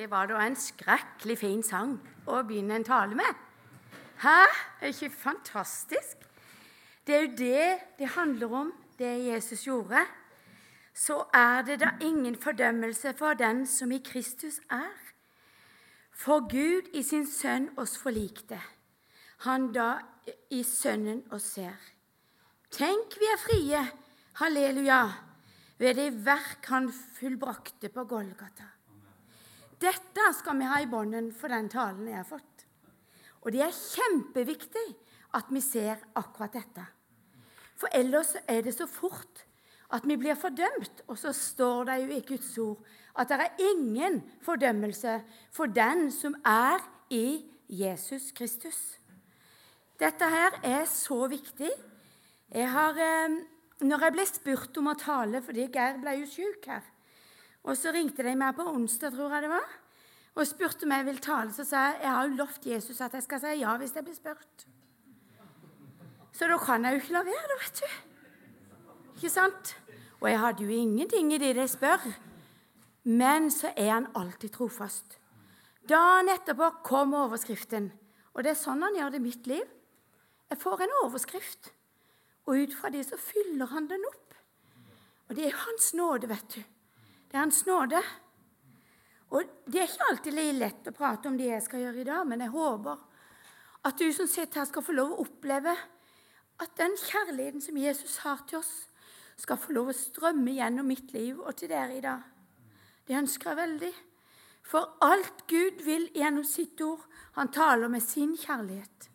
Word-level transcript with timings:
Det 0.00 0.06
var 0.10 0.30
da 0.30 0.38
en 0.40 0.54
skrekkelig 0.56 1.34
fin 1.36 1.58
sang 1.60 1.90
å 2.24 2.38
begynne 2.48 2.78
en 2.78 2.84
tale 2.88 3.12
med. 3.18 3.40
Hæ? 4.22 4.46
Er 4.80 4.94
ikke 4.94 5.10
fantastisk? 5.12 6.22
Det 7.04 7.16
er 7.16 7.26
jo 7.26 7.34
det 7.36 7.66
det 7.98 8.08
handler 8.14 8.54
om, 8.62 8.70
det 8.96 9.10
Jesus 9.26 9.66
gjorde. 9.66 10.06
Så 10.94 11.18
er 11.36 11.60
det 11.68 11.82
da 11.84 11.90
ingen 12.00 12.38
fordømmelse 12.40 13.12
for 13.18 13.36
den 13.36 13.66
som 13.66 13.92
i 13.92 14.00
Kristus 14.00 14.62
er. 14.70 14.96
For 16.16 16.48
Gud 16.48 16.88
i 16.96 17.04
sin 17.04 17.28
Sønn 17.28 17.68
oss 17.76 17.98
forlikte, 18.00 18.62
han 19.44 19.68
da 19.76 19.98
i 20.48 20.64
Sønnen 20.64 21.26
oss 21.28 21.52
ser. 21.58 21.76
Tenk, 22.72 23.20
vi 23.20 23.28
er 23.28 23.44
frie, 23.44 23.86
halleluja, 24.40 25.04
ved 25.76 25.94
det 26.00 26.12
verk 26.24 26.72
han 26.72 26.88
fullbrakte 26.88 27.92
på 27.92 28.08
Golgata. 28.08 28.79
Dette 29.80 30.32
skal 30.36 30.58
vi 30.60 30.68
ha 30.68 30.80
i 30.82 30.88
bånden 30.90 31.30
for 31.32 31.52
den 31.52 31.70
talen 31.72 32.08
jeg 32.10 32.18
har 32.20 32.28
fått. 32.28 32.66
Og 33.40 33.54
det 33.54 33.62
er 33.64 33.76
kjempeviktig 33.76 34.88
at 35.38 35.48
vi 35.48 35.62
ser 35.64 36.02
akkurat 36.20 36.58
dette. 36.58 36.84
For 37.80 37.88
ellers 37.96 38.34
er 38.44 38.60
det 38.66 38.74
så 38.76 38.84
fort 38.90 39.46
at 39.96 40.04
vi 40.04 40.18
blir 40.20 40.36
fordømt. 40.36 41.00
Og 41.08 41.16
så 41.18 41.32
står 41.32 41.88
det 41.88 41.96
jo 42.02 42.10
i 42.12 42.24
Guds 42.28 42.52
ord 42.60 42.84
at 43.20 43.32
det 43.32 43.40
er 43.40 43.62
ingen 43.72 44.20
fordømmelse 44.44 45.16
for 45.52 45.72
den 45.72 46.10
som 46.14 46.36
er 46.46 46.84
i 47.10 47.40
Jesus 47.70 48.30
Kristus. 48.36 48.78
Dette 50.00 50.28
her 50.28 50.60
er 50.64 50.84
så 50.88 51.24
viktig. 51.28 51.72
Jeg 52.52 52.70
har, 52.70 52.96
eh, 52.96 53.40
når 53.80 54.04
jeg 54.04 54.12
ble 54.12 54.26
spurt 54.26 54.78
om 54.78 54.92
å 54.92 54.98
tale, 54.98 55.42
fordi 55.42 55.68
Geir 55.72 56.00
ble 56.00 56.20
jo 56.20 56.26
syk 56.26 56.66
her 56.66 56.84
og 57.64 57.76
så 57.76 57.92
ringte 57.92 58.24
de 58.24 58.34
meg 58.38 58.56
på 58.56 58.64
onsdag, 58.70 59.12
tror 59.14 59.34
jeg 59.34 59.44
det 59.44 59.52
var, 59.52 59.72
og 60.34 60.46
spurte 60.46 60.86
om 60.86 60.94
jeg 60.94 61.06
ville 61.08 61.24
tale. 61.24 61.52
Så 61.52 61.66
sa 61.68 61.90
jeg 61.90 62.04
jeg 62.04 62.14
har 62.16 62.28
jo 62.28 62.38
lovt 62.38 62.66
Jesus 62.66 63.00
at 63.04 63.16
jeg 63.16 63.26
skal 63.26 63.42
si 63.42 63.56
ja 63.60 63.76
hvis 63.80 63.94
jeg 63.96 64.06
blir 64.06 64.16
spurt. 64.16 64.66
Så 66.32 66.48
da 66.48 66.56
kan 66.62 66.84
jeg 66.84 66.94
jo 66.94 67.02
ikke 67.02 67.16
la 67.18 67.24
være, 67.26 67.48
da, 67.50 67.58
vet 67.60 67.80
du. 67.82 69.14
Ikke 69.16 69.32
sant? 69.32 69.74
Og 70.20 70.28
jeg 70.30 70.40
hadde 70.40 70.64
jo 70.64 70.70
ingenting 70.70 71.32
i 71.34 71.40
det 71.42 71.54
de 71.58 71.66
spør. 71.68 72.06
Men 73.04 73.50
så 73.52 73.72
er 73.76 73.90
han 73.92 74.06
alltid 74.16 74.54
trofast. 74.54 75.18
Dagen 75.88 76.30
etterpå 76.32 76.70
kom 76.86 77.14
overskriften. 77.18 77.90
Og 78.32 78.44
det 78.44 78.54
er 78.54 78.60
sånn 78.60 78.82
han 78.84 78.96
gjør 78.96 79.12
det 79.12 79.20
i 79.20 79.26
mitt 79.26 79.48
liv. 79.50 79.66
Jeg 80.50 80.58
får 80.58 80.82
en 80.84 80.96
overskrift, 81.04 81.70
og 82.46 82.58
ut 82.58 82.72
fra 82.74 82.90
det 82.90 83.04
så 83.06 83.18
fyller 83.20 83.70
han 83.70 83.86
den 83.90 84.02
opp. 84.08 84.34
Og 85.28 85.36
det 85.38 85.46
er 85.46 85.60
hans 85.66 85.92
nåde, 85.94 86.26
vet 86.30 86.56
du. 86.56 86.62
Det 87.30 87.36
er 87.36 87.44
Hans 87.44 87.66
nåde. 87.66 88.02
Og 89.30 89.46
Det 89.66 89.78
er 89.78 89.86
ikke 89.86 90.08
alltid 90.10 90.34
lett 90.58 90.88
å 90.90 90.92
prate 90.96 91.30
om 91.30 91.36
det 91.38 91.46
jeg 91.46 91.62
skal 91.62 91.84
gjøre 91.84 92.00
i 92.02 92.08
dag, 92.08 92.26
men 92.26 92.40
jeg 92.42 92.50
håper 92.50 92.98
at 93.86 93.98
du 93.98 94.10
som 94.12 94.26
sitter 94.26 94.60
her, 94.60 94.66
skal 94.66 94.82
få 94.82 94.92
lov 94.92 95.12
å 95.14 95.22
oppleve 95.22 95.72
at 96.60 96.72
den 96.76 96.96
kjærligheten 96.98 97.62
som 97.64 97.78
Jesus 97.78 98.18
har 98.26 98.42
til 98.48 98.58
oss, 98.58 98.72
skal 99.38 99.56
få 99.56 99.72
lov 99.72 99.92
å 99.92 99.96
strømme 99.96 100.52
gjennom 100.52 100.90
mitt 100.90 101.14
liv 101.14 101.38
og 101.38 101.54
til 101.56 101.70
dere 101.70 101.96
i 101.96 102.02
dag. 102.04 102.26
Det 103.06 103.16
ønsker 103.16 103.50
jeg 103.50 103.60
veldig. 103.62 103.92
For 104.66 104.98
alt 105.06 105.46
Gud 105.48 105.80
vil 105.86 106.10
gjennom 106.12 106.44
sitt 106.44 106.80
ord, 106.84 107.06
han 107.38 107.48
taler 107.54 107.88
med 107.88 108.04
sin 108.04 108.34
kjærlighet. 108.36 109.08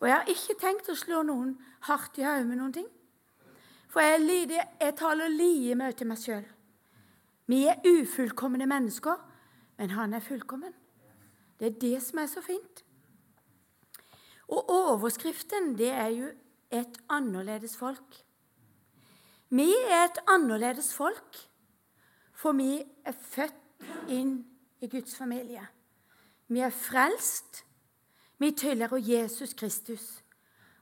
Og 0.00 0.08
jeg 0.08 0.16
har 0.16 0.32
ikke 0.32 0.60
tenkt 0.60 0.88
å 0.88 0.96
slå 0.96 1.20
noen 1.26 1.56
hardt 1.90 2.16
i 2.18 2.24
hodet 2.24 2.46
med 2.48 2.62
noen 2.62 2.74
ting. 2.78 2.88
For 3.92 4.04
jeg, 4.04 4.22
lider, 4.24 4.64
jeg 4.80 4.96
taler 4.96 5.32
like 5.32 5.76
mye 5.76 5.96
til 5.96 6.08
meg 6.08 6.22
sjøl. 6.22 6.46
Vi 7.46 7.64
er 7.66 7.82
ufullkomne 7.86 8.66
mennesker, 8.66 9.16
men 9.78 9.90
han 9.90 10.14
er 10.14 10.20
fullkommen. 10.20 10.72
Det 11.60 11.66
er 11.66 11.78
det 11.80 12.02
som 12.02 12.18
er 12.18 12.26
så 12.26 12.42
fint. 12.42 12.84
Og 14.48 14.70
overskriften, 14.70 15.78
det 15.78 15.90
er 15.90 16.06
jo 16.06 16.26
'et 16.70 16.98
annerledes 17.08 17.76
folk'. 17.76 18.22
Vi 19.50 19.74
er 19.90 20.04
et 20.04 20.18
annerledes 20.28 20.94
folk, 20.94 21.36
for 22.32 22.52
vi 22.52 22.82
er 23.04 23.12
født 23.12 23.54
inn 24.08 24.46
i 24.80 24.88
Guds 24.88 25.16
familie. 25.16 25.68
Vi 26.48 26.60
er 26.60 26.70
frelst. 26.70 27.64
Vi 28.38 28.50
tilhører 28.50 28.96
Jesus 28.96 29.54
Kristus. 29.54 30.24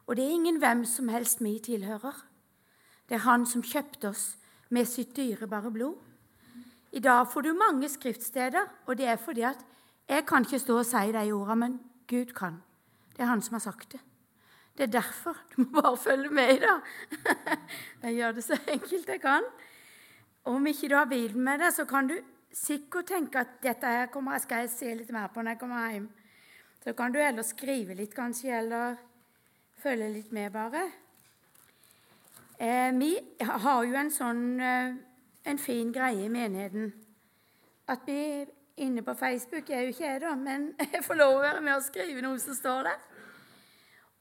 Og 0.07 0.17
det 0.17 0.25
er 0.25 0.29
ingen 0.29 0.59
hvem 0.59 0.85
som 0.85 1.09
helst 1.09 1.45
vi 1.45 1.59
tilhører. 1.59 2.27
Det 3.09 3.15
er 3.15 3.19
Han 3.29 3.47
som 3.47 3.63
kjøpte 3.63 4.09
oss 4.09 4.39
med 4.69 4.85
sitt 4.85 5.17
dyrebare 5.17 5.71
blod. 5.71 5.95
I 6.95 7.01
dag 7.03 7.27
får 7.27 7.43
du 7.43 7.53
mange 7.59 7.89
skriftsteder, 7.91 8.69
og 8.87 8.99
det 8.99 9.07
er 9.11 9.17
fordi 9.19 9.43
at 9.49 9.65
jeg 10.09 10.27
kan 10.27 10.45
ikke 10.47 10.59
stå 10.63 10.77
og 10.79 10.87
si 10.87 11.13
de 11.13 11.33
ordene, 11.33 11.57
men 11.57 11.81
Gud 12.07 12.35
kan. 12.37 12.61
Det 13.17 13.23
er 13.23 13.31
Han 13.33 13.43
som 13.43 13.55
har 13.55 13.61
sagt 13.65 13.93
det. 13.93 14.01
Det 14.77 14.83
er 14.83 15.01
derfor. 15.01 15.37
Du 15.57 15.63
må 15.63 15.81
bare 15.81 15.97
følge 15.97 16.31
med 16.31 16.55
i 16.55 16.59
det. 16.63 16.77
Jeg 18.03 18.15
gjør 18.15 18.33
det 18.33 18.45
så 18.45 18.59
enkelt 18.69 19.09
jeg 19.09 19.21
kan. 19.21 19.43
Om 20.45 20.67
ikke 20.67 20.89
du 20.89 20.95
har 20.97 21.05
bilen 21.05 21.41
med 21.41 21.59
deg, 21.59 21.73
så 21.73 21.85
kan 21.85 22.07
du 22.07 22.15
sikkert 22.53 23.07
tenke 23.07 23.39
at 23.39 23.57
dette 23.63 23.87
her 23.87 24.07
kommer, 24.07 24.39
skal 24.39 24.65
jeg 24.65 24.71
se 24.71 24.95
litt 24.95 25.11
mer 25.11 25.31
på 25.33 25.43
når 25.43 25.55
jeg 25.55 25.59
kommer 25.59 25.91
hjem. 25.91 26.09
Så 26.85 26.93
kan 26.93 27.13
du 27.13 27.19
heller 27.19 27.43
skrive 27.43 27.95
litt, 27.95 28.15
kanskje, 28.15 28.59
eller 28.59 28.97
følge 29.83 30.11
litt 30.13 30.33
med, 30.33 30.53
bare. 30.53 30.85
Eh, 32.59 32.93
vi 32.99 33.17
har 33.41 33.85
jo 33.85 33.97
en 33.99 34.13
sånn 34.13 34.45
eh, 34.61 34.95
en 35.45 35.59
fin 35.59 35.93
greie 35.93 36.25
i 36.25 36.33
menigheten. 36.33 36.93
At 37.89 38.07
vi 38.07 38.47
inne 38.77 39.03
på 39.05 39.15
Facebook 39.15 39.71
er 39.71 39.85
jo 39.85 39.93
ikke 39.93 40.07
jeg, 40.07 40.21
da, 40.25 40.35
men 40.39 40.71
jeg 40.93 41.05
får 41.05 41.21
lov 41.21 41.39
å 41.39 41.45
være 41.45 41.65
med 41.65 41.77
og 41.77 41.85
skrive 41.87 42.25
noe 42.25 42.41
som 42.43 42.57
står 42.57 42.89
der. 42.89 43.03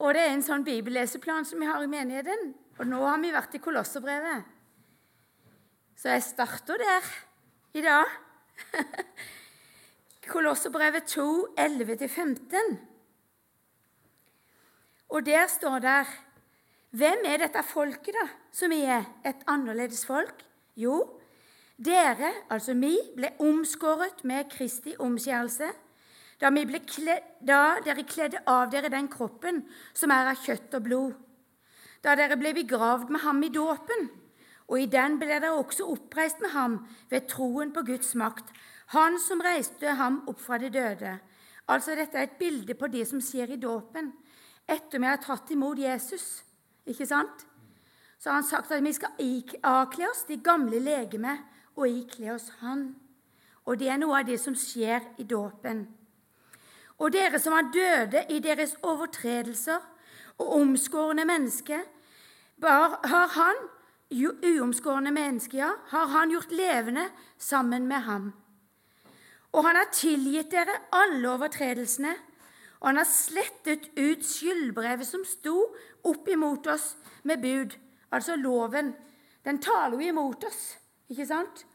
Og 0.02 0.14
det 0.14 0.24
er 0.24 0.34
en 0.34 0.44
sånn 0.44 0.66
bibelleseplan 0.66 1.46
som 1.46 1.62
vi 1.62 1.68
har 1.70 1.82
i 1.82 1.90
menigheten. 1.90 2.52
Og 2.78 2.88
nå 2.90 3.00
har 3.06 3.20
vi 3.22 3.30
vært 3.34 3.54
i 3.54 3.62
Kolosserbrevet. 3.62 4.50
Så 5.94 6.10
jeg 6.10 6.24
starter 6.26 6.82
der 6.82 7.12
i 7.78 7.84
dag. 7.84 8.10
Kolosserbrevet 10.32 11.06
2, 11.14 11.28
11-15. 11.60 12.74
Og 15.14 15.26
der 15.26 15.46
står 15.46 15.78
der 15.84 16.10
Hvem 16.94 17.24
er 17.26 17.40
dette 17.42 17.62
folket, 17.66 18.14
da, 18.14 18.28
som 18.54 18.70
er? 18.70 19.06
Et 19.26 19.40
annerledes 19.50 20.04
folk? 20.06 20.44
Jo, 20.76 20.98
dere, 21.76 22.30
altså 22.50 22.74
vi, 22.78 22.96
ble 23.16 23.30
omskåret 23.42 24.24
med 24.26 24.50
Kristi 24.50 24.94
omskjærelse 24.98 25.70
da, 26.40 26.50
kled, 26.50 27.22
da 27.40 27.60
dere 27.84 28.04
kledde 28.04 28.42
av 28.46 28.70
dere 28.70 28.90
den 28.90 29.08
kroppen 29.08 29.62
som 29.94 30.10
er 30.10 30.32
av 30.32 30.40
kjøtt 30.42 30.74
og 30.74 30.82
blod. 30.82 31.14
Da 32.02 32.16
dere 32.18 32.36
ble 32.36 32.52
begravd 32.52 33.10
med 33.14 33.22
ham 33.24 33.42
i 33.42 33.52
dåpen, 33.54 34.10
og 34.68 34.80
i 34.80 34.90
den 34.90 35.18
ble 35.20 35.28
dere 35.30 35.54
også 35.54 35.86
oppreist 35.92 36.40
med 36.42 36.52
ham 36.52 36.78
ved 37.10 37.28
troen 37.30 37.72
på 37.72 37.84
Guds 37.86 38.14
makt, 38.18 38.50
han 38.92 39.16
som 39.20 39.40
reiste 39.40 39.94
ham 39.96 40.22
opp 40.28 40.40
fra 40.40 40.58
de 40.58 40.68
døde. 40.72 41.18
Altså, 41.68 41.94
Dette 41.96 42.18
er 42.18 42.28
et 42.28 42.38
bilde 42.38 42.74
på 42.76 42.90
det 42.92 43.06
som 43.08 43.22
skjer 43.24 43.54
i 43.54 43.60
dåpen 43.60 44.12
etter 44.68 45.00
vi 45.00 45.08
har 45.08 45.20
tatt 45.20 45.50
imot 45.52 45.78
Jesus. 45.80 46.42
Ikke 46.88 47.06
sant? 47.08 47.46
Så 48.24 48.30
har 48.30 48.34
han 48.34 48.44
sagt 48.48 48.70
at 48.72 48.80
vi 48.84 48.92
skal 48.96 49.10
akle 49.68 50.06
oss 50.08 50.22
de 50.24 50.38
gamle 50.40 50.78
legeme 50.80 51.34
og 51.76 51.88
ikle 51.88 52.30
oss 52.32 52.46
Han. 52.62 52.94
Og 53.68 53.76
det 53.76 53.90
er 53.92 53.98
noe 54.00 54.22
av 54.22 54.24
det 54.24 54.38
som 54.40 54.56
skjer 54.56 55.04
i 55.20 55.26
dåpen. 55.28 55.82
Og 57.04 57.12
dere 57.12 57.36
som 57.36 57.52
var 57.52 57.68
døde 57.74 58.22
i 58.32 58.38
deres 58.40 58.78
overtredelser 58.80 59.76
og 60.38 60.56
omskårne 60.56 61.28
mennesker, 61.28 61.84
har 62.64 63.28
han, 63.36 63.62
uomskårne 64.08 65.12
mennesker, 65.12 65.58
ja, 65.58 65.70
har 65.92 66.08
han 66.16 66.32
gjort 66.32 66.52
levende 66.52 67.10
sammen 67.36 67.84
med 67.88 68.08
ham. 68.08 68.32
Og 69.52 69.68
han 69.68 69.76
har 69.76 69.92
tilgitt 69.92 70.52
dere 70.52 70.80
alle 70.96 71.28
overtredelsene, 71.28 72.16
og 72.80 72.88
han 72.88 73.04
har 73.04 73.08
slettet 73.08 73.90
ut 74.00 74.24
skyldbrevet 74.24 75.12
som 75.12 75.28
sto 75.28 75.74
opp 76.04 76.28
imot 76.28 76.72
oss 76.72 76.94
med 77.24 77.44
bud 77.44 77.83
altså 78.14 78.36
loven, 78.36 78.94
den 79.44 79.60
taler 79.62 79.98
jo 79.98 80.08
imot 80.08 80.44
oss. 80.48 80.74
Ikke 81.10 81.26
sant? 81.26 81.66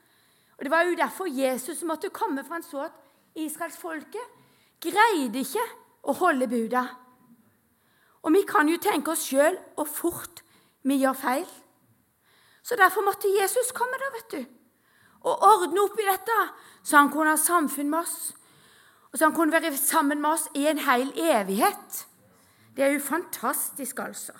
Og 0.57 0.65
Det 0.65 0.71
var 0.71 0.81
jo 0.83 0.95
derfor 0.95 1.27
Jesus 1.27 1.83
måtte 1.83 2.09
komme, 2.09 2.43
for 2.43 2.53
han 2.53 2.63
så 2.63 2.83
at 2.89 2.91
israelsfolket 3.35 4.35
greide 4.81 5.39
ikke 5.39 5.63
å 6.03 6.15
holde 6.19 6.47
buda. 6.47 6.83
Og 8.23 8.33
vi 8.35 8.43
kan 8.47 8.67
jo 8.67 8.79
tenke 8.81 9.13
oss 9.13 9.23
sjøl 9.29 9.55
hvor 9.75 9.87
fort 9.87 10.43
vi 10.83 10.99
gjør 10.99 11.15
feil. 11.15 11.47
Så 12.63 12.75
derfor 12.75 13.05
måtte 13.05 13.31
Jesus 13.31 13.71
komme, 13.75 13.97
da, 13.99 14.09
vet 14.17 14.33
du, 14.33 14.41
og 15.23 15.45
ordne 15.47 15.83
opp 15.83 15.99
i 15.99 16.07
dette, 16.07 16.35
så 16.83 16.99
han 16.99 17.11
kunne 17.11 17.35
ha 17.35 17.39
samfunn 17.39 17.89
med 17.91 18.01
oss. 18.03 18.33
Og 19.11 19.17
så 19.17 19.25
han 19.25 19.35
kunne 19.35 19.55
være 19.55 19.77
sammen 19.77 20.21
med 20.21 20.35
oss 20.35 20.45
i 20.55 20.67
en 20.69 20.83
hel 20.83 21.09
evighet. 21.15 22.03
Det 22.75 22.85
er 22.85 22.93
jo 22.93 23.01
fantastisk, 23.03 23.99
altså. 23.99 24.35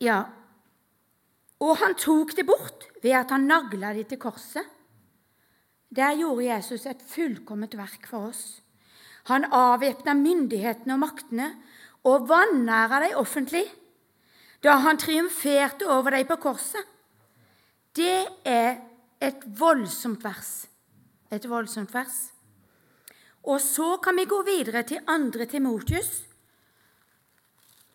Ja. 0.00 0.20
Og 1.60 1.76
han 1.78 1.94
tok 1.94 2.34
det 2.36 2.46
bort 2.48 2.88
ved 3.02 3.14
at 3.20 3.30
han 3.30 3.46
nagla 3.46 3.92
det 3.94 4.08
til 4.10 4.18
korset. 4.18 4.64
Der 5.90 6.14
gjorde 6.18 6.46
Jesus 6.46 6.86
et 6.86 7.02
fullkomment 7.02 7.76
verk 7.76 8.06
for 8.08 8.30
oss. 8.30 8.62
Han 9.28 9.44
avvæpna 9.52 10.14
myndighetene 10.14 10.94
og 10.96 11.02
maktene 11.02 11.50
og 12.08 12.28
vanæra 12.30 13.02
dem 13.04 13.18
offentlig 13.20 13.66
da 14.64 14.76
han 14.84 14.98
triumferte 15.00 15.88
over 15.88 16.10
dem 16.10 16.26
på 16.28 16.36
korset. 16.36 16.84
Det 17.96 18.26
er 18.44 18.76
et 19.20 19.44
voldsomt 19.58 20.24
vers. 20.24 20.68
Et 21.32 21.48
voldsomt 21.48 21.94
vers. 21.94 22.30
Og 23.42 23.60
så 23.60 23.96
kan 24.04 24.16
vi 24.16 24.28
gå 24.28 24.42
videre 24.44 24.82
til 24.82 25.00
2. 25.06 25.44
Timotius. 25.50 26.29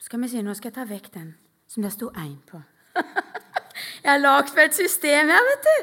Skal 0.06 0.22
vi 0.22 0.28
si, 0.30 0.42
Nå 0.46 0.54
skal 0.54 0.70
jeg 0.70 0.76
ta 0.76 0.84
vekk 0.86 1.08
den 1.16 1.32
som 1.68 1.82
det 1.82 1.90
sto 1.96 2.12
én 2.14 2.38
på. 2.46 2.60
Jeg 4.06 4.12
har 4.12 4.20
lagd 4.22 4.52
meg 4.54 4.68
et 4.70 4.76
system 4.78 5.32
her, 5.34 5.48
vet 5.48 5.66
du. 5.66 5.78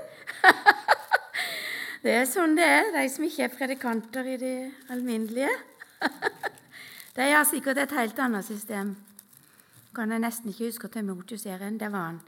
Det 2.03 2.13
er 2.19 2.25
sånn 2.27 2.57
det 2.59 2.67
er, 2.67 2.89
de 2.95 3.03
som 3.11 3.25
ikke 3.27 3.45
er 3.47 3.53
predikanter 3.55 4.27
i 4.27 4.37
det 4.39 4.57
alminnelige. 4.91 5.51
De 7.17 7.29
har 7.31 7.45
sikkert 7.47 7.79
et 7.79 7.95
helt 7.95 8.19
annet 8.19 8.47
system. 8.47 8.97
Kan 9.95 10.11
jeg 10.11 10.23
nesten 10.25 10.51
ikke 10.51 10.71
huske 10.71 10.91
Timotius 10.91 11.47
er 11.47 11.63
en. 11.63 11.79
Det 11.79 11.93
var 11.93 12.09
han. 12.09 12.19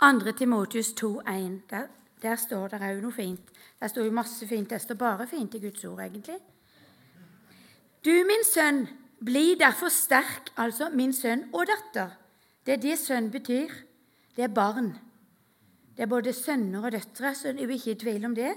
2. 0.00 0.32
Timotius 0.38 0.94
2,1. 1.02 1.58
Der, 1.68 1.90
der 2.22 2.40
står 2.40 2.72
det 2.72 2.80
òg 2.80 3.02
noe 3.04 3.12
fint. 3.12 3.52
Der 3.80 3.92
står 3.92 4.08
jo 4.08 4.16
masse 4.16 4.48
fint. 4.48 4.70
Det 4.70 4.80
står 4.80 4.96
bare 5.02 5.28
fint 5.28 5.54
i 5.54 5.60
Guds 5.66 5.84
ord, 5.84 6.00
egentlig. 6.00 6.38
Du, 8.04 8.12
min 8.24 8.46
sønn, 8.48 8.86
bli 9.24 9.54
derfor 9.60 9.88
sterk, 9.92 10.50
altså 10.56 10.88
min 10.92 11.12
sønn 11.12 11.48
og 11.52 11.66
datter. 11.68 12.16
Det 12.66 12.76
er 12.76 12.82
det 12.82 12.98
sønn 12.98 13.30
betyr. 13.32 13.72
Det 14.36 14.44
er 14.44 14.54
barn. 14.54 14.94
Det 15.96 16.06
er 16.06 16.10
både 16.10 16.32
sønner 16.32 16.84
og 16.86 16.92
døtre, 16.92 17.34
så 17.34 17.52
du 17.52 17.64
er 17.64 17.74
ikke 17.74 17.92
i 17.92 18.00
tvil 18.00 18.24
om 18.24 18.34
det. 18.34 18.54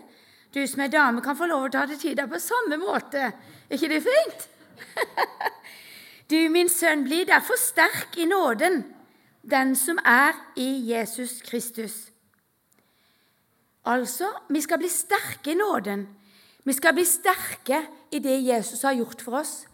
Du 0.54 0.62
som 0.68 0.83
er 0.86 0.92
dame, 0.94 1.21
kan 1.21 1.38
få 1.38 1.48
lov 1.50 1.68
å 1.68 1.71
ta 1.74 1.86
det 1.89 1.98
til 2.00 2.15
deg 2.15 2.30
på 2.30 2.39
samme 2.39 2.77
måte. 2.77 3.31
Er 3.68 3.75
ikke 3.75 3.89
det 3.89 4.04
fint? 4.06 4.48
du, 6.31 6.38
min 6.54 6.69
sønn, 6.69 7.04
bli 7.07 7.24
derfor 7.27 7.57
sterk 7.59 8.16
i 8.21 8.30
nåden, 8.30 8.83
den 9.42 9.75
som 9.75 10.00
er 10.06 10.38
i 10.56 10.69
Jesus 10.92 11.42
Kristus. 11.44 11.98
Altså, 13.89 14.30
vi 14.48 14.62
skal 14.63 14.80
bli 14.80 14.92
sterke 14.92 15.51
i 15.51 15.59
nåden. 15.59 16.06
Vi 16.63 16.74
skal 16.77 16.95
bli 16.95 17.04
sterke 17.07 17.81
i 18.13 18.21
det 18.24 18.38
Jesus 18.45 18.86
har 18.88 18.95
gjort 18.95 19.21
for 19.25 19.42
oss. 19.42 19.66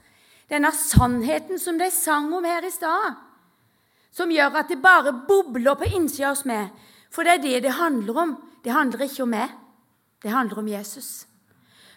Denne 0.50 0.72
sannheten 0.74 1.60
som 1.62 1.78
de 1.78 1.92
sang 1.94 2.32
om 2.34 2.46
her 2.46 2.66
i 2.66 2.72
stad, 2.74 3.18
som 4.12 4.32
gjør 4.34 4.58
at 4.64 4.70
det 4.72 4.82
bare 4.82 5.14
bobler 5.28 5.78
på 5.78 5.90
innsida 5.94 6.32
hos 6.32 6.46
meg. 6.50 6.72
For 7.14 7.26
det 7.26 7.38
er 7.38 7.44
det 7.44 7.64
det 7.68 7.78
handler 7.78 8.18
om. 8.18 8.38
Det 8.64 8.74
handler 8.74 9.06
ikke 9.06 9.24
om 9.24 9.34
meg. 9.34 9.54
Det 10.22 10.32
handler 10.34 10.60
om 10.60 10.68
Jesus. 10.68 11.28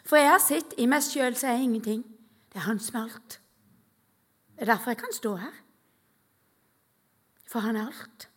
For 0.05 0.21
jeg 0.21 0.31
har 0.31 0.43
sett 0.43 0.75
i 0.79 0.87
meg 0.91 1.05
sjøl 1.05 1.35
så 1.39 1.49
er 1.49 1.57
jeg 1.57 1.69
ingenting. 1.69 2.05
Det 2.53 2.61
er 2.61 2.69
han 2.69 2.81
som 2.83 3.01
er 3.01 3.09
alt. 3.09 3.39
Det 4.53 4.67
er 4.67 4.75
derfor 4.75 4.93
jeg 4.93 5.01
kan 5.01 5.17
stå 5.17 5.35
her. 5.41 5.57
For 7.49 7.65
han 7.65 7.77
er 7.77 7.89
alt. 7.89 8.29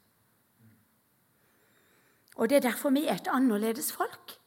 Og 2.35 2.49
det 2.49 2.57
er 2.57 2.67
derfor 2.67 2.91
vi 2.95 3.05
er 3.07 3.19
et 3.19 3.31
annerledes 3.31 3.91
folk. 3.95 4.37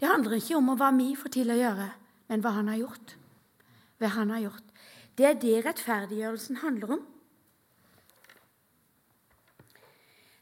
Det 0.00 0.08
handler 0.08 0.36
ikke 0.36 0.56
om 0.56 0.72
hva 0.76 0.90
vi 0.96 1.12
får 1.16 1.32
til 1.32 1.52
å 1.52 1.56
gjøre, 1.56 1.88
men 2.28 2.42
hva 2.44 2.52
han 2.58 2.68
har 2.68 2.80
gjort. 2.80 3.16
Hva 4.00 4.12
han 4.12 4.32
har 4.32 4.44
gjort. 4.44 4.65
Det 5.16 5.26
er 5.26 5.38
det 5.40 5.64
rettferdiggjørelsen 5.64 6.56
handler 6.56 6.98
om. 6.98 7.04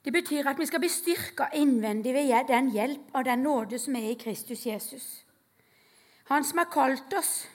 Det 0.04 0.12
betyr 0.12 0.48
at 0.50 0.58
vi 0.58 0.66
skal 0.66 0.82
bli 0.82 0.90
styrka 0.92 1.46
innvendig 1.56 2.12
ved 2.14 2.48
den 2.48 2.70
hjelp 2.74 3.14
av 3.14 3.24
den 3.24 3.46
nåde 3.46 3.78
som 3.78 3.96
er 3.96 4.10
i 4.10 4.18
Kristus 4.20 4.66
Jesus. 4.66 5.24
Han 6.28 6.44
som 6.44 6.58
har 6.58 6.68
kalt 6.72 7.12
oss. 7.16 7.46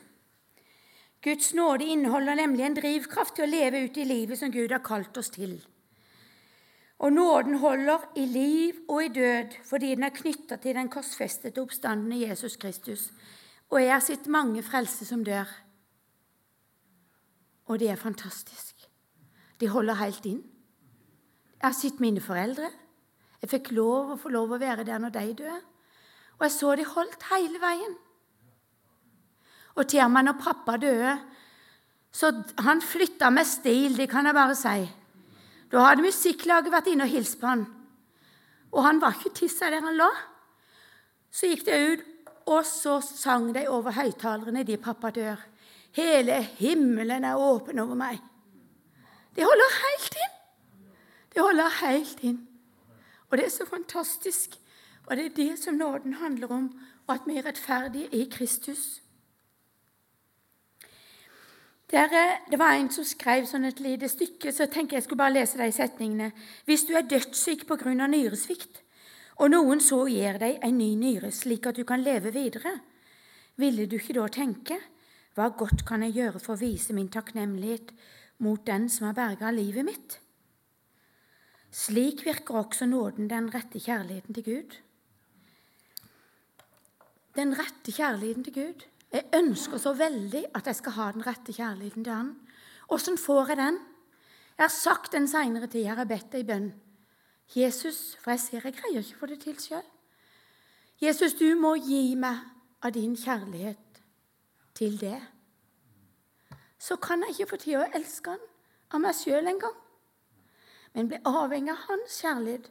Guds 1.22 1.54
nåde 1.54 1.86
inneholder 1.86 2.36
nemlig 2.36 2.66
en 2.66 2.78
drivkraft 2.78 3.36
til 3.36 3.46
å 3.46 3.52
leve 3.52 3.84
ut 3.86 3.98
i 3.98 4.08
livet 4.08 4.40
som 4.40 4.52
Gud 4.52 4.72
har 4.72 4.82
kalt 4.86 5.18
oss 5.18 5.30
til. 5.36 5.60
Og 7.00 7.14
nåden 7.14 7.60
holder 7.60 8.10
i 8.16 8.26
liv 8.26 8.80
og 8.88 9.04
i 9.04 9.14
død 9.14 9.60
fordi 9.68 9.94
den 9.96 10.08
er 10.08 10.16
knytta 10.16 10.58
til 10.58 10.76
den 10.76 10.90
korsfestede 10.92 11.62
oppstandende 11.62 12.24
Jesus 12.24 12.56
Kristus. 12.56 13.10
Og 13.70 13.84
jeg 13.84 13.94
har 13.94 14.04
sett 14.04 14.28
mange 14.28 14.64
frelse 14.64 15.06
som 15.06 15.24
dør. 15.24 15.48
Og 17.70 17.80
det 17.80 17.92
er 17.94 18.02
fantastisk. 18.02 18.88
De 19.62 19.70
holder 19.70 20.00
helt 20.02 20.26
inn. 20.26 20.42
Jeg 21.60 21.68
har 21.68 21.76
sett 21.76 22.00
mine 22.02 22.22
foreldre. 22.24 22.70
Jeg 23.40 23.52
fikk 23.52 23.74
lov 23.78 24.14
å 24.14 24.20
få 24.20 24.32
lov 24.34 24.56
å 24.56 24.62
være 24.62 24.86
der 24.88 25.02
når 25.02 25.14
de 25.16 25.26
døde. 25.44 25.58
Og 26.40 26.46
jeg 26.48 26.56
så 26.56 26.76
de 26.80 26.88
holdt 26.88 27.28
hele 27.30 27.60
veien. 27.62 27.98
Og 29.76 29.88
til 29.88 30.04
og 30.04 30.12
med 30.12 30.28
når 30.28 30.42
pappa 30.42 30.78
døde 30.80 31.20
Så 32.12 32.32
han 32.58 32.82
flytta 32.82 33.30
med 33.30 33.46
stil, 33.46 33.94
det 33.94 34.08
kan 34.10 34.26
jeg 34.26 34.34
bare 34.34 34.56
si. 34.58 34.88
Da 35.70 35.84
hadde 35.86 36.02
musikklaget 36.02 36.72
vært 36.74 36.88
inne 36.90 37.06
og 37.06 37.12
hilst 37.14 37.38
på 37.38 37.46
han. 37.46 37.68
Og 38.74 38.82
han 38.82 38.98
var 38.98 39.14
ikke 39.14 39.36
tissa 39.38 39.70
der 39.70 39.86
han 39.86 39.94
lå. 39.94 40.08
Så 41.30 41.52
gikk 41.52 41.68
de 41.68 41.78
ut, 41.92 42.02
og 42.50 42.66
så 42.66 42.96
sang 43.06 43.52
de 43.54 43.68
over 43.70 43.94
høyttalerne 43.94 44.66
de 44.66 44.80
pappa 44.82 45.12
dør. 45.14 45.38
Hele 45.92 46.42
himmelen 46.60 47.24
er 47.24 47.40
åpen 47.40 47.80
over 47.80 47.98
meg. 47.98 48.20
Det 49.36 49.46
holder 49.46 49.76
helt 49.82 50.18
inn. 50.24 50.38
Det 51.34 51.42
holder 51.42 51.76
helt 51.82 52.24
inn. 52.24 52.40
Og 53.30 53.38
det 53.38 53.46
er 53.46 53.54
så 53.54 53.66
fantastisk. 53.66 54.58
Og 55.06 55.18
det 55.18 55.26
er 55.26 55.36
det 55.36 55.60
som 55.60 55.74
nåden 55.74 56.14
handler 56.14 56.52
om, 56.54 56.80
og 57.08 57.14
at 57.16 57.22
vi 57.26 57.38
er 57.38 57.46
rettferdige 57.46 58.10
i 58.14 58.30
Kristus. 58.32 59.02
Der, 61.92 62.08
det 62.52 62.60
var 62.60 62.76
en 62.78 62.92
som 62.94 63.06
skrev 63.08 63.48
sånn 63.50 63.66
et 63.66 63.80
lite 63.82 64.10
stykke, 64.10 64.52
så 64.54 64.68
jeg 64.68 64.74
tenker 64.76 64.98
jeg 64.98 65.08
skulle 65.08 65.24
bare 65.24 65.40
lese 65.40 65.58
de 65.58 65.72
setningene. 65.74 66.30
Hvis 66.70 66.86
du 66.86 66.94
er 66.94 67.08
dødssyk 67.10 67.66
pga. 67.66 67.96
nyresvikt, 68.08 68.84
og 69.42 69.50
noen 69.50 69.82
så 69.82 70.04
gir 70.06 70.38
deg 70.38 70.60
en 70.62 70.78
ny 70.78 70.94
nyre 71.00 71.32
slik 71.32 71.66
at 71.66 71.76
du 71.76 71.84
kan 71.84 72.04
leve 72.04 72.34
videre, 72.36 72.76
ville 73.56 73.88
du 73.88 73.96
ikke 73.98 74.14
da 74.20 74.28
tenke 74.28 74.78
hva 75.38 75.50
godt 75.56 75.86
kan 75.88 76.04
jeg 76.06 76.16
gjøre 76.18 76.42
for 76.42 76.56
å 76.56 76.62
vise 76.62 76.96
min 76.96 77.12
takknemlighet 77.12 77.94
mot 78.44 78.62
den 78.66 78.88
som 78.92 79.10
har 79.10 79.18
berga 79.18 79.52
livet 79.54 79.86
mitt? 79.88 80.20
Slik 81.70 82.24
virker 82.26 82.64
også 82.64 82.88
nåden 82.90 83.30
den 83.30 83.52
rette 83.54 83.80
kjærligheten 83.80 84.36
til 84.36 84.46
Gud. 84.48 84.78
Den 87.38 87.54
rette 87.58 87.94
kjærligheten 87.94 88.48
til 88.48 88.56
Gud. 88.56 88.88
Jeg 89.14 89.30
ønsker 89.38 89.82
så 89.82 89.94
veldig 89.98 90.44
at 90.58 90.68
jeg 90.70 90.78
skal 90.82 90.98
ha 90.98 91.12
den 91.14 91.26
rette 91.26 91.54
kjærligheten 91.54 92.04
til 92.04 92.14
Han. 92.14 92.34
Åssen 92.90 93.18
får 93.18 93.54
jeg 93.54 93.58
den? 93.62 93.80
Jeg 94.58 94.64
har 94.66 94.74
sagt 94.74 95.14
den 95.14 95.28
seinere 95.28 95.68
tid, 95.68 95.86
jeg 95.86 95.96
har 95.96 96.10
bedt 96.10 96.32
deg 96.34 96.44
i 96.44 96.50
bønn. 96.50 96.72
Jesus, 97.56 98.18
for 98.22 98.34
jeg 98.34 98.42
ser 98.44 98.66
jeg 98.66 98.76
greier 98.78 99.06
ikke 99.06 99.16
å 99.16 99.22
få 99.22 99.30
det 99.32 99.40
til 99.46 99.56
sjøl. 99.62 99.86
Jesus, 101.02 101.38
du 101.40 101.54
må 101.56 101.76
gi 101.80 102.16
meg 102.20 102.42
av 102.84 102.94
din 102.94 103.16
kjærlighet 103.18 103.89
til 104.80 104.96
det. 105.02 105.20
Så 106.80 106.96
kan 106.96 107.22
jeg 107.26 107.36
ikke 107.36 107.52
få 107.52 107.62
tid 107.62 107.82
å 107.82 107.92
elske 108.00 108.32
Han 108.32 108.48
av 108.96 109.02
meg 109.04 109.16
sjøl 109.20 109.52
engang 109.52 109.78
men 110.94 111.10
blir 111.10 111.26
avhengig 111.28 111.72
av 111.74 111.86
hans 111.88 112.20
kjærlighet. 112.22 112.70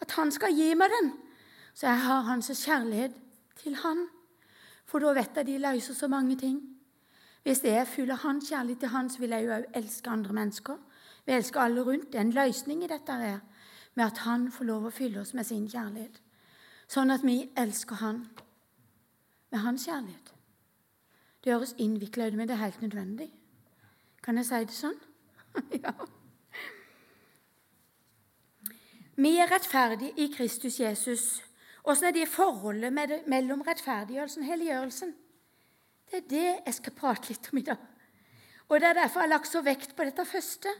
At 0.00 0.14
han 0.16 0.32
skal 0.32 0.56
gi 0.56 0.72
meg 0.78 0.92
den, 0.92 1.12
så 1.74 1.90
jeg 1.90 2.02
har 2.06 2.26
hans 2.28 2.50
kjærlighet 2.54 3.16
til 3.60 3.76
han. 3.82 4.06
For 4.88 5.02
da 5.02 5.12
vet 5.16 5.36
jeg 5.36 5.46
de 5.46 5.58
løser 5.60 5.96
så 5.96 6.08
mange 6.08 6.36
ting. 6.40 6.60
Hvis 7.42 7.62
jeg 7.64 7.78
er 7.80 7.88
full 7.88 8.10
av 8.12 8.22
hans 8.24 8.48
kjærlighet 8.50 8.80
til 8.84 8.92
han, 8.94 9.10
så 9.10 9.20
vil 9.20 9.36
jeg 9.36 9.46
jo 9.46 9.54
òg 9.56 9.68
elske 9.80 10.10
andre 10.10 10.36
mennesker. 10.36 10.80
Vi 11.26 11.36
elsker 11.36 11.60
alle 11.60 11.84
rundt. 11.84 12.10
Det 12.12 12.18
er 12.18 12.26
en 12.26 12.34
løsning 12.36 12.84
i 12.84 12.90
dette 12.90 13.12
her, 13.12 13.38
med 13.94 14.04
at 14.04 14.24
han 14.24 14.50
får 14.52 14.68
lov 14.68 14.88
å 14.88 14.94
fylle 14.94 15.20
oss 15.20 15.34
med 15.34 15.46
sin 15.46 15.68
kjærlighet. 15.68 16.20
Sånn 16.90 17.12
at 17.12 17.24
vi 17.24 17.42
elsker 17.56 18.00
han 18.00 18.24
med 19.50 19.60
hans 19.64 19.86
kjærlighet. 19.86 20.32
Det 21.44 21.52
høres 21.52 21.74
innvikla 21.78 22.28
ut, 22.28 22.36
men 22.36 22.48
det 22.48 22.54
er 22.56 22.64
helt 22.64 22.82
nødvendig. 22.82 23.30
Kan 24.22 24.36
jeg 24.36 24.48
si 24.48 24.64
det 24.68 24.76
sånn? 24.76 24.98
ja. 25.84 25.94
Vi 29.20 29.36
er 29.36 29.48
rettferdige 29.50 30.16
i 30.20 30.28
Kristus 30.32 30.78
Jesus. 30.80 31.24
Åssen 31.84 32.10
er 32.10 32.16
det 32.16 32.28
forholdet 32.28 32.92
mellom 33.28 33.64
rettferdiggjørelsen 33.64 34.44
og 34.44 34.50
helliggjørelsen? 34.52 35.14
Det 36.10 36.20
er 36.20 36.28
det 36.30 36.46
jeg 36.48 36.76
skal 36.76 36.96
prate 36.96 37.32
litt 37.32 37.48
om 37.52 37.60
i 37.60 37.66
dag. 37.66 37.86
Og 38.68 38.80
Det 38.80 38.88
er 38.88 38.98
derfor 39.00 39.20
jeg 39.20 39.28
har 39.28 39.34
lagt 39.34 39.48
så 39.50 39.62
vekt 39.66 39.96
på 39.96 40.04
dette 40.04 40.24
første. 40.24 40.72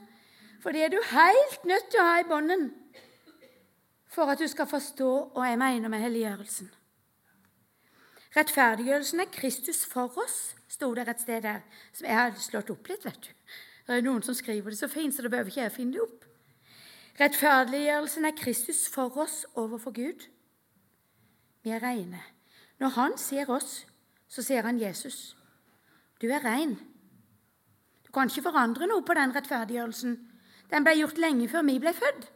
For 0.61 0.73
det 0.73 0.85
er 0.85 0.93
du 0.93 1.00
helt 1.11 1.64
nødt 1.64 1.88
til 1.90 2.00
å 2.00 2.07
ha 2.07 2.21
i 2.21 2.29
bånden 2.29 2.69
for 4.11 4.31
at 4.31 4.38
du 4.38 4.47
skal 4.50 4.69
forstå 4.69 5.11
hva 5.35 5.49
jeg 5.49 5.59
mener 5.59 5.88
med 5.88 6.02
helliggjørelsen. 6.02 6.69
Rettferdiggjørelsen 8.37 9.21
er 9.21 9.31
Kristus 9.35 9.83
for 9.87 10.15
oss, 10.23 10.55
sto 10.71 10.93
det 10.95 11.09
et 11.09 11.23
sted 11.23 11.43
der. 11.43 11.65
Som 11.93 12.07
jeg 12.07 12.17
har 12.17 12.37
slått 12.39 12.71
opp 12.71 12.91
litt, 12.91 13.05
vet 13.05 13.27
du. 13.27 13.31
Det 13.87 13.97
er 13.97 14.05
noen 14.07 14.23
som 14.23 14.37
skriver 14.39 14.71
det 14.71 14.79
så 14.79 14.89
fint, 14.89 15.15
så 15.15 15.23
det 15.23 15.33
behøver 15.33 15.51
ikke 15.51 15.65
jeg 15.65 15.75
finne 15.75 15.97
det 15.97 16.05
opp. 16.05 16.27
Rettferdiggjørelsen 17.21 18.29
er 18.29 18.37
Kristus 18.39 18.85
for 18.89 19.19
oss 19.19 19.43
overfor 19.59 19.93
Gud. 19.97 20.29
Vi 21.63 21.75
er 21.75 21.83
reine. 21.83 22.23
Når 22.79 22.95
han 22.95 23.19
ser 23.19 23.51
oss, 23.51 23.87
så 24.29 24.43
ser 24.47 24.63
han 24.63 24.79
Jesus. 24.81 25.37
Du 26.23 26.29
er 26.31 26.45
rein. 26.45 26.79
Du 28.07 28.13
kan 28.15 28.31
ikke 28.31 28.47
forandre 28.47 28.87
noe 28.87 29.03
på 29.03 29.15
den 29.19 29.35
rettferdiggjørelsen. 29.35 30.15
Den 30.71 30.87
ble 30.87 30.95
gjort 31.01 31.19
lenge 31.19 31.49
før 31.51 31.67
vi 31.67 31.81
ble 31.83 31.93
født. 31.93 32.31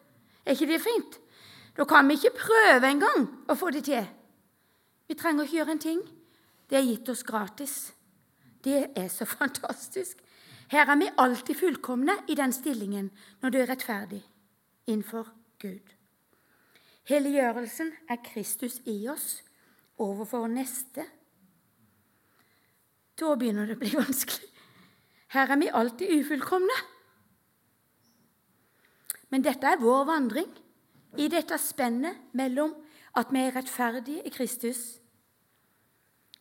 Er 0.44 0.58
ikke 0.58 0.72
det 0.74 0.82
fint? 0.82 1.20
Da 1.78 1.86
kan 1.88 2.08
vi 2.08 2.18
ikke 2.18 2.34
prøve 2.42 2.90
engang 2.90 3.28
å 3.48 3.56
få 3.58 3.70
det 3.70 3.86
til. 3.86 4.04
Vi 5.08 5.14
trenger 5.14 5.44
ikke 5.44 5.56
gjøre 5.56 5.76
en 5.76 5.82
ting. 5.82 6.02
Det 6.70 6.78
er 6.78 6.86
gitt 6.86 7.08
oss 7.12 7.24
gratis. 7.26 7.92
Det 8.64 8.90
er 8.96 9.08
så 9.12 9.26
fantastisk. 9.38 10.22
Her 10.72 10.90
er 10.90 11.00
vi 11.00 11.10
alltid 11.18 11.54
fullkomne 11.54 12.16
i 12.28 12.34
den 12.34 12.52
stillingen 12.52 13.10
når 13.42 13.50
du 13.50 13.58
er 13.60 13.68
rettferdig 13.68 14.22
innenfor 14.86 15.28
Gud. 15.60 15.92
Helliggjørelsen 17.04 17.92
er 18.08 18.22
Kristus 18.24 18.80
i 18.88 18.96
oss 19.12 19.42
overfor 20.00 20.48
neste. 20.48 21.04
Da 23.20 23.34
begynner 23.36 23.68
det 23.68 23.76
å 23.76 23.82
bli 23.82 23.92
vanskelig. 24.00 24.50
Her 25.34 25.50
er 25.50 25.60
vi 25.60 25.68
alltid 25.68 26.12
ufullkomne. 26.20 26.80
Men 29.34 29.44
dette 29.44 29.66
er 29.66 29.82
vår 29.82 30.04
vandring 30.08 30.50
i 31.18 31.28
dette 31.30 31.58
spennet 31.58 32.34
mellom 32.38 32.72
at 33.14 33.30
vi 33.30 33.38
er 33.38 33.56
rettferdige 33.56 34.26
i 34.26 34.32
Kristus, 34.34 35.00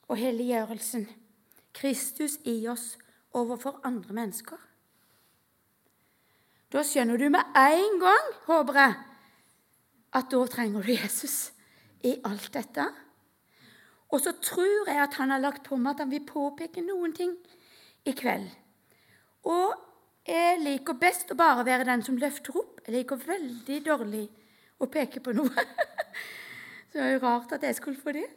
og 0.08 0.18
helliggjørelsen. 0.18 1.08
Kristus 1.74 2.38
i 2.46 2.68
oss 2.68 2.98
overfor 3.34 3.80
andre 3.84 4.13
mennesker. 4.13 4.58
Da 6.74 6.84
skjønner 6.86 7.18
du 7.18 7.30
med 7.30 7.58
en 7.58 8.00
gang, 8.01 8.30
håper 8.46 8.80
jeg, 8.80 8.94
at 10.13 10.30
da 10.32 10.44
trenger 10.50 10.82
du 10.82 10.92
Jesus 10.92 11.53
i 12.06 12.15
alt 12.25 12.50
dette. 12.53 12.86
Og 14.13 14.22
så 14.22 14.34
tror 14.42 14.89
jeg 14.89 15.01
at 15.01 15.18
han 15.18 15.34
har 15.34 15.42
lagt 15.42 15.63
på 15.65 15.77
meg 15.77 15.96
at 15.96 16.03
han 16.06 16.12
vil 16.13 16.25
påpeke 16.25 16.84
noen 16.86 17.13
ting 17.18 17.34
i 18.06 18.13
kveld. 18.18 18.50
Og 19.50 19.74
jeg 20.27 20.62
liker 20.62 20.98
best 21.00 21.34
å 21.34 21.38
bare 21.38 21.65
være 21.65 21.88
den 21.89 22.06
som 22.06 22.18
løfter 22.22 22.56
opp. 22.58 22.82
Jeg 22.86 23.00
liker 23.00 23.22
veldig 23.22 23.80
dårlig 23.86 24.27
å 24.82 24.89
peke 24.92 25.22
på 25.24 25.34
noe. 25.36 25.65
Så 26.94 27.00
det 27.00 27.08
er 27.08 27.14
jo 27.16 27.24
rart 27.26 27.52
at 27.56 27.64
jeg 27.66 27.76
skulle 27.76 27.98
få 27.98 28.12
det. 28.14 28.28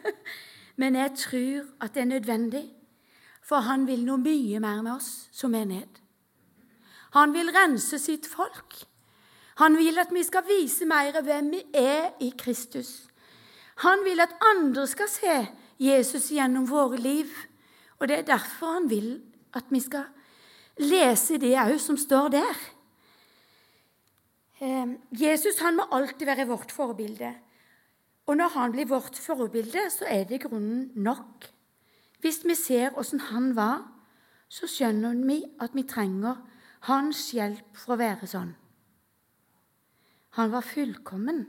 Men 0.80 0.94
jeg 0.96 1.10
tror 1.16 1.66
at 1.84 1.92
det 1.94 2.00
er 2.00 2.04
nødvendig, 2.08 2.62
for 3.44 3.60
han 3.66 3.84
vil 3.86 4.06
noe 4.06 4.16
mye 4.16 4.60
mer 4.64 4.80
med 4.80 4.94
oss 4.94 5.28
som 5.28 5.52
menighet. 5.52 6.00
Han 7.12 7.34
vil 7.36 7.52
rense 7.52 7.98
sitt 8.00 8.24
folk. 8.26 8.78
Han 9.60 9.76
vil 9.76 10.00
at 10.00 10.08
vi 10.08 10.22
skal 10.24 10.48
vise 10.48 10.88
mer 10.88 11.20
hvem 11.20 11.52
vi 11.52 11.60
er 11.76 12.16
i 12.24 12.32
Kristus. 12.32 13.10
Han 13.84 14.06
vil 14.08 14.24
at 14.24 14.32
andre 14.40 14.86
skal 14.88 15.12
se 15.12 15.36
Jesus 15.76 16.32
gjennom 16.32 16.64
våre 16.70 16.96
liv. 16.96 17.28
Og 18.00 18.08
det 18.08 18.22
er 18.22 18.28
derfor 18.32 18.72
han 18.78 18.88
vil 18.88 19.18
at 19.52 19.68
vi 19.68 19.84
skal 19.84 20.08
lese 20.80 21.36
det 21.36 21.58
òg 21.60 21.76
som 21.76 22.00
står 22.00 22.32
der. 22.40 22.66
Eh, 24.64 24.98
Jesus 25.12 25.60
han 25.60 25.76
må 25.76 25.90
alltid 25.92 26.24
være 26.32 26.48
vårt 26.48 26.72
forbilde. 26.72 27.34
Og 28.26 28.38
når 28.38 28.54
han 28.54 28.72
blir 28.74 28.90
vårt 28.90 29.18
forbilde, 29.18 29.88
så 29.90 30.06
er 30.08 30.24
det 30.24 30.38
i 30.38 30.44
grunnen 30.44 30.90
nok. 30.94 31.48
Hvis 32.22 32.44
vi 32.46 32.54
ser 32.54 32.98
åssen 32.98 33.20
han 33.32 33.54
var, 33.56 33.82
så 34.48 34.68
skjønner 34.70 35.16
vi 35.26 35.40
at 35.60 35.74
vi 35.74 35.82
trenger 35.88 36.38
hans 36.86 37.30
hjelp 37.34 37.78
for 37.78 37.94
å 37.94 38.02
være 38.02 38.28
sånn. 38.30 38.52
Han 40.38 40.52
var 40.52 40.64
fullkommen. 40.64 41.42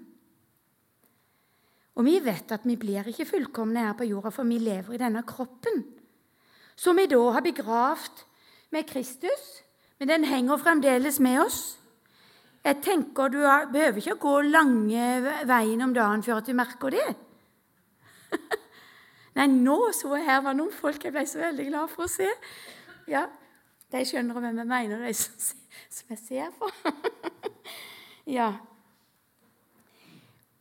Og 1.94 2.08
vi 2.08 2.18
vet 2.25 2.51
at 2.51 2.65
vi 2.65 2.75
blir 2.80 3.06
ikke 3.08 3.27
fullkomne 3.30 3.86
her 3.86 3.94
på 3.98 4.08
jorda, 4.10 4.32
for 4.34 4.50
vi 4.50 4.58
lever 4.58 4.96
i 4.96 5.01
denne 5.01 5.22
kroppen, 5.27 5.84
som 6.75 6.98
vi 6.98 7.06
da 7.06 7.22
har 7.36 7.46
begravd 7.46 8.24
med 8.74 8.88
Kristus, 8.89 9.62
men 10.00 10.10
den 10.10 10.25
henger 10.25 10.58
fremdeles 10.58 11.20
med 11.22 11.44
oss. 11.44 11.62
Jeg 12.63 12.79
tenker 12.84 13.32
Du 13.32 13.41
behøver 13.74 14.00
ikke 14.00 14.15
å 14.15 14.24
gå 14.24 14.34
lange 14.48 15.08
veien 15.50 15.84
om 15.84 15.93
dagen 15.96 16.24
før 16.24 16.39
at 16.39 16.48
du 16.48 16.55
merker 16.55 16.96
det. 16.96 17.08
Nei, 19.38 19.48
nå 19.51 19.77
så 19.96 20.13
jeg 20.15 20.27
her 20.29 20.43
var 20.46 20.55
noen 20.55 20.72
folk 20.74 21.03
jeg 21.03 21.15
ble 21.15 21.25
så 21.27 21.41
veldig 21.41 21.67
glad 21.67 21.91
for 21.91 22.05
å 22.05 22.12
se. 22.12 22.29
Ja, 23.12 23.27
De 23.93 24.01
skjønner 24.08 24.34
hvem 24.34 24.62
jeg 24.62 24.70
mener, 24.70 25.03
de 25.05 25.12
som, 25.13 25.58
jeg 26.10 26.17
ser 26.17 26.53
på. 26.58 26.70
ja. 28.38 28.50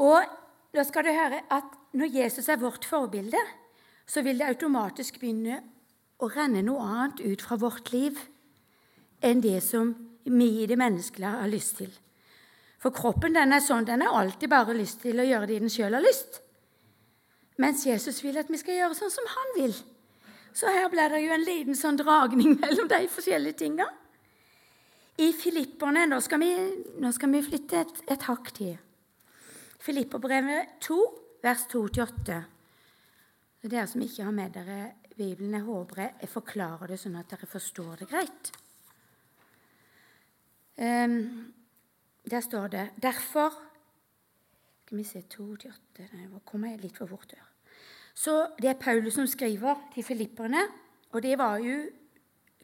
Og 0.03 0.27
da 0.75 0.85
skal 0.85 1.07
du 1.07 1.15
høre 1.15 1.41
at 1.53 1.79
når 1.97 2.17
Jesus 2.19 2.49
er 2.49 2.61
vårt 2.61 2.85
forbilde, 2.89 3.41
så 4.05 4.25
vil 4.27 4.41
det 4.41 4.51
automatisk 4.51 5.21
begynne 5.21 5.63
å 6.21 6.29
renne 6.33 6.65
noe 6.67 6.85
annet 6.85 7.23
ut 7.23 7.45
fra 7.45 7.57
vårt 7.61 7.93
liv 7.95 8.19
enn 9.23 9.41
det 9.45 9.61
som 9.65 9.95
vi 10.25 10.49
i 10.63 10.67
det 10.71 10.79
menneskelige 10.79 11.37
har 11.41 11.51
lyst 11.51 11.77
til. 11.81 11.93
For 12.83 12.95
kroppen 12.95 13.37
den 13.37 13.55
er 13.55 13.63
sånn, 13.63 13.87
den 13.87 14.03
har 14.03 14.17
alltid 14.19 14.51
bare 14.51 14.75
lyst 14.75 15.05
til 15.05 15.21
å 15.23 15.27
gjøre 15.27 15.49
det 15.51 15.61
den 15.63 15.71
sjøl 15.71 15.95
har 15.95 16.03
lyst. 16.03 16.41
Mens 17.63 17.85
Jesus 17.87 18.19
vil 18.25 18.39
at 18.41 18.51
vi 18.51 18.59
skal 18.59 18.79
gjøre 18.81 18.99
sånn 18.99 19.13
som 19.15 19.29
han 19.31 19.53
vil. 19.59 19.75
Så 20.53 20.71
her 20.73 20.89
blir 20.93 21.13
det 21.13 21.21
jo 21.23 21.35
en 21.35 21.45
liten 21.47 21.79
sånn 21.79 21.99
dragning 22.01 22.57
mellom 22.63 22.89
de 22.91 23.05
forskjellige 23.13 23.61
tinga. 23.65 23.87
I 25.23 25.29
Filipperne 25.37 26.07
Nå 26.09 26.19
skal 26.25 26.41
vi, 26.41 26.51
nå 26.99 27.13
skal 27.13 27.31
vi 27.35 27.43
flytte 27.45 27.83
et, 27.85 28.01
et 28.17 28.27
hakk 28.27 28.51
til. 28.57 28.75
Filipperbrevet 29.83 30.79
2, 30.87 30.99
vers 31.43 31.67
2-8. 31.71 32.41
Dere 33.63 33.87
som 33.91 34.03
ikke 34.03 34.27
har 34.27 34.35
med 34.35 34.55
dere 34.55 34.81
Bibelen. 35.15 35.55
Jeg 35.55 35.67
håper 35.67 36.03
jeg 36.07 36.31
forklarer 36.33 36.91
det 36.91 36.99
sånn 37.03 37.19
at 37.21 37.31
dere 37.31 37.47
forstår 37.51 38.03
det 38.03 38.11
greit. 38.11 38.53
Um, 40.77 41.53
der 42.31 42.41
står 42.41 42.67
det 42.73 42.91
Derfor 43.03 43.53
Skal 44.85 44.99
vi 44.99 45.05
se 45.05 45.25
2-8 45.35 46.07
Nå 46.31 46.41
kommer 46.45 46.71
jeg 46.71 46.81
litt 46.81 46.97
for 46.97 47.07
fort 47.07 47.35
her. 47.37 47.45
Så 48.15 48.47
det 48.61 48.71
er 48.71 48.81
Paulus 48.81 49.15
som 49.15 49.27
skriver 49.27 49.89
til 49.95 50.05
filipperne, 50.05 50.63
og 51.13 51.23
det 51.23 51.39
var 51.39 51.59
jo 51.65 51.77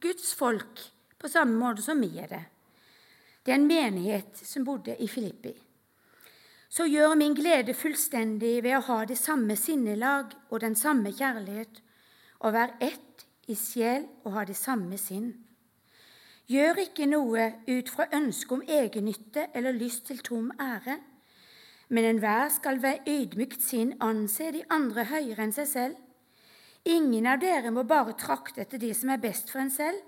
Guds 0.01 0.35
folk 0.35 0.81
på 1.19 1.29
samme 1.29 1.57
måte 1.57 1.83
som 1.83 2.01
vi 2.01 2.19
er 2.21 2.29
det. 2.29 2.43
Det 3.45 3.53
er 3.53 3.59
en 3.59 3.67
menighet 3.67 4.37
som 4.45 4.65
bodde 4.65 4.97
i 5.01 5.09
Filippi. 5.09 5.55
Så 6.69 6.85
gjør 6.85 7.17
min 7.17 7.35
glede 7.35 7.75
fullstendig 7.75 8.59
ved 8.63 8.77
å 8.77 8.85
ha 8.91 8.99
det 9.09 9.17
samme 9.19 9.57
sinnelag 9.57 10.35
og 10.51 10.61
den 10.61 10.77
samme 10.77 11.15
kjærlighet 11.17 11.81
og 12.45 12.53
være 12.53 12.77
ett 12.91 13.25
i 13.49 13.57
sjel 13.57 14.05
og 14.25 14.35
ha 14.37 14.45
det 14.45 14.57
samme 14.57 14.99
sinn. 15.01 15.33
Gjør 16.49 16.79
ikke 16.81 17.05
noe 17.05 17.45
ut 17.69 17.91
fra 17.93 18.07
ønske 18.17 18.57
om 18.57 18.63
egennytte 18.65 19.51
eller 19.57 19.77
lyst 19.77 20.07
til 20.09 20.23
tom 20.25 20.49
ære, 20.57 20.97
men 21.93 22.07
enhver 22.09 22.49
skal 22.53 22.81
ved 22.81 23.05
ydmykt 23.09 23.65
sinn 23.65 23.95
anse 24.05 24.49
de 24.55 24.63
andre 24.73 25.05
høyere 25.11 25.45
enn 25.45 25.53
seg 25.53 25.69
selv. 25.69 25.99
Ingen 26.89 27.29
av 27.29 27.43
dere 27.43 27.73
må 27.73 27.85
bare 27.89 28.17
trakte 28.17 28.63
etter 28.65 28.81
det 28.81 28.95
som 28.97 29.13
er 29.13 29.21
best 29.21 29.53
for 29.53 29.61
en 29.61 29.73
selv, 29.73 30.01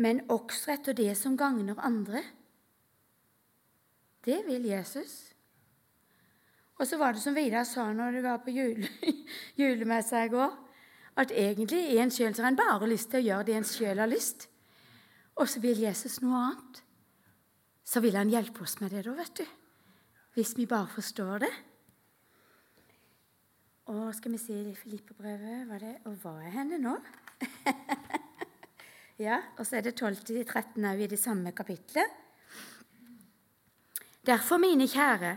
men 0.00 0.22
også 0.32 0.76
etter 0.76 0.96
det 0.96 1.12
som 1.18 1.36
gagner 1.36 1.76
andre. 1.84 2.22
Det 4.24 4.40
vil 4.46 4.64
Jesus. 4.68 5.34
Og 6.80 6.88
så 6.88 6.96
var 6.96 7.12
det 7.12 7.20
som 7.20 7.36
Vidar 7.36 7.66
sa 7.68 7.90
når 7.92 8.16
det 8.16 8.24
var 8.24 8.40
på 8.44 8.52
jule, 8.56 8.88
julemessa 9.60 10.24
i 10.24 10.32
går 10.32 10.56
at 11.20 11.32
egentlig 11.36 11.82
i 11.92 11.98
en 12.00 12.12
sjøl 12.12 12.32
har 12.38 12.48
en 12.48 12.56
bare 12.56 12.88
lyst 12.88 13.10
til 13.12 13.20
å 13.20 13.26
gjøre 13.28 13.48
det 13.50 13.56
en 13.58 13.68
sjøl 13.68 14.00
har 14.00 14.08
lyst. 14.08 14.49
Og 15.40 15.48
så 15.48 15.60
vil 15.62 15.80
Jesus 15.80 16.20
noe 16.20 16.36
annet. 16.50 16.82
Så 17.84 18.02
vil 18.04 18.16
han 18.18 18.30
hjelpe 18.30 18.62
oss 18.66 18.76
med 18.82 18.92
det, 18.92 19.06
da, 19.06 19.14
vet 19.16 19.40
du. 19.40 19.46
Hvis 20.36 20.52
vi 20.58 20.68
bare 20.68 20.90
forstår 20.92 21.42
det. 21.42 21.50
Og 23.90 24.12
skal 24.14 24.36
vi 24.36 24.38
se 24.38 24.54
i 24.54 24.76
Filippebrevet 24.78 25.66
var 25.66 25.82
det, 25.82 25.96
Og 26.06 26.14
hva 26.22 26.36
er 26.44 26.52
henne 26.60 26.78
nå? 26.78 26.92
ja, 29.26 29.40
og 29.56 29.66
så 29.66 29.80
er 29.80 29.88
det 29.88 29.96
12-13 29.98 30.86
òg 30.86 31.00
i 31.02 31.08
det 31.10 31.18
samme 31.18 31.54
kapitlet. 31.56 32.18
Derfor, 34.20 34.60
mine 34.60 34.86
kjære, 34.86 35.32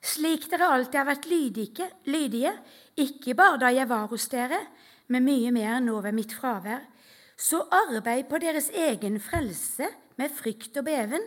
slik 0.00 0.46
dere 0.48 0.70
alltid 0.70 1.00
har 1.00 1.08
vært 1.10 1.26
lydige, 1.28 1.88
lydige, 2.06 2.54
ikke 2.96 3.34
bare 3.36 3.58
da 3.60 3.72
jeg 3.74 3.90
var 3.90 4.06
hos 4.08 4.28
dere, 4.30 4.62
men 5.10 5.26
mye 5.26 5.50
mer 5.52 5.82
nå 5.82 5.98
ved 6.04 6.14
mitt 6.16 6.32
fravær, 6.32 6.86
så 7.38 7.62
arbeid 7.70 8.26
på 8.30 8.40
deres 8.42 8.68
egen 8.74 9.20
frelse 9.22 9.86
med 10.18 10.34
frykt 10.34 10.76
og 10.80 10.88
beven. 10.88 11.24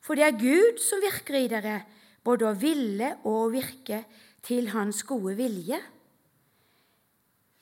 For 0.00 0.16
det 0.16 0.24
er 0.24 0.40
Gud 0.40 0.80
som 0.80 1.02
virker 1.04 1.36
i 1.42 1.48
dere, 1.52 1.82
både 2.24 2.48
å 2.48 2.56
ville 2.56 3.14
og 3.22 3.36
å 3.36 3.50
virke 3.52 4.04
til 4.44 4.70
Hans 4.72 5.02
gode 5.08 5.36
vilje. 5.36 5.80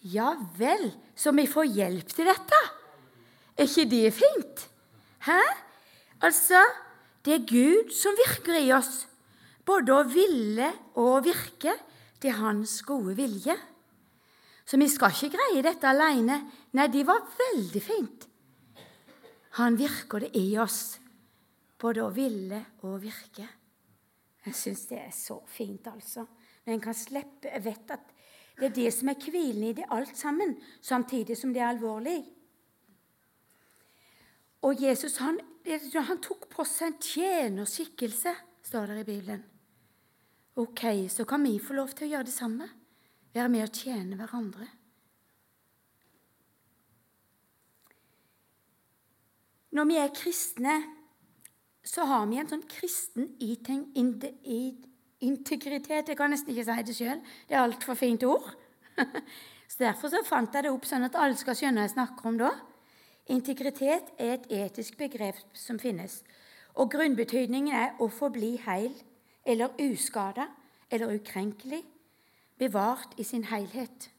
Ja 0.07 0.37
vel, 0.59 0.93
så 1.19 1.35
vi 1.35 1.49
får 1.51 1.73
hjelp 1.75 2.13
til 2.15 2.31
dette. 2.31 2.61
Er 3.59 3.67
ikke 3.67 3.89
det 3.91 4.13
fint? 4.15 4.69
Hæ? 5.27 5.41
Altså, 6.23 6.61
det 7.27 7.35
er 7.35 7.49
Gud 7.51 7.91
som 7.95 8.15
virker 8.19 8.61
i 8.61 8.71
oss, 8.75 9.09
både 9.67 9.97
å 9.97 10.07
ville 10.07 10.71
og 10.95 11.09
å 11.17 11.25
virke 11.27 11.75
til 12.23 12.35
hans 12.39 12.79
gode 12.87 13.17
vilje. 13.19 13.55
Så 14.69 14.77
vi 14.77 14.89
skal 14.93 15.15
ikke 15.15 15.39
greie 15.39 15.65
dette 15.65 15.89
alene. 15.89 16.43
Nei, 16.77 16.89
det 16.93 17.07
var 17.09 17.25
veldig 17.39 17.81
fint. 17.81 18.27
Han 19.57 19.79
virker 19.81 20.27
det 20.27 20.35
i 20.37 20.59
oss, 20.61 20.99
både 21.81 22.05
å 22.05 22.13
ville 22.13 22.61
og 22.85 22.99
virke. 23.01 23.47
Jeg 24.45 24.57
syns 24.57 24.85
det 24.91 24.99
er 25.01 25.15
så 25.15 25.39
fint, 25.49 25.89
altså. 25.89 26.27
Når 26.67 26.75
en 26.75 26.83
kan 26.85 26.97
slippe 26.97 27.49
Jeg 27.49 27.65
vet 27.65 27.93
at 27.95 28.11
det 28.59 28.67
er 28.69 28.75
det 28.75 28.91
som 28.93 29.09
er 29.09 29.23
hvilen 29.23 29.69
i 29.71 29.75
det 29.79 29.87
alt 29.95 30.17
sammen, 30.19 30.57
samtidig 30.83 31.37
som 31.39 31.53
det 31.55 31.63
er 31.63 31.71
alvorlig. 31.71 32.19
Og 34.67 34.83
Jesus 34.83 35.17
han, 35.23 35.39
han 35.65 36.21
tok 36.21 36.49
på 36.51 36.67
seg 36.67 36.91
en 36.91 36.99
tjenerskikkelse, 37.01 38.35
står 38.69 38.91
det 38.91 39.05
i 39.05 39.07
Bibelen. 39.07 39.45
Ok, 40.59 40.83
så 41.09 41.25
kan 41.25 41.47
vi 41.47 41.61
få 41.63 41.79
lov 41.79 41.95
til 41.95 42.09
å 42.09 42.13
gjøre 42.17 42.29
det 42.29 42.35
samme. 42.35 42.69
Være 43.35 43.49
med 43.53 43.67
å 43.67 43.73
tjene 43.73 44.17
hverandre. 44.19 44.67
Når 49.77 49.85
vi 49.91 49.99
er 50.01 50.15
kristne, 50.17 50.77
så 51.85 52.05
har 52.09 52.25
vi 52.29 52.39
en 52.41 52.49
sånn 52.49 52.65
kristen 52.69 53.29
integritet. 55.21 56.09
Jeg 56.09 56.17
kan 56.19 56.33
nesten 56.33 56.53
ikke 56.55 56.67
si 56.67 56.87
det 56.89 56.97
sjøl. 56.97 57.21
Det 57.49 57.57
er 57.57 57.65
altfor 57.65 57.95
fint 57.99 58.25
ord. 58.29 58.49
Så 59.69 59.85
Derfor 59.85 60.09
så 60.09 60.23
fant 60.25 60.55
jeg 60.57 60.65
det 60.65 60.71
opp 60.73 60.87
sånn 60.89 61.05
at 61.05 61.17
alle 61.21 61.37
skal 61.37 61.57
skjønne 61.59 61.83
hva 61.83 61.85
jeg 61.85 61.93
snakker 61.93 62.29
om 62.31 62.39
da. 62.41 62.49
Integritet 63.29 64.15
er 64.17 64.39
et 64.39 64.47
etisk 64.49 64.97
begrep 64.97 65.37
som 65.53 65.77
finnes. 65.79 66.23
Og 66.81 66.89
grunnbetydningen 66.95 67.75
er 67.77 68.01
å 68.01 68.09
forbli 68.09 68.55
heil 68.65 68.95
eller 69.45 69.77
uskada 69.85 70.49
eller 70.89 71.13
ukrenkelig, 71.19 71.83
bevart 72.59 73.15
i 73.19 73.25
sin 73.25 73.45
helhet. 73.45 74.11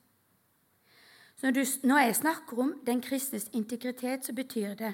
Så 1.36 1.52
når, 1.84 1.98
jeg 2.00 2.16
snakker 2.16 2.60
om 2.60 2.74
den 2.86 3.02
kristnes 3.02 3.50
integritet, 3.54 4.26
så 4.26 4.34
betyr 4.34 4.74
det 4.74 4.94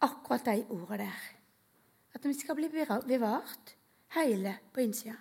akkurat 0.00 0.44
de 0.46 0.66
ordene 0.70 0.98
der. 0.98 1.24
At 2.14 2.24
vi 2.24 2.34
skal 2.34 2.54
bli 2.54 2.68
bevart 3.06 3.74
hele 4.14 4.58
på 4.72 4.80
innsida. 4.80 5.16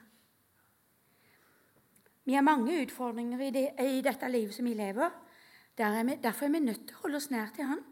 Vi 2.25 2.33
har 2.33 2.41
mange 2.41 2.81
utfordringer 2.81 3.41
i, 3.41 3.49
det, 3.49 3.69
i 3.79 4.01
dette 4.01 4.29
livet 4.29 4.53
som 4.53 4.65
vi 4.65 4.73
lever. 4.73 5.09
Der 5.77 5.85
er 5.85 6.03
vi, 6.03 6.15
derfor 6.23 6.45
er 6.45 6.49
vi 6.49 6.59
nødt 6.59 6.87
til 6.87 6.95
å 6.95 7.01
holde 7.03 7.17
oss 7.17 7.29
nær 7.29 7.51
til 7.55 7.69
Han. 7.69 7.83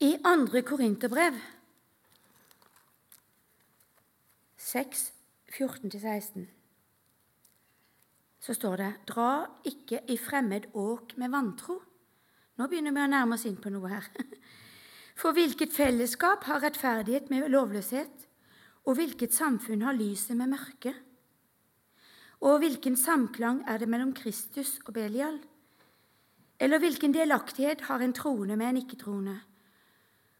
I 0.00 0.16
andre 0.24 0.62
Korinterbrev 0.62 1.40
6, 4.56 5.12
14-16 5.52 6.57
så 8.48 8.54
står 8.56 8.80
det 8.80 8.92
Dra 9.10 9.30
ikke 9.68 10.06
i 10.08 10.16
fremmed 10.16 10.70
åk 10.72 11.18
med 11.20 11.28
vantro. 11.34 11.74
Nå 12.56 12.66
begynner 12.66 12.94
vi 12.96 13.02
å 13.04 13.10
nærme 13.12 13.36
oss 13.36 13.44
inn 13.44 13.58
på 13.60 13.68
noe 13.68 13.90
her. 13.92 14.06
For 15.20 15.36
hvilket 15.36 15.74
fellesskap 15.74 16.46
har 16.48 16.62
rettferdighet 16.64 17.28
med 17.28 17.50
lovløshet? 17.52 18.24
Og 18.88 18.96
hvilket 18.96 19.36
samfunn 19.36 19.84
har 19.84 19.98
lyset 19.98 20.38
med 20.38 20.54
mørket? 20.54 20.96
Og 22.40 22.62
hvilken 22.62 22.96
samklang 22.96 23.60
er 23.68 23.82
det 23.82 23.88
mellom 23.90 24.14
Kristus 24.16 24.78
og 24.86 24.94
Belial? 24.96 25.36
Eller 26.58 26.80
hvilken 26.80 27.12
delaktighet 27.12 27.84
har 27.90 28.00
en 28.00 28.14
troende 28.16 28.56
med 28.56 28.70
en 28.70 28.80
ikke-troende? 28.80 29.34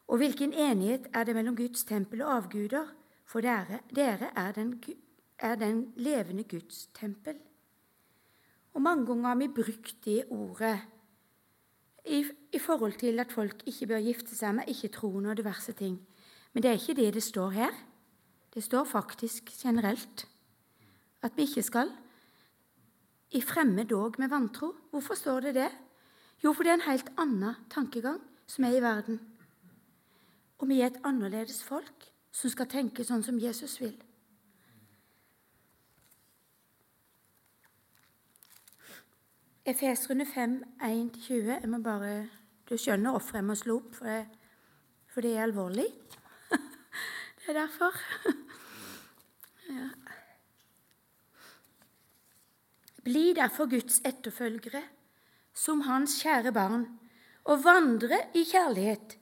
Og 0.08 0.22
hvilken 0.22 0.54
enighet 0.56 1.10
er 1.12 1.28
det 1.28 1.36
mellom 1.36 1.58
Guds 1.58 1.84
tempel 1.84 2.24
og 2.24 2.32
avguder? 2.38 2.88
For 3.28 3.44
dere, 3.44 3.82
dere 3.92 4.32
er, 4.32 4.56
den, 4.56 4.72
er 5.36 5.60
den 5.60 5.84
levende 6.00 6.48
Guds 6.48 6.86
tempel. 6.96 7.36
Og 8.74 8.82
mange 8.82 9.06
ganger 9.06 9.28
har 9.28 9.38
vi 9.40 9.48
brukt 9.48 10.04
det 10.04 10.24
ordet 10.30 10.78
i, 12.04 12.24
i, 12.52 12.58
forhold 12.58 12.98
til 13.00 13.20
at 13.20 13.32
folk 13.32 13.62
ikke 13.66 13.86
bør 13.86 14.04
gifte 14.04 14.36
seg 14.36 14.54
med 14.54 14.68
ikke-troende 14.70 15.30
og 15.30 15.36
diverse 15.36 15.72
ting. 15.72 15.98
Men 16.52 16.62
det 16.62 16.70
er 16.70 16.80
ikke 16.80 16.96
det 16.96 17.14
det 17.14 17.22
står 17.22 17.50
her. 17.50 17.74
Det 18.54 18.64
står 18.64 18.84
faktisk 18.84 19.50
generelt 19.62 20.26
at 21.22 21.36
vi 21.36 21.42
ikke 21.42 21.62
skal 21.62 21.90
i 23.30 23.40
fremmed 23.40 23.84
dog 23.84 24.14
med 24.18 24.28
vantro. 24.28 24.72
Hvorfor 24.90 25.14
står 25.14 25.40
det 25.40 25.54
det? 25.54 25.70
Jo, 26.44 26.52
for 26.52 26.62
det 26.62 26.70
er 26.70 26.80
en 26.80 26.90
helt 26.90 27.10
annen 27.18 27.54
tankegang 27.70 28.20
som 28.46 28.64
er 28.64 28.76
i 28.76 28.82
verden. 28.82 29.20
Og 30.58 30.68
vi 30.68 30.80
er 30.80 30.86
et 30.86 31.00
annerledes 31.04 31.62
folk 31.64 32.08
som 32.32 32.50
skal 32.50 32.70
tenke 32.70 33.04
sånn 33.04 33.22
som 33.26 33.38
Jesus 33.38 33.80
vil. 33.80 33.96
Efesrunde 39.68 40.26
5, 40.26 40.64
1-20. 40.82 41.32
Jeg 41.60 41.68
må 41.68 41.78
bare 41.84 42.28
Du 42.68 42.76
skjønner 42.76 43.10
hvorfor 43.10 43.36
jeg 43.36 43.44
må 43.44 43.54
slå 43.56 43.76
opp, 43.80 43.94
for 43.96 44.08
det, 44.08 44.26
for 45.12 45.24
det 45.24 45.34
er 45.36 45.42
alvorlig. 45.42 45.86
det 47.38 47.48
er 47.48 47.56
derfor. 47.56 48.00
ja. 49.78 49.88
Bli 53.04 53.32
derfor 53.36 53.68
Guds 53.70 54.00
etterfølgere, 54.04 54.82
som 55.54 55.80
Hans 55.80 56.18
kjære 56.22 56.52
barn, 56.52 56.84
og 57.44 57.64
vandre 57.64 58.20
i 58.36 58.44
kjærlighet 58.48 59.18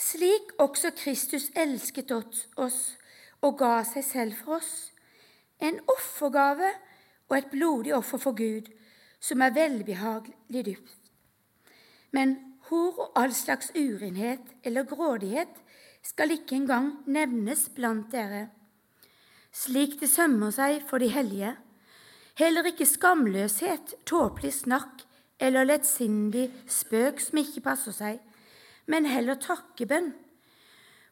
slik 0.00 0.52
også 0.58 0.90
Kristus 0.96 1.50
elsket 1.56 2.12
oss 2.12 2.80
og 3.40 3.56
ga 3.60 3.80
seg 3.88 4.04
selv 4.04 4.36
for 4.38 4.58
oss, 4.58 4.90
en 5.60 5.80
offergave 5.92 6.70
og 7.28 7.36
et 7.36 7.50
blodig 7.52 7.94
offer 7.94 8.20
for 8.20 8.36
Gud, 8.36 8.68
som 9.20 9.42
er 9.44 9.54
velbehagelig 9.54 10.64
dypt. 10.66 11.10
Men 12.16 12.36
hor 12.70 12.96
og 13.04 13.18
all 13.20 13.34
slags 13.34 13.70
urenhet 13.76 14.54
eller 14.64 14.88
grådighet 14.88 15.60
skal 16.02 16.32
ikke 16.34 16.56
engang 16.56 16.92
nevnes 17.06 17.68
blant 17.76 18.08
dere, 18.12 18.48
slik 19.52 19.98
det 20.00 20.08
sømmer 20.10 20.54
seg 20.54 20.80
for 20.88 21.02
de 21.02 21.10
hellige. 21.12 21.52
Heller 22.38 22.70
ikke 22.70 22.86
skamløshet, 22.88 23.94
tåpelig 24.08 24.54
snakk 24.62 25.04
eller 25.40 25.66
lettsindig 25.68 26.48
spøk 26.70 27.20
som 27.20 27.40
ikke 27.42 27.64
passer 27.64 27.96
seg 27.96 28.20
men 28.90 29.06
heller 29.08 29.38
takkebønn. 29.40 30.10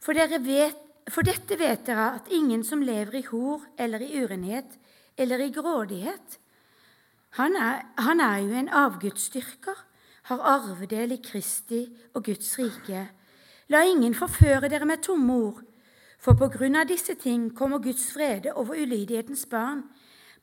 For, 0.03 0.15
vet, 0.15 0.79
for 1.11 1.27
dette 1.27 1.59
vet 1.59 1.87
dere 1.87 2.11
at 2.19 2.31
ingen 2.35 2.65
som 2.67 2.83
lever 2.85 3.21
i 3.21 3.27
hor 3.31 3.65
eller 3.79 4.03
i 4.05 4.11
urenhet 4.23 4.79
eller 5.19 5.43
i 5.43 5.51
grådighet 5.55 6.39
han 7.37 7.57
er, 7.57 7.85
han 7.99 8.21
er 8.21 8.39
jo 8.39 8.55
en 8.57 8.69
avgudsdyrker, 8.69 9.85
har 10.29 10.45
arvedel 10.45 11.13
i 11.13 11.21
Kristi 11.25 11.85
og 12.15 12.25
Guds 12.25 12.59
rike. 12.59 13.07
La 13.69 13.85
ingen 13.85 14.15
forføre 14.15 14.69
dere 14.69 14.89
med 14.89 15.03
tomme 15.05 15.35
ord, 15.35 15.63
for 16.19 16.35
på 16.35 16.49
grunn 16.57 16.77
av 16.77 16.89
disse 16.89 17.15
ting 17.15 17.51
kommer 17.57 17.79
Guds 17.85 18.11
frede 18.13 18.53
over 18.55 18.81
ulydighetens 18.81 19.47
barn. 19.47 19.85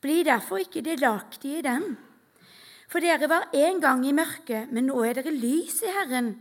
Bli 0.00 0.22
derfor 0.24 0.62
ikke 0.62 0.84
delaktige 0.86 1.58
i 1.58 1.66
dem. 1.66 1.96
For 2.88 3.02
dere 3.02 3.28
var 3.28 3.50
en 3.54 3.80
gang 3.80 4.06
i 4.06 4.14
mørket, 4.14 4.72
men 4.72 4.88
nå 4.90 5.02
er 5.04 5.18
dere 5.18 5.34
lys 5.34 5.82
i 5.82 5.92
Herren 5.92 6.36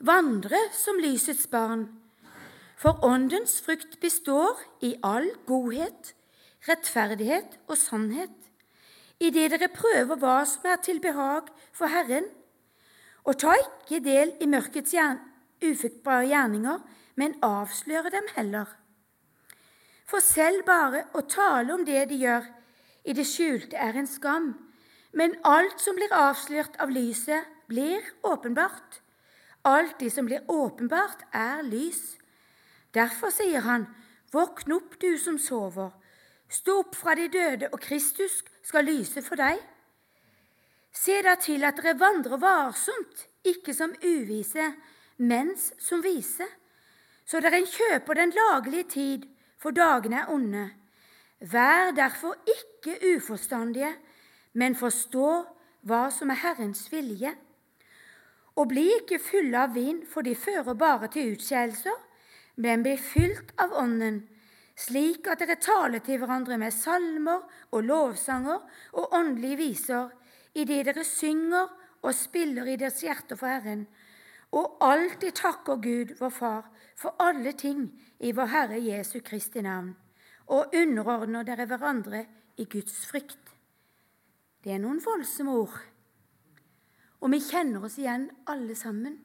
vandre 0.00 0.58
som 0.76 0.98
lysets 1.00 1.46
barn. 1.50 1.88
For 2.80 3.04
åndens 3.04 3.58
frukt 3.60 3.98
består 4.00 4.60
i 4.80 4.94
all 5.04 5.28
godhet, 5.46 6.14
rettferdighet 6.68 7.58
og 7.68 7.76
sannhet, 7.76 8.32
idet 9.20 9.52
dere 9.52 9.68
prøver 9.68 10.16
hva 10.16 10.40
som 10.48 10.66
er 10.70 10.80
til 10.82 11.00
behag 11.00 11.50
for 11.76 11.92
Herren. 11.92 12.26
Og 13.24 13.36
ta 13.38 13.54
ikke 13.60 14.00
del 14.04 14.32
i 14.40 14.48
mørkets 14.48 14.94
ufuktbare 15.60 16.26
gjerninger, 16.26 16.78
men 17.16 17.36
avsløre 17.44 18.10
dem 18.10 18.28
heller. 18.36 18.66
For 20.08 20.24
selv 20.24 20.64
bare 20.66 21.04
å 21.14 21.22
tale 21.28 21.74
om 21.74 21.84
det 21.84 22.08
de 22.10 22.16
gjør 22.24 22.48
i 23.04 23.12
det 23.12 23.26
skjulte, 23.28 23.76
er 23.76 23.96
en 23.96 24.08
skam, 24.08 24.54
men 25.12 25.36
alt 25.44 25.80
som 25.82 25.98
blir 25.98 26.12
avslørt 26.14 26.78
av 26.80 26.90
lyset, 26.90 27.44
blir 27.70 28.02
åpenbart. 28.26 29.00
Alt 29.62 30.00
det 30.00 30.10
som 30.14 30.26
blir 30.26 30.46
åpenbart, 30.50 31.26
er 31.32 31.62
lys. 31.62 32.16
Derfor 32.94 33.30
sier 33.34 33.62
han, 33.66 33.86
våkn 34.32 34.74
opp, 34.74 34.96
du 34.98 35.14
som 35.18 35.38
sover. 35.38 35.92
Stå 36.50 36.80
opp 36.82 36.96
fra 36.98 37.14
de 37.14 37.28
døde, 37.30 37.68
og 37.70 37.82
Kristus 37.84 38.40
skal 38.70 38.86
lyse 38.86 39.22
for 39.26 39.40
deg. 39.40 39.58
Se 40.94 41.18
da 41.26 41.34
til 41.38 41.64
at 41.66 41.78
dere 41.78 41.96
vandrer 41.98 42.38
varsomt, 42.38 43.26
ikke 43.46 43.74
som 43.74 43.92
uvise, 44.04 44.72
mens 45.18 45.70
som 45.82 46.02
vise, 46.04 46.46
så 47.26 47.40
dere 47.42 47.62
kjøper 47.66 48.18
den 48.18 48.34
laglige 48.34 48.86
tid, 48.94 49.26
for 49.60 49.74
dagene 49.76 50.22
er 50.22 50.30
onde. 50.32 50.64
Vær 51.40 51.92
derfor 51.96 52.36
ikke 52.48 52.98
uforstandige, 53.14 53.92
men 54.52 54.76
forstå 54.76 55.28
hva 55.88 56.02
som 56.12 56.30
er 56.32 56.40
Herrens 56.42 56.86
vilje. 56.92 57.32
Og 58.56 58.68
bli 58.68 58.86
ikke 58.98 59.20
fulle 59.22 59.62
av 59.62 59.74
vin, 59.74 60.02
for 60.06 60.26
de 60.26 60.34
fører 60.36 60.74
bare 60.74 61.08
til 61.12 61.34
utskeielser, 61.34 61.96
men 62.60 62.82
bli 62.84 62.96
fylt 63.00 63.54
av 63.62 63.72
Ånden, 63.78 64.24
slik 64.80 65.28
at 65.28 65.42
dere 65.42 65.58
taler 65.60 66.00
til 66.04 66.20
hverandre 66.20 66.56
med 66.60 66.72
salmer 66.72 67.44
og 67.70 67.84
lovsanger 67.84 68.62
og 68.96 69.16
åndelige 69.16 69.58
viser, 69.60 70.08
idet 70.54 70.86
dere 70.88 71.04
synger 71.04 71.68
og 72.00 72.14
spiller 72.16 72.68
i 72.70 72.78
deres 72.80 73.02
hjerter 73.04 73.36
for 73.36 73.50
Herren, 73.50 73.84
og 74.56 74.80
alltid 74.82 75.36
takker 75.38 75.78
Gud, 75.82 76.16
vår 76.18 76.32
Far, 76.34 76.70
for 76.96 77.14
alle 77.22 77.52
ting 77.52 77.84
i 78.18 78.32
vår 78.32 78.50
Herre 78.50 78.80
Jesu 78.82 79.20
Kristi 79.24 79.62
navn, 79.62 79.92
og 80.50 80.74
underordner 80.74 81.46
dere 81.46 81.68
hverandre 81.70 82.24
i 82.58 82.64
Guds 82.64 83.04
frykt. 83.06 83.54
Det 84.64 84.74
er 84.74 84.82
noen 84.82 85.00
voldsomme 85.04 85.54
ord, 85.60 85.78
og 87.20 87.32
vi 87.32 87.40
kjenner 87.44 87.84
oss 87.84 88.00
igjen 88.00 88.30
alle 88.48 88.74
sammen 88.76 89.20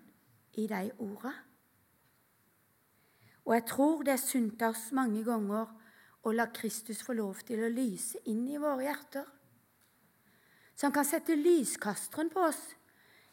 i 0.60 0.68
de 0.68 0.90
ordene. 1.00 1.45
Og 3.46 3.54
jeg 3.54 3.66
tror 3.70 4.02
det 4.06 4.16
er 4.16 4.22
sunt 4.22 4.62
av 4.66 4.74
oss 4.74 4.90
mange 4.98 5.22
ganger 5.26 5.70
å 6.26 6.34
la 6.34 6.48
Kristus 6.54 7.04
få 7.06 7.14
lov 7.14 7.44
til 7.46 7.62
å 7.62 7.70
lyse 7.70 8.24
inn 8.32 8.48
i 8.50 8.58
våre 8.62 8.88
hjerter. 8.88 9.28
Så 10.76 10.88
han 10.88 10.96
kan 10.96 11.06
sette 11.08 11.38
lyskasteren 11.38 12.32
på 12.34 12.42
oss, 12.50 12.64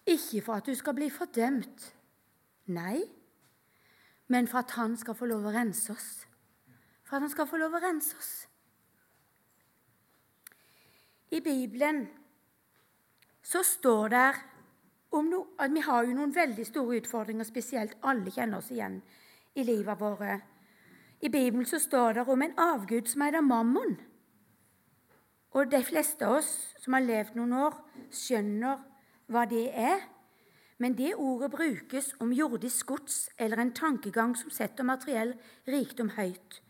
ikke 0.06 0.42
for 0.44 0.60
at 0.60 0.68
du 0.68 0.76
skal 0.76 0.94
bli 0.98 1.08
fordømt, 1.10 1.88
nei, 2.74 3.00
men 4.28 4.48
for 4.50 4.60
at 4.62 4.76
han 4.76 4.94
skal 5.00 5.16
få 5.16 5.26
lov 5.30 5.48
å 5.48 5.54
rense 5.54 5.94
oss. 5.94 6.10
For 7.06 7.16
at 7.16 7.24
han 7.24 7.32
skal 7.32 7.48
få 7.48 7.58
lov 7.60 7.74
å 7.74 7.82
rense 7.82 8.16
oss. 8.18 8.32
I 11.32 11.40
Bibelen 11.40 12.04
så 13.42 13.64
står 13.64 14.12
det 14.12 14.28
om 15.16 15.28
no, 15.28 15.42
at 15.58 15.72
vi 15.72 15.80
har 15.84 16.04
jo 16.04 16.14
noen 16.16 16.34
veldig 16.34 16.64
store 16.68 17.00
utfordringer, 17.00 17.48
spesielt 17.48 17.96
alle 18.04 18.32
kjenner 18.32 18.60
oss 18.60 18.70
igjen 18.72 19.00
i 19.54 19.64
livet 19.64 20.00
våre. 20.00 20.40
I 21.20 21.28
Bibelen 21.28 21.66
så 21.66 21.78
står 21.78 22.12
det 22.12 22.28
om 22.28 22.42
en 22.42 22.58
avgud 22.58 23.06
som 23.08 23.22
heter 23.22 23.40
Mammon. 23.40 23.96
Og 25.52 25.70
de 25.70 25.82
fleste 25.84 26.26
av 26.26 26.40
oss 26.40 26.50
som 26.80 26.96
har 26.96 27.04
levd 27.04 27.36
noen 27.36 27.52
år, 27.68 27.76
skjønner 28.10 28.80
hva 29.30 29.44
det 29.48 29.68
er. 29.76 30.00
Men 30.82 30.96
det 30.98 31.14
ordet 31.14 31.52
brukes 31.52 32.14
om 32.20 32.32
jordisk 32.34 32.86
gods 32.86 33.28
eller 33.38 33.60
en 33.60 33.74
tankegang 33.76 34.34
som 34.36 34.50
setter 34.50 34.84
materiell 34.88 35.34
rikdom 35.68 36.14
høyt. 36.16 36.62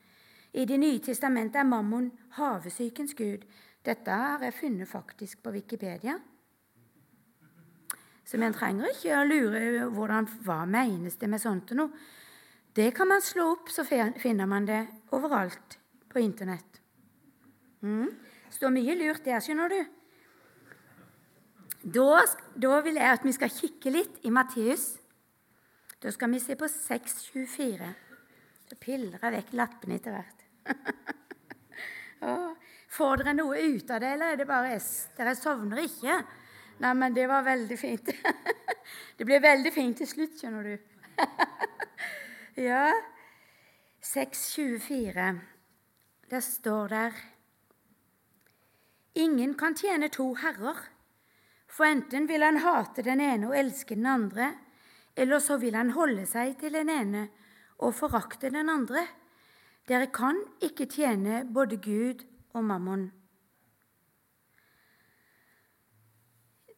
I 0.53 0.67
Det 0.69 0.77
nye 0.77 1.01
testamentet 1.01 1.63
er 1.63 1.65
Mammon 1.65 2.11
havesykens 2.37 3.15
gud. 3.15 3.47
Dette 3.85 4.11
har 4.11 4.43
jeg 4.45 4.55
funnet 4.55 4.89
faktisk 4.89 5.43
på 5.43 5.51
Wikipedia. 5.51 6.19
Så 8.25 8.37
vi 8.39 8.51
trenger 8.53 8.93
ikke 8.93 9.17
å 9.17 9.25
lure 9.25 9.87
hvordan, 9.89 10.29
hva 10.45 10.65
menes 10.67 11.17
det 11.17 11.31
med 11.31 11.41
sånt 11.41 11.73
noe. 11.77 11.89
Det 12.73 12.91
kan 12.97 13.09
man 13.09 13.21
slå 13.21 13.51
opp, 13.53 13.69
så 13.69 13.85
finner 13.85 14.47
man 14.47 14.67
det 14.67 14.87
overalt 15.13 15.79
på 16.09 16.21
Internett. 16.21 16.81
Mm. 17.83 18.11
står 18.51 18.71
mye 18.71 18.95
lurt 18.95 19.25
der, 19.25 19.41
skjønner 19.43 19.69
du. 19.73 19.85
Da, 21.83 22.23
da, 22.55 22.81
vil 22.85 23.01
jeg 23.01 23.17
at 23.17 23.25
vi 23.27 23.33
skal 23.35 23.51
kikke 23.51 23.91
litt 23.91 24.21
i 24.23 24.31
Matteus. 24.31 25.01
Da 26.01 26.13
skal 26.15 26.31
vi 26.31 26.41
se 26.41 26.55
på 26.57 26.69
6.24. 26.71 27.89
Så 28.71 28.79
piller 28.81 29.19
jeg 29.19 29.35
vekk 29.37 29.53
lappene 29.59 29.99
etter 29.99 30.17
hvert. 30.17 30.39
Får 32.97 33.23
dere 33.23 33.35
noe 33.35 33.59
ut 33.59 33.91
av 33.91 34.01
det, 34.01 34.15
eller 34.15 34.33
er 34.33 34.41
det 34.41 34.49
bare 34.49 34.77
S? 34.79 35.09
Dere 35.19 35.35
sovner 35.37 35.83
ikke? 35.83 36.23
Nei, 36.83 36.95
men 36.97 37.15
det 37.17 37.27
var 37.29 37.45
veldig 37.47 37.79
fint. 37.81 38.07
det 39.19 39.29
blir 39.29 39.43
veldig 39.43 39.73
fint 39.75 39.99
til 39.99 40.09
slutt, 40.09 40.39
skjønner 40.39 40.63
du. 40.71 40.75
Ja, 42.55 42.93
6.24. 44.03 45.39
Der 46.31 46.41
står 46.41 46.89
der 46.89 47.13
Ingen 49.15 49.55
kan 49.55 49.75
tjene 49.75 50.09
to 50.09 50.35
herrer, 50.35 50.77
for 51.67 51.85
enten 51.85 52.29
vil 52.29 52.45
han 52.45 52.61
hate 52.61 53.03
den 53.07 53.21
ene 53.21 53.49
og 53.49 53.57
elske 53.57 53.95
den 53.95 54.07
andre, 54.07 54.51
eller 55.17 55.39
så 55.39 55.57
vil 55.57 55.75
han 55.75 55.95
holde 55.97 56.27
seg 56.29 56.59
til 56.61 56.77
den 56.77 56.93
ene 56.93 57.25
og 57.79 57.95
forakte 57.97 58.53
den 58.53 58.69
andre. 58.69 59.07
Dere 59.89 60.13
kan 60.13 60.37
ikke 60.61 60.91
tjene 60.93 61.47
både 61.49 61.81
Gud 61.81 62.29
og 62.53 62.65
mammon. 62.65 63.11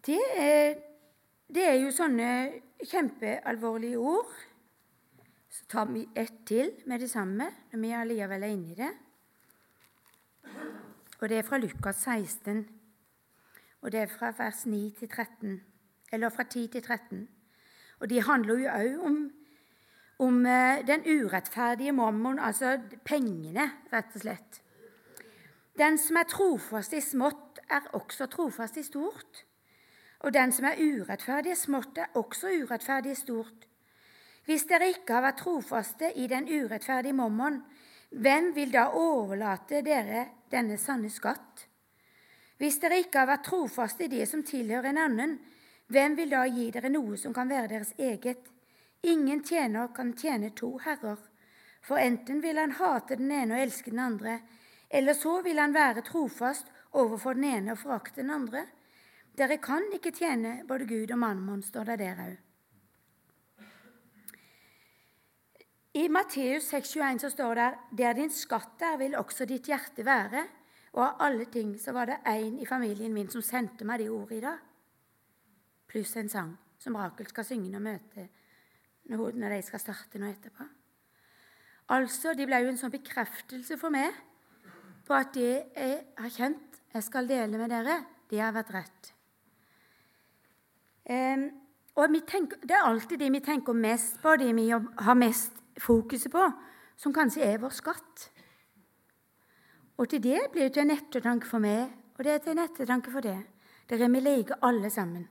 Det 0.06 0.22
er, 0.38 0.74
det 1.50 1.66
er 1.66 1.78
jo 1.82 1.90
sånne 1.90 2.32
kjempealvorlige 2.78 3.98
ord. 3.98 4.34
Så 5.64 5.68
tar 5.70 5.86
vi 5.88 6.08
ett 6.14 6.42
til 6.44 6.72
med 6.86 7.00
det 7.00 7.08
samme 7.08 7.46
når 7.72 7.80
vi 7.80 7.92
allikevel 7.96 8.42
er 8.44 8.50
inne 8.52 8.72
i 8.72 8.74
det. 8.76 8.90
Og 11.22 11.28
det 11.28 11.38
er 11.38 11.46
fra 11.46 11.56
Lukas 11.56 12.02
16, 12.04 12.68
og 13.80 13.92
det 13.92 14.00
er 14.02 14.12
fra 14.12 14.34
vers 14.36 14.66
9 14.66 14.90
til 14.98 15.08
13. 15.08 15.62
Eller 16.12 16.28
fra 16.28 16.42
10 16.42 16.66
til 16.66 16.82
13. 16.82 17.28
Og 18.00 18.10
de 18.10 18.20
handler 18.22 18.60
jo 18.60 18.68
òg 18.68 19.06
om, 19.08 19.18
om 20.18 20.46
eh, 20.46 20.84
den 20.86 21.00
urettferdige 21.08 21.92
mammon, 21.92 22.38
altså 22.38 22.76
pengene, 23.04 23.70
rett 23.92 24.14
og 24.14 24.20
slett. 24.20 24.62
Den 25.78 25.96
som 25.98 26.20
er 26.20 26.28
trofast 26.28 26.92
i 26.92 27.00
smått, 27.00 27.62
er 27.70 27.88
også 27.96 28.26
trofast 28.26 28.76
i 28.76 28.84
stort. 28.84 29.46
Og 30.20 30.34
den 30.34 30.52
som 30.52 30.68
er 30.68 30.76
urettferdig 30.76 31.56
i 31.56 31.62
smått, 31.64 31.96
er 31.98 32.12
også 32.20 32.52
urettferdig 32.52 33.16
i 33.16 33.22
stort. 33.24 33.70
Hvis 34.44 34.66
dere 34.68 34.90
ikke 34.92 35.16
har 35.16 35.24
vært 35.24 35.40
trofaste 35.40 36.10
i 36.20 36.26
den 36.28 36.44
urettferdige 36.44 37.16
mammon, 37.16 37.62
hvem 38.12 38.50
vil 38.54 38.72
da 38.74 38.90
overlate 38.92 39.80
dere 39.82 40.26
denne 40.52 40.76
sanne 40.78 41.08
skatt? 41.10 41.64
Hvis 42.60 42.76
dere 42.82 43.00
ikke 43.02 43.22
har 43.22 43.30
vært 43.32 43.48
trofaste 43.48 44.04
i 44.04 44.12
det 44.12 44.28
som 44.30 44.44
tilhører 44.46 44.92
en 44.92 45.00
annen, 45.06 45.32
hvem 45.88 46.14
vil 46.16 46.30
da 46.30 46.44
gi 46.46 46.68
dere 46.76 46.92
noe 46.92 47.16
som 47.20 47.32
kan 47.34 47.48
være 47.48 47.72
deres 47.72 47.94
eget? 47.98 48.44
Ingen 49.04 49.42
tjener 49.44 49.90
kan 49.96 50.12
tjene 50.16 50.52
to 50.56 50.76
herrer, 50.84 51.18
for 51.84 52.00
enten 52.00 52.40
vil 52.44 52.60
han 52.60 52.76
hate 52.78 53.18
den 53.20 53.32
ene 53.32 53.56
og 53.56 53.66
elske 53.66 53.90
den 53.92 54.04
andre, 54.04 54.38
eller 54.88 55.16
så 55.16 55.40
vil 55.44 55.58
han 55.58 55.74
være 55.74 56.04
trofast 56.06 56.68
overfor 56.92 57.34
den 57.34 57.48
ene 57.50 57.74
og 57.74 57.82
forakte 57.82 58.22
den 58.22 58.32
andre. 58.32 58.68
Dere 59.36 59.58
kan 59.58 59.88
ikke 59.92 60.14
tjene 60.14 60.60
både 60.68 60.86
Gud 60.86 61.10
og 61.10 61.18
mammon, 61.18 61.62
står 61.64 61.94
det 61.94 62.02
der 62.04 62.26
òg. 62.28 62.43
I 65.94 66.08
Matteus 66.10 66.72
6,21 66.72 67.20
så 67.22 67.28
står 67.30 67.54
det 67.54 67.68
der 68.00 68.16
din 68.18 68.32
skatt 68.34 68.82
er, 68.82 68.96
vil 68.98 69.14
også 69.14 69.46
ditt 69.46 69.68
hjerte 69.70 70.02
være. 70.06 70.42
Og 70.98 71.02
av 71.06 71.22
alle 71.22 71.46
ting 71.50 71.76
så 71.78 71.94
var 71.94 72.10
det 72.10 72.16
én 72.26 72.56
i 72.62 72.66
familien 72.66 73.14
min 73.14 73.30
som 73.30 73.42
sendte 73.42 73.86
meg 73.86 74.02
de 74.02 74.08
ordet 74.10 74.40
i 74.40 74.42
dag. 74.42 74.58
Pluss 75.90 76.16
en 76.18 76.30
sang 76.30 76.52
som 76.82 76.98
Rakel 76.98 77.30
skal 77.30 77.46
synge 77.46 77.70
når, 77.70 77.86
møte, 77.86 78.26
når 79.06 79.54
de 79.54 79.62
skal 79.62 79.82
starte 79.82 80.18
nå 80.18 80.32
etterpå. 80.34 80.66
Altså, 81.94 82.34
De 82.34 82.46
ble 82.46 82.62
jo 82.64 82.74
en 82.74 82.80
sånn 82.80 82.94
bekreftelse 82.94 83.78
for 83.78 83.94
meg 83.94 84.14
på 85.06 85.14
at 85.14 85.34
det 85.36 85.50
jeg 85.76 85.98
har 86.18 86.38
kjent 86.42 86.80
jeg 86.94 87.06
skal 87.06 87.26
dele 87.26 87.58
med 87.58 87.70
dere, 87.70 88.00
det 88.30 88.38
har 88.40 88.54
vært 88.54 88.70
rett. 88.74 89.10
Um, 91.10 91.50
og 91.94 92.14
tenker, 92.26 92.58
Det 92.62 92.74
er 92.74 92.86
alltid 92.86 93.18
de 93.18 93.30
vi 93.30 93.40
tenker 93.40 93.72
mest 93.74 94.22
på, 94.22 94.36
de 94.36 94.52
vi 94.54 94.70
har 94.70 95.14
mest 95.14 95.63
fokuset 95.80 96.32
på, 96.32 96.44
som 96.96 97.14
kanskje 97.14 97.44
er 97.46 97.60
vår 97.62 97.74
skatt. 97.74 98.28
Og 99.98 100.08
til 100.10 100.22
det 100.22 100.40
blir 100.52 100.68
det 100.68 100.74
til 100.74 100.86
en 100.86 100.96
ettertanke 100.96 101.46
for 101.46 101.62
meg, 101.62 101.92
og 102.18 102.24
det 102.24 102.32
er 102.32 102.42
til 102.42 102.56
en 102.56 102.64
ettertanke 102.64 103.12
for 103.14 103.24
det. 103.24 103.38
Der 103.90 104.02
er 104.02 104.08
vi 104.08 104.20
like 104.20 104.54
alle 104.62 104.90
sammen. 104.90 105.28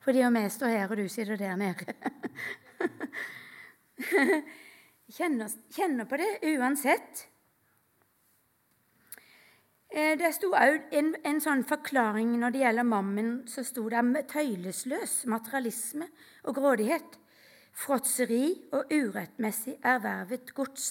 Fordi 0.00 0.24
om 0.24 0.36
jeg 0.36 0.52
står 0.52 0.66
her, 0.66 0.90
og 0.90 0.96
du 0.96 1.08
sitter 1.08 1.36
der 1.36 1.56
nede. 1.56 1.94
kjenner, 5.16 5.52
kjenner 5.70 6.08
på 6.08 6.16
det 6.16 6.30
uansett. 6.56 7.26
Eh, 9.90 10.16
det 10.18 10.32
sto 10.34 10.52
òg 10.54 10.94
en, 10.96 11.12
en, 11.26 11.40
sånn 11.42 11.64
forklaring 11.68 12.32
når 12.40 12.54
det 12.54 12.62
gjelder 12.64 12.88
mammen. 12.88 13.32
Så 13.50 13.66
sto 13.66 13.88
det 13.92 14.26
tøylesløs 14.32 15.24
materialisme 15.30 16.08
og 16.46 16.56
grådighet 16.56 17.19
fråtseri 17.80 18.44
og 18.76 18.90
urettmessig 18.92 19.78
ervervet 19.84 20.52
gods. 20.54 20.88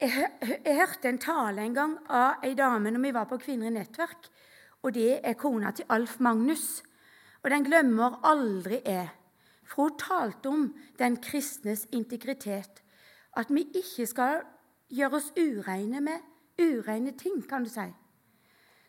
Jeg, 0.00 0.30
jeg, 0.64 0.76
hørte 0.78 1.10
en 1.10 1.20
tale 1.20 1.62
en 1.62 1.76
gang 1.76 1.96
av 2.08 2.46
ei 2.46 2.54
dame 2.58 2.90
når 2.90 3.04
vi 3.04 3.12
var 3.14 3.28
på 3.30 3.38
Kvinner 3.42 3.68
i 3.68 3.74
nettverk. 3.74 4.30
og 4.82 4.94
Det 4.96 5.20
er 5.22 5.38
kona 5.38 5.70
til 5.76 5.86
Alf 5.92 6.18
Magnus. 6.20 6.82
Og 7.44 7.50
den 7.50 7.64
glemmer 7.64 8.18
aldri 8.24 8.80
jeg. 8.84 9.10
For 9.68 9.90
hun 9.90 9.98
talte 10.00 10.48
om 10.48 10.66
den 10.98 11.20
kristnes 11.22 11.86
integritet. 11.92 12.82
At 13.36 13.52
vi 13.52 13.68
ikke 13.74 14.06
skal 14.08 14.40
gjøre 14.88 15.20
oss 15.20 15.30
ureine 15.36 16.00
med 16.00 16.18
ureine 16.58 17.12
ting, 17.16 17.44
kan 17.48 17.62
du 17.62 17.70
si. 17.70 17.86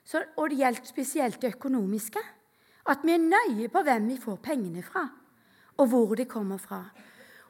Så, 0.04 0.24
og 0.38 0.50
det 0.50 0.58
gjelder 0.58 0.88
spesielt 0.88 1.42
det 1.42 1.54
økonomiske. 1.56 2.24
At 2.90 3.04
vi 3.04 3.14
er 3.14 3.22
nøye 3.22 3.70
på 3.70 3.84
hvem 3.86 4.08
vi 4.10 4.18
får 4.18 4.40
pengene 4.42 4.82
fra 4.82 5.06
og 5.82 5.90
hvor 5.90 6.14
de 6.16 6.28
kommer 6.30 6.62
fra. 6.62 6.84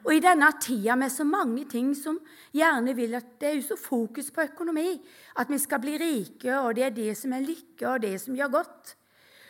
Og 0.01 0.15
i 0.15 0.21
denne 0.23 0.47
tida 0.61 0.95
med 0.97 1.11
så 1.13 1.23
mange 1.27 1.65
ting 1.69 1.91
som 1.97 2.17
gjerne 2.55 2.95
vil 2.97 3.13
at 3.19 3.35
det 3.41 3.49
er 3.49 3.59
jo 3.59 3.67
så 3.67 3.77
fokus 3.77 4.31
på 4.33 4.47
økonomi, 4.47 4.95
at 5.37 5.49
vi 5.49 5.59
skal 5.61 5.81
bli 5.83 5.97
rike, 6.01 6.55
og 6.57 6.75
det 6.75 6.83
er 6.87 6.95
det 6.95 7.17
som 7.17 7.33
er 7.33 7.45
lykke, 7.45 7.87
og 7.89 8.01
det 8.01 8.15
som 8.21 8.35
gjør 8.35 8.55
godt, 8.55 8.95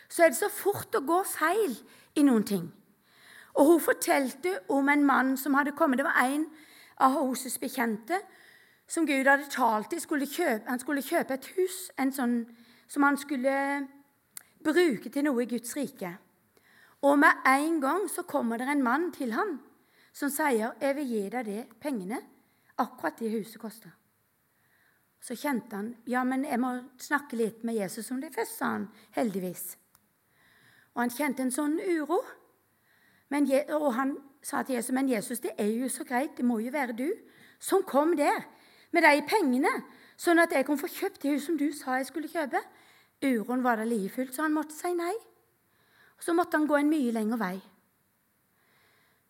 så 0.09 0.25
er 0.25 0.33
det 0.33 0.39
så 0.41 0.49
fort 0.51 0.95
å 0.97 1.05
gå 1.07 1.21
feil 1.23 1.77
i 2.19 2.25
noen 2.27 2.43
ting. 2.43 2.65
Og 3.55 3.67
hun 3.67 3.79
fortalte 3.83 4.57
om 4.71 4.89
en 4.89 5.05
mann 5.05 5.37
som 5.37 5.55
hadde 5.55 5.75
kommet. 5.75 5.99
Det 5.99 6.07
var 6.07 6.19
en 6.23 6.45
av 6.99 7.15
hennes 7.15 7.57
bekjente 7.59 8.19
som 8.87 9.07
Gud 9.07 9.27
hadde 9.27 9.47
talt 9.51 9.91
til. 9.91 9.99
Han 10.67 10.79
skulle 10.79 11.03
kjøpe 11.03 11.35
et 11.35 11.47
hus 11.55 11.79
sånn, 12.15 12.35
som 12.87 13.07
han 13.07 13.19
skulle 13.19 13.55
bruke 14.63 15.09
til 15.09 15.27
noe 15.27 15.43
i 15.43 15.49
Guds 15.51 15.75
rike. 15.79 16.15
Og 17.01 17.19
med 17.19 17.45
en 17.47 17.81
gang 17.81 18.09
så 18.09 18.23
kommer 18.23 18.57
det 18.57 18.69
en 18.69 18.83
mann 18.83 19.11
til 19.11 19.31
ham 19.31 19.59
som 20.13 20.29
sier, 20.29 20.71
'Jeg 20.81 20.95
vil 20.95 21.07
gi 21.07 21.29
deg 21.29 21.45
det 21.45 21.67
pengene 21.79 22.19
akkurat 22.77 23.19
det 23.19 23.31
huset 23.31 23.61
koster.' 23.61 23.97
Så 25.21 25.35
kjente 25.35 25.75
han 25.75 25.95
ja, 26.07 26.23
men 26.23 26.45
jeg 26.45 26.59
må 26.59 26.79
snakke 26.97 27.37
litt 27.37 27.63
med 27.63 27.75
Jesus 27.75 28.11
om 28.11 28.21
det 28.21 28.35
først, 28.35 28.57
sa 28.57 28.65
han 28.65 28.89
heldigvis. 29.11 29.77
Og 30.95 31.01
han 31.01 31.09
kjente 31.09 31.43
en 31.43 31.51
sånn 31.51 31.79
uro. 31.79 32.25
Men, 33.29 33.47
og 33.69 33.93
han 33.93 34.17
sa 34.43 34.63
til 34.63 34.75
Jesus, 34.75 34.91
'Men 34.91 35.09
Jesus, 35.09 35.39
det 35.39 35.51
er 35.57 35.65
jo 35.65 35.89
så 35.89 36.03
greit, 36.03 36.37
det 36.37 36.45
må 36.45 36.59
jo 36.59 36.71
være 36.71 36.93
du 36.97 37.11
som 37.59 37.83
kom 37.83 38.17
der 38.17 38.45
med 38.91 39.01
de 39.01 39.27
pengene, 39.27 39.83
sånn 40.17 40.39
at 40.39 40.51
jeg 40.51 40.65
kunne 40.65 40.77
få 40.77 40.87
kjøpt 40.87 41.23
det 41.23 41.41
som 41.41 41.57
du 41.57 41.71
sa 41.71 41.91
jeg 41.91 42.05
skulle 42.05 42.27
kjøpe.' 42.27 42.61
Uroen 43.23 43.63
var 43.63 43.75
da 43.75 43.83
like 43.83 44.09
fullt, 44.09 44.35
så 44.35 44.41
han 44.41 44.53
måtte 44.53 44.73
si 44.73 44.93
nei. 44.93 45.13
Så 46.21 46.36
måtte 46.38 46.60
han 46.60 46.67
gå 46.69 46.77
en 46.77 46.91
mye 46.91 47.13
lengre 47.15 47.39
vei. 47.41 47.55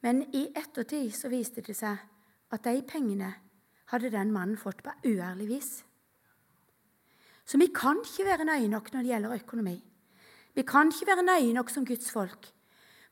Men 0.04 0.26
i 0.36 0.48
ettertid 0.58 1.14
så 1.16 1.30
viste 1.32 1.64
det 1.64 1.78
seg 1.78 2.00
at 2.52 2.66
de 2.68 2.82
pengene 2.88 3.32
hadde 3.94 4.12
den 4.12 4.34
mannen 4.34 4.60
fått 4.60 4.82
på 4.84 4.94
uærlig 5.08 5.48
vis. 5.52 5.72
Så 7.46 7.60
vi 7.60 7.70
kan 7.76 8.00
ikke 8.04 8.28
være 8.28 8.48
nøye 8.48 8.70
nok 8.72 8.92
når 8.94 9.04
det 9.04 9.12
gjelder 9.12 9.38
økonomi. 9.38 9.78
Vi 10.56 10.64
kan 10.68 10.92
ikke 10.92 11.08
være 11.08 11.28
nøye 11.28 11.54
nok 11.56 11.72
som 11.72 11.86
Guds 11.88 12.12
folk. 12.12 12.50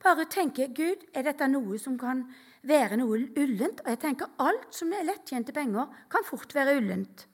Bare 0.04 0.28
tenke 0.32 0.70
Gud, 0.76 1.04
er 1.14 1.28
dette 1.28 1.48
noe 1.52 1.80
som 1.80 1.98
kan 2.00 2.26
være 2.68 3.00
noe 3.00 3.20
ullent? 3.40 3.84
Og 3.84 3.92
jeg 3.94 4.00
tenker 4.04 4.32
alt 4.40 4.76
som 4.76 4.92
er 4.96 5.08
lettjente 5.08 5.56
penger, 5.56 5.88
kan 6.12 6.28
fort 6.28 6.56
være 6.56 6.78
ullent. 6.80 7.29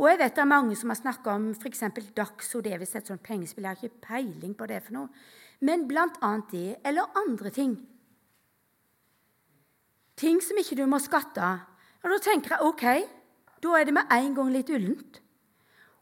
Og 0.00 0.08
jeg 0.08 0.18
vet 0.22 0.34
det 0.36 0.42
er 0.42 0.48
mange 0.48 0.76
som 0.78 0.92
har 0.92 0.98
snakka 0.98 1.34
om 1.36 1.50
f.eks. 1.52 1.82
Daxo. 2.16 2.60
Det 2.64 2.72
er 2.72 2.80
visst 2.80 2.96
et 2.96 3.08
sånt 3.10 3.22
pengespill. 3.24 3.66
Jeg 3.66 3.76
har 3.76 3.88
ikke 3.88 4.06
peiling 4.06 4.54
på 4.56 4.68
det 4.70 4.80
for 4.86 4.96
noe. 4.96 5.24
Men 5.62 5.86
annet 5.90 6.50
det, 6.50 6.76
eller 6.84 7.12
andre 7.14 7.50
ting. 7.50 7.76
Ting 10.16 10.40
som 10.42 10.58
ikke 10.58 10.76
du 10.76 10.86
må 10.86 10.98
skatte 10.98 11.42
av. 11.42 11.68
Og 12.02 12.10
da 12.10 12.18
tenker 12.18 12.56
jeg 12.56 12.66
OK, 12.66 12.84
da 13.62 13.76
er 13.78 13.84
det 13.86 13.94
med 13.94 14.10
en 14.10 14.34
gang 14.34 14.50
litt 14.50 14.70
ullent. 14.70 15.20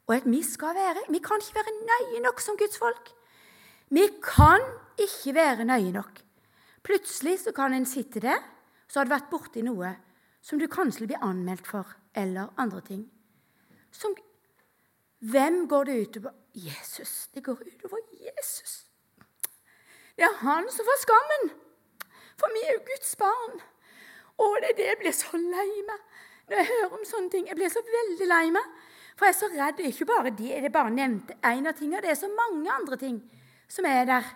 Og 0.09 0.17
at 0.17 0.27
vi 0.27 0.41
skal 0.43 0.75
være 0.75 1.05
Vi 1.13 1.21
kan 1.23 1.39
ikke 1.39 1.61
være 1.61 1.77
nøye 1.87 2.23
nok 2.25 2.41
som 2.41 2.57
Guds 2.57 2.79
folk. 2.79 3.13
Vi 3.91 4.07
kan 4.23 4.65
ikke 4.99 5.35
være 5.35 5.65
nøye 5.65 5.93
nok. 5.93 6.23
Plutselig 6.83 7.41
så 7.45 7.53
kan 7.53 7.75
en 7.75 7.87
sitte 7.87 8.21
der, 8.21 8.39
så 8.89 9.01
har 9.01 9.05
du 9.05 9.13
vært 9.13 9.31
borti 9.31 9.63
noe 9.63 9.93
som 10.43 10.59
du 10.59 10.67
kanskje 10.71 11.07
blir 11.07 11.23
anmeldt 11.23 11.67
for, 11.69 11.85
eller 12.17 12.49
andre 12.57 12.81
ting. 12.81 13.03
Som, 13.91 14.15
hvem 15.19 15.67
går 15.69 15.85
det 15.85 15.99
utover? 16.09 16.37
Jesus. 16.55 17.29
Det 17.35 17.45
går 17.45 17.61
utover 17.63 17.99
Jesus. 18.27 18.87
Det 20.17 20.25
er 20.27 20.41
han 20.43 20.67
som 20.71 20.87
får 20.87 21.03
skammen. 21.05 21.51
For 22.41 22.53
vi 22.55 22.65
er 22.67 22.75
jo 22.75 22.87
Guds 22.89 23.17
barn. 23.17 23.61
Og 24.41 24.57
det 24.63 24.73
er 24.73 24.77
det 24.77 24.89
jeg 24.89 24.99
blir 25.03 25.15
så 25.17 25.37
lei 25.37 25.71
meg 25.87 26.07
når 26.51 26.59
jeg 26.59 26.67
hører 26.67 26.95
om 26.97 27.05
sånne 27.07 27.31
ting. 27.31 27.47
Jeg 27.47 27.57
blir 27.57 27.71
så 27.71 27.83
veldig 27.87 28.27
lei 28.27 28.47
meg. 28.55 28.71
For 29.15 29.29
jeg 29.29 29.35
er 29.35 29.39
så 29.39 29.49
redd. 29.53 29.77
Det 29.79 29.85
er 29.85 29.93
Ikke 29.93 30.09
bare 30.09 30.33
det, 30.35 30.63
det 30.65 30.73
bare 30.75 30.91
nevnte 30.91 31.37
én 31.47 31.69
av 31.69 31.77
tingene. 31.79 32.03
Det 32.03 32.11
er 32.11 32.19
så 32.19 32.31
mange 32.33 32.73
andre 32.73 32.97
ting 32.99 33.21
som 33.71 33.87
er 33.87 34.09
der. 34.09 34.27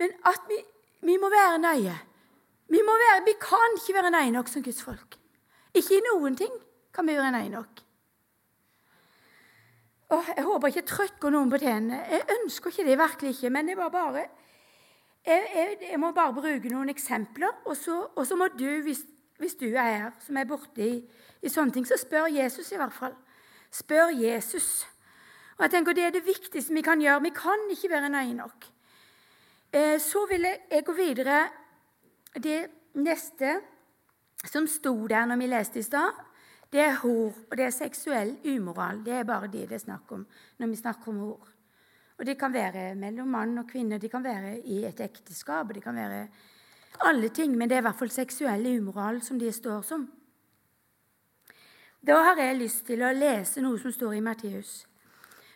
Men 0.00 0.16
at 0.26 0.48
vi, 0.48 0.58
vi 1.06 1.16
må 1.20 1.30
være 1.30 1.60
nøye. 1.62 1.94
Vi, 2.72 2.80
må 2.82 2.96
være, 3.04 3.22
vi 3.28 3.36
kan 3.40 3.78
ikke 3.78 3.94
være 3.94 4.10
nøye 4.10 4.34
nok 4.34 4.48
som 4.48 4.64
Guds 4.64 4.82
folk. 4.82 5.18
Ikke 5.74 5.98
i 5.98 6.04
noen 6.08 6.36
ting 6.36 6.52
kan 6.94 7.06
vi 7.06 7.16
være 7.16 7.34
nøye 7.36 7.52
nok. 7.52 7.84
Og 10.12 10.28
jeg 10.36 10.44
håper 10.44 10.68
ikke 10.68 10.80
jeg 10.82 10.88
trykker 10.90 11.32
noen 11.32 11.50
på 11.52 11.60
tennene. 11.62 12.02
Jeg 12.10 12.26
ønsker 12.36 12.72
ikke 12.72 12.84
det, 12.84 12.98
virkelig 13.00 13.34
ikke. 13.36 13.50
Men 13.54 13.70
jeg, 13.72 13.78
bare 13.80 14.26
jeg, 15.24 15.42
jeg, 15.54 15.76
jeg, 15.88 16.00
må 16.00 16.12
bare 16.12 16.34
bruke 16.36 16.72
noen 16.72 16.92
eksempler, 16.92 17.62
og 17.64 17.76
så, 17.76 17.96
og 18.16 18.26
så 18.26 18.36
må 18.36 18.50
du, 18.58 18.66
hvis, 18.84 19.04
hvis, 19.38 19.54
du 19.60 19.70
er 19.70 19.88
her 19.88 20.10
som 20.20 20.36
er 20.36 20.48
borte 20.50 20.88
i 21.42 21.52
sånne 21.52 21.72
ting, 21.72 21.86
så 21.88 21.96
spør 22.00 22.28
Jesus 22.32 22.72
i 22.74 22.80
hvert 22.80 22.92
fall. 22.96 23.14
Spør 23.72 24.12
Jesus. 24.12 24.84
Og 25.56 25.64
jeg 25.64 25.74
tenker 25.76 25.96
Det 25.96 26.04
er 26.04 26.14
det 26.14 26.26
viktigste 26.26 26.74
vi 26.74 26.84
kan 26.84 27.00
gjøre. 27.00 27.22
Vi 27.22 27.32
kan 27.36 27.68
ikke 27.70 27.90
være 27.94 28.12
nøye 28.12 28.36
nok. 28.36 28.68
Eh, 29.72 29.98
så 30.00 30.26
vil 30.28 30.44
jeg 30.44 30.84
gå 30.84 30.92
videre. 30.92 31.46
Det 32.32 32.66
neste 33.00 33.60
som 34.44 34.66
sto 34.66 34.92
der 35.06 35.24
når 35.24 35.40
vi 35.40 35.48
leste 35.48 35.78
i 35.78 35.86
stad, 35.86 36.12
det 36.72 36.80
er 36.80 36.94
hor, 37.02 37.34
og 37.50 37.56
det 37.56 37.66
er 37.66 37.74
seksuell 37.74 38.36
umoral. 38.48 39.02
Det 39.04 39.12
er 39.12 39.28
bare 39.28 39.50
det 39.52 39.66
det 39.68 39.76
er 39.76 39.84
snakk 39.84 40.12
om 40.12 40.24
når 40.58 40.70
vi 40.70 40.76
snakker 40.80 41.12
om 41.12 41.18
hor. 41.20 41.48
Og 42.18 42.26
det 42.26 42.38
kan 42.38 42.52
være 42.52 42.94
mellom 42.94 43.28
mann 43.28 43.58
og 43.58 43.68
kvinne, 43.68 43.98
det 43.98 44.10
kan 44.10 44.24
være 44.24 44.60
i 44.60 44.84
et 44.86 45.00
ekteskap, 45.00 45.74
det 45.74 45.82
kan 45.82 45.96
være 45.96 46.26
alle 47.00 47.28
ting, 47.28 47.56
men 47.56 47.68
det 47.68 47.76
er 47.76 47.82
i 47.82 47.86
hvert 47.88 47.98
fall 47.98 48.10
seksuell 48.10 48.66
umoral 48.78 49.22
som 49.22 49.38
de 49.38 49.52
står 49.52 49.82
som. 49.82 50.06
Da 52.06 52.16
har 52.22 52.40
jeg 52.40 52.58
lyst 52.58 52.86
til 52.86 53.02
å 53.02 53.12
lese 53.14 53.62
noe 53.62 53.78
som 53.78 53.92
står 53.92 54.16
i 54.16 54.24
Matteus. 54.24 54.86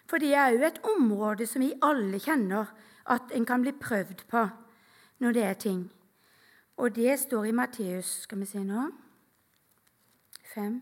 For 0.07 0.23
det 0.23 0.35
er 0.35 0.53
jo 0.55 0.63
et 0.63 0.79
område 0.87 1.47
som 1.47 1.65
vi 1.65 1.73
alle 1.83 2.21
kjenner 2.23 2.71
at 3.11 3.33
en 3.35 3.47
kan 3.47 3.63
bli 3.65 3.73
prøvd 3.73 4.27
på 4.31 4.45
når 5.23 5.33
det 5.33 5.45
er 5.45 5.59
ting. 5.59 5.81
Og 6.77 6.95
det 6.95 7.19
står 7.19 7.49
i 7.49 7.57
Matteus 7.57 8.07
Skal 8.27 8.39
vi 8.39 8.47
se 8.47 8.63
nå 8.63 8.91
5, 10.55 10.81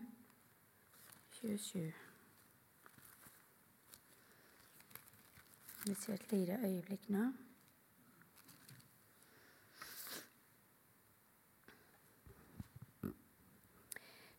27. 1.45 1.93
Vi 5.85 5.93
ser 5.93 6.13
et 6.13 6.31
lite 6.31 6.57
øyeblikk 6.65 7.09
nå. 7.13 7.25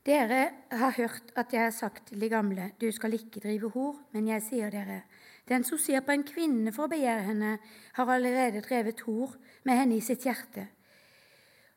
Dere 0.07 0.51
har 0.71 0.91
hørt 0.97 1.33
at 1.37 1.53
jeg 1.53 1.63
har 1.63 1.71
sagt 1.71 2.09
til 2.09 2.21
de 2.21 2.29
gamle, 2.29 2.73
du 2.81 2.91
skal 2.93 3.15
ikke 3.15 3.41
drive 3.41 3.71
hor, 3.71 3.97
men 4.13 4.29
jeg 4.29 4.43
sier 4.43 4.71
dere, 4.71 5.01
den 5.49 5.65
som 5.65 5.79
ser 5.79 6.03
på 6.07 6.15
en 6.15 6.27
kvinne 6.27 6.75
for 6.75 6.87
å 6.87 6.91
begjære 6.91 7.27
henne, 7.27 7.57
har 7.95 8.15
allerede 8.15 8.63
drevet 8.67 9.03
hor 9.07 9.35
med 9.65 9.79
henne 9.79 9.99
i 9.99 10.03
sitt 10.03 10.27
hjerte. 10.27 10.69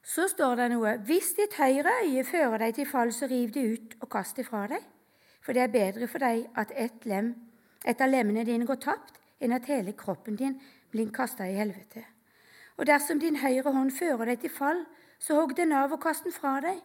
Så 0.02 0.28
står 0.30 0.56
det 0.56 0.72
noe, 0.74 0.98
hvis 1.06 1.36
ditt 1.38 1.58
høyre 1.58 2.00
øye 2.06 2.24
fører 2.26 2.66
deg 2.66 2.78
til 2.78 2.90
fall, 2.90 3.14
så 3.14 3.30
riv 3.30 3.54
det 3.54 3.66
ut 3.74 4.00
og 4.02 4.10
kast 4.14 4.38
det 4.42 4.46
fra 4.50 4.66
deg. 4.70 4.86
For 5.42 5.56
det 5.56 5.64
er 5.64 5.74
bedre 5.74 6.08
for 6.08 6.22
deg 6.24 6.48
at 6.60 6.72
et, 6.76 7.06
lem, 7.06 7.34
et 7.86 8.02
av 8.02 8.12
lemmene 8.12 8.46
dine 8.46 8.68
går 8.68 8.82
tapt, 8.84 9.20
enn 9.40 9.56
at 9.56 9.70
hele 9.72 9.96
kroppen 9.98 10.36
din 10.36 10.58
blir 10.92 11.12
kasta 11.16 11.48
i 11.48 11.56
helvete. 11.56 12.04
Og 12.78 12.88
dersom 12.88 13.20
din 13.20 13.40
høyre 13.40 13.72
hånd 13.76 13.92
fører 13.92 14.32
deg 14.32 14.44
til 14.44 14.54
fall, 14.56 14.86
så 15.20 15.36
hogg 15.36 15.56
den 15.58 15.74
av 15.76 15.92
og 15.92 16.02
kast 16.04 16.24
den 16.24 16.36
fra 16.36 16.60
deg, 16.64 16.80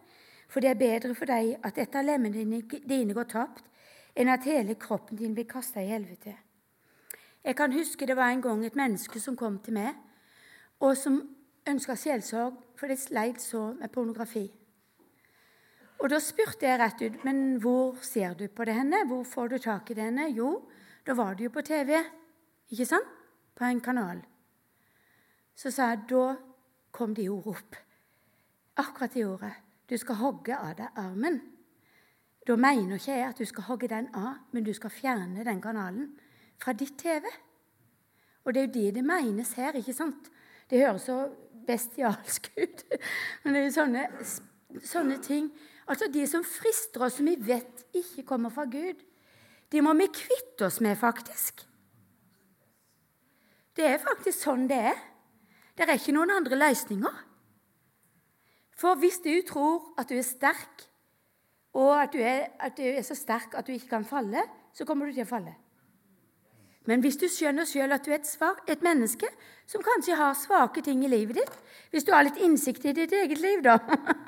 for 0.47 0.61
det 0.61 0.71
er 0.71 0.79
bedre 0.79 1.15
for 1.15 1.29
deg 1.29 1.55
at 1.63 1.77
et 1.81 1.95
av 1.95 2.05
lemmene 2.05 2.61
dine 2.87 3.15
går 3.15 3.29
tapt, 3.31 3.63
enn 4.15 4.31
at 4.31 4.47
hele 4.47 4.75
kroppen 4.79 5.17
din 5.19 5.33
blir 5.35 5.47
kasta 5.47 5.83
i 5.83 5.91
helvete. 5.91 6.35
Jeg 7.45 7.55
kan 7.55 7.73
huske 7.73 8.07
det 8.07 8.15
var 8.17 8.31
en 8.31 8.41
gang 8.41 8.65
et 8.65 8.75
menneske 8.75 9.19
som 9.19 9.35
kom 9.37 9.59
til 9.59 9.75
meg, 9.77 9.93
og 10.79 10.97
som 10.97 11.21
ønska 11.67 11.95
sjelsorg, 11.95 12.55
for 12.75 12.91
det 12.91 12.99
sleit 12.99 13.41
så 13.41 13.73
med 13.79 13.91
pornografi. 13.91 14.47
Og 15.99 16.09
Da 16.09 16.19
spurte 16.19 16.67
jeg 16.67 16.79
rett 16.79 17.01
ut 17.01 17.23
men 17.25 17.57
hvor 17.63 17.95
ser 18.03 18.35
du 18.35 18.47
på 18.47 18.65
det 18.65 18.75
henne? 18.75 19.05
Hvor 19.07 19.23
får 19.23 19.47
du 19.47 19.57
tak 19.57 19.91
i 19.91 19.97
det 19.97 20.03
henne? 20.03 20.29
Jo, 20.29 20.67
da 21.07 21.13
var 21.13 21.35
det 21.35 21.47
jo 21.47 21.53
på 21.55 21.63
TV. 21.65 21.97
Ikke 22.69 22.85
sant? 22.85 23.07
På 23.55 23.63
en 23.65 23.81
kanal. 23.81 24.19
Så 25.55 25.71
sa 25.71 25.93
jeg 25.93 26.05
da 26.09 26.35
kom 26.91 27.15
de 27.15 27.29
ordet 27.29 27.55
opp. 27.55 27.75
Akkurat 28.77 29.13
de 29.13 29.23
ordet. 29.25 29.53
Du 29.89 29.97
skal 29.97 30.19
hogge 30.19 30.57
av 30.57 30.75
deg 30.75 30.99
armen. 30.99 31.39
Da 32.47 32.55
mener 32.55 32.99
ikke 32.99 33.15
jeg 33.15 33.29
at 33.29 33.39
du 33.39 33.45
skal 33.45 33.67
hogge 33.69 33.87
den 33.89 34.09
av, 34.13 34.41
men 34.51 34.65
du 34.65 34.73
skal 34.73 34.93
fjerne 34.93 35.45
den 35.45 35.61
kanalen 35.61 36.11
fra 36.61 36.73
ditt 36.73 36.97
TV. 36.99 37.25
Og 38.45 38.53
det 38.53 38.61
er 38.61 38.67
jo 38.67 38.73
det 38.73 38.95
det 38.99 39.05
menes 39.05 39.53
her, 39.57 39.77
ikke 39.79 39.95
sant? 39.95 40.29
Det 40.69 40.81
høres 40.83 41.07
så 41.07 41.17
bestialsk 41.65 42.51
ut. 42.57 42.83
Men 43.43 43.53
det 43.53 43.61
er 43.61 43.65
jo 43.65 43.73
sånne, 43.73 44.03
sånne 44.85 45.17
ting 45.21 45.49
Altså 45.87 46.07
De 46.13 46.25
som 46.27 46.43
frister 46.43 47.03
oss, 47.05 47.19
som 47.19 47.27
vi 47.29 47.35
vet 47.37 47.85
ikke 47.93 48.25
kommer 48.25 48.53
fra 48.53 48.65
Gud, 48.65 49.01
de 49.71 49.81
må 49.81 49.93
vi 49.97 50.07
kvitte 50.13 50.67
oss 50.67 50.79
med, 50.81 50.97
faktisk. 50.97 51.65
Det 53.75 53.85
er 53.85 54.01
faktisk 54.01 54.39
sånn 54.39 54.67
det 54.69 54.79
er. 54.91 54.99
Det 55.75 55.83
er 55.83 55.97
ikke 55.97 56.15
noen 56.15 56.31
andre 56.37 56.57
løsninger. 56.57 57.15
For 58.75 58.99
hvis 58.99 59.19
du 59.23 59.33
tror 59.47 59.93
at 59.99 60.09
du 60.09 60.15
er 60.17 60.27
sterk, 60.27 60.85
og 61.75 61.91
at 61.99 62.13
du 62.15 62.21
er, 62.23 62.47
at 62.59 62.77
du 62.77 62.83
er 62.87 63.03
så 63.03 63.17
sterk 63.17 63.55
at 63.55 63.67
du 63.67 63.73
ikke 63.75 63.91
kan 63.97 64.07
falle, 64.07 64.43
så 64.75 64.87
kommer 64.87 65.07
du 65.07 65.15
til 65.15 65.25
å 65.25 65.29
falle. 65.29 65.55
Men 66.85 67.01
hvis 67.01 67.17
du 67.19 67.25
skjønner 67.31 67.67
sjøl 67.67 67.95
at 67.95 68.05
du 68.05 68.11
er 68.13 68.19
et, 68.19 68.29
svak, 68.29 68.61
et, 68.69 68.83
menneske 68.85 69.27
som 69.67 69.83
kanskje 69.83 70.17
har 70.19 70.35
svake 70.37 70.83
ting 70.85 71.01
i 71.03 71.09
livet 71.09 71.39
ditt 71.39 71.55
Hvis 71.89 72.05
du 72.05 72.11
har 72.13 72.27
litt 72.27 72.37
innsikt 72.37 72.85
i 72.85 72.93
ditt 72.93 73.13
eget 73.15 73.41
liv, 73.41 73.63
da, 73.65 73.79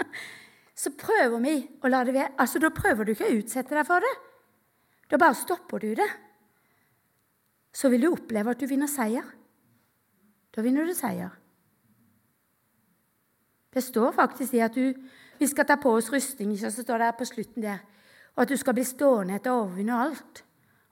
så 0.77 0.91
prøver 0.93 1.41
vi 1.41 1.55
å 1.81 1.89
la 1.89 2.03
det 2.05 2.13
være. 2.13 2.35
Altså, 2.37 2.59
Da 2.59 2.69
prøver 2.69 3.05
du 3.05 3.11
ikke 3.11 3.25
å 3.25 3.37
utsette 3.39 3.75
deg 3.75 3.85
for 3.87 4.03
det. 4.03 4.13
Da 5.09 5.17
bare 5.17 5.35
stopper 5.35 5.81
du 5.81 5.95
det. 5.95 6.09
Så 7.73 7.89
vil 7.89 8.01
du 8.01 8.11
oppleve 8.11 8.53
at 8.53 8.59
du 8.59 8.67
vinner 8.69 8.89
seier. 8.89 9.25
Da 10.53 10.61
vinner 10.61 10.85
du 10.85 10.93
seier. 10.93 11.33
Det 13.73 13.83
står 13.83 14.13
faktisk 14.13 14.53
i 14.57 14.63
at 14.65 14.73
du, 14.73 14.93
vi 15.37 15.47
skal 15.47 15.65
ta 15.69 15.75
på 15.77 15.91
oss 15.93 16.09
rustning, 16.13 16.55
så 16.57 16.71
står 16.71 17.03
det 17.03 17.09
på 17.17 17.27
slutten 17.29 17.61
der, 17.61 17.83
og 18.35 18.45
at 18.45 18.49
du 18.49 18.57
skal 18.57 18.73
bli 18.73 18.85
stående 18.87 19.37
etter 19.37 19.53
å 19.53 19.65
overvinne 19.65 19.97
alt. 20.01 20.41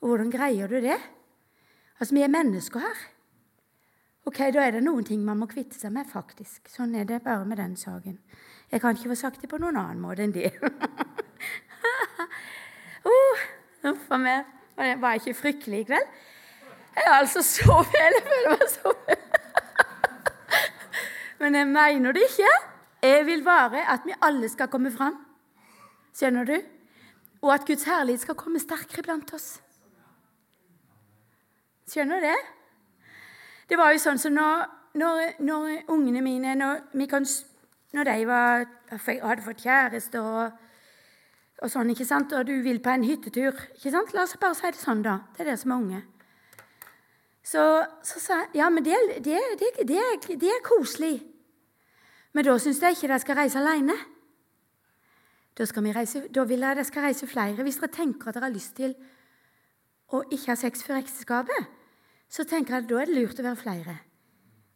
Og 0.01 0.11
hvordan 0.11 0.29
greier 0.33 0.69
du 0.69 0.77
det? 0.83 0.97
Altså, 1.99 2.13
vi 2.13 2.21
er 2.25 2.33
mennesker 2.33 2.83
her. 2.83 3.03
Ok, 4.25 4.37
Da 4.53 4.65
er 4.65 4.71
det 4.71 4.83
noen 4.83 5.05
ting 5.05 5.23
man 5.25 5.37
må 5.37 5.47
kvitte 5.49 5.77
seg 5.77 5.93
med, 5.93 6.05
faktisk. 6.09 6.69
Sånn 6.69 6.95
er 6.97 7.05
det 7.05 7.23
bare 7.23 7.45
med 7.45 7.57
den 7.57 7.75
saken. 7.77 8.19
Jeg 8.71 8.81
kan 8.81 8.95
ikke 8.95 9.11
få 9.13 9.15
sagt 9.15 9.41
det 9.41 9.49
på 9.49 9.59
noen 9.61 9.77
annen 9.77 10.01
måte 10.01 10.25
enn 10.25 10.33
det. 10.35 10.51
uh, 13.05 13.43
Uff 13.91 14.11
a 14.11 14.17
meg. 14.17 14.45
Var 14.75 14.85
jeg 14.95 15.21
ikke 15.21 15.39
fryktelig 15.39 15.79
i 15.83 15.87
kveld? 15.87 16.07
Jeg 16.95 17.03
har 17.07 17.19
altså 17.21 17.43
føler 17.91 18.49
meg 18.49 18.65
så 18.71 18.93
Men 21.39 21.55
jeg 21.55 21.67
mener 21.67 22.15
det 22.15 22.23
ikke. 22.29 22.51
Jeg 23.03 23.25
vil 23.25 23.43
bare 23.43 23.85
at 23.93 24.05
vi 24.05 24.15
alle 24.21 24.49
skal 24.49 24.67
komme 24.67 24.91
fram. 24.91 25.19
Skjønner 26.15 26.47
du? 26.47 26.55
Og 27.41 27.53
at 27.53 27.65
Guds 27.67 27.83
herlighet 27.83 28.23
skal 28.23 28.35
komme 28.35 28.59
sterkere 28.59 29.03
blant 29.03 29.33
oss. 29.35 29.59
Skjønner 31.91 32.19
du 32.19 32.25
det? 32.25 32.37
Det 33.69 33.77
var 33.77 33.91
jo 33.93 34.01
sånn 34.01 34.21
som 34.21 34.33
når, 34.33 34.65
når, 34.97 35.21
når 35.45 35.91
ungene 35.93 36.23
mine 36.25 36.55
når, 36.57 36.81
vi 36.93 37.05
kan, 37.09 37.27
når 37.95 38.09
de 38.09 38.25
var, 38.29 38.65
hadde 38.91 39.45
fått 39.45 39.63
kjæreste 39.63 40.21
og, 40.21 40.57
og, 41.61 41.69
sånn, 41.71 41.93
ikke 41.93 42.07
sant? 42.07 42.33
og 42.35 42.47
du 42.47 42.57
vil 42.65 42.81
på 42.83 42.91
en 42.91 43.05
hyttetur 43.07 43.55
ikke 43.77 43.93
sant? 43.93 44.13
La 44.15 44.25
oss 44.25 44.35
bare 44.41 44.57
si 44.57 44.71
det 44.71 44.81
sånn, 44.81 45.03
da. 45.05 45.21
Det 45.35 45.45
er 45.45 45.51
dere 45.51 45.61
som 45.61 45.73
er 45.75 45.85
unge. 45.85 46.01
Så, 47.45 47.63
så 48.01 48.21
sa 48.21 48.39
jeg 48.41 48.59
ja, 48.59 48.71
men 48.73 48.85
det, 48.85 48.97
det, 49.23 49.39
det, 49.61 49.71
det 49.87 50.51
er 50.51 50.65
koselig. 50.65 51.19
Men 52.35 52.47
da 52.47 52.57
syns 52.59 52.81
jeg 52.83 52.97
ikke 52.97 53.09
dere 53.11 53.23
skal 53.23 53.39
reise 53.39 53.61
alene. 53.61 53.95
Da, 55.55 55.67
reise, 55.95 56.25
da, 56.35 56.43
vil 56.43 56.65
jeg 56.65 56.75
dere 56.75 56.87
skal 56.87 57.05
reise 57.07 57.29
flere. 57.31 57.63
Hvis 57.63 57.77
dere 57.79 57.93
tenker 57.95 58.27
at 58.27 58.35
dere 58.35 58.49
har 58.49 58.55
lyst 58.55 58.75
til 58.75 58.97
å 60.11 60.25
ikke 60.25 60.51
ha 60.51 60.57
sex 60.59 60.83
før 60.83 60.99
ekteskapet, 60.99 61.71
så 62.27 62.43
tenker 62.43 62.75
jeg 62.75 62.83
at 62.83 62.89
da 62.89 62.99
er 62.99 63.07
det 63.07 63.15
lurt 63.15 63.39
å 63.39 63.45
være 63.45 63.61
flere 63.61 63.95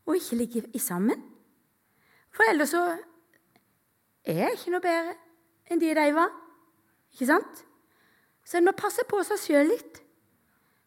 og 0.09 0.17
ikke 0.17 0.37
ligge 0.39 0.79
sammen. 0.81 1.19
For 2.33 2.47
ellers 2.49 2.71
så 2.73 2.81
er 4.35 4.55
ikke 4.55 4.73
noe 4.73 4.83
bedre 4.83 5.15
enn 5.69 5.81
de 5.81 5.93
de 5.95 6.07
var. 6.15 6.31
Ikke 7.13 7.29
sant? 7.29 7.63
Så 8.45 8.57
en 8.57 8.65
må 8.65 8.73
passe 8.77 9.03
på 9.09 9.21
seg 9.25 9.37
sjøl 9.41 9.67
litt. 9.69 10.01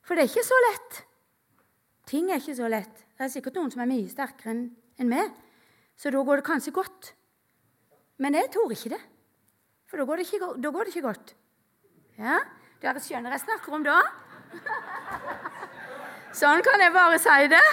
For 0.03 0.19
det 0.19 0.25
er 0.25 0.31
ikke 0.33 0.47
så 0.47 0.59
lett. 0.67 0.93
Ting 2.11 2.31
er 2.31 2.43
ikke 2.43 2.59
så 2.59 2.69
lett. 2.71 3.05
Det 3.15 3.27
er 3.27 3.31
sikkert 3.33 3.59
noen 3.59 3.71
som 3.71 3.85
er 3.85 3.91
mye 3.93 4.11
sterkere 4.11 4.55
enn 4.55 5.11
meg. 5.11 5.31
Så 5.97 6.11
da 6.11 6.23
går 6.27 6.37
det 6.41 6.49
kanskje 6.49 6.75
godt. 6.75 7.13
Men 8.19 8.35
jeg 8.35 8.51
tror 8.55 8.75
ikke 8.75 8.95
det. 8.97 9.03
For 9.87 9.97
da 10.01 10.05
går 10.09 10.17
det 10.19 10.27
ikke, 10.27 10.51
går 10.59 10.83
det 10.83 10.93
ikke 10.95 11.07
godt. 11.07 11.35
Ja? 12.19 12.37
Dere 12.83 13.01
skjønner 13.03 13.31
jeg 13.37 13.45
snakker 13.45 13.71
om 13.79 13.85
da? 13.87 13.99
Sånn 16.41 16.63
kan 16.65 16.81
jeg 16.83 16.93
bare 16.95 17.19
si 17.23 17.49
det. 17.53 17.67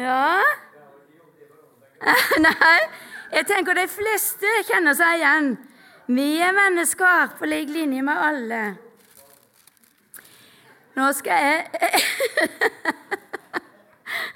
ja 0.04 0.69
Nei, 2.46 2.80
jeg 3.34 3.46
tenker 3.48 3.74
de 3.76 3.86
fleste 3.90 4.46
kjenner 4.68 4.94
seg 4.96 5.18
igjen. 5.20 5.50
Vi 6.10 6.28
er 6.42 6.56
mennesker 6.56 7.36
på 7.38 7.44
lik 7.50 7.68
linje 7.70 8.02
med 8.02 8.16
alle. 8.28 8.62
Nå 10.96 11.12
skal 11.16 11.36
jeg 11.44 11.58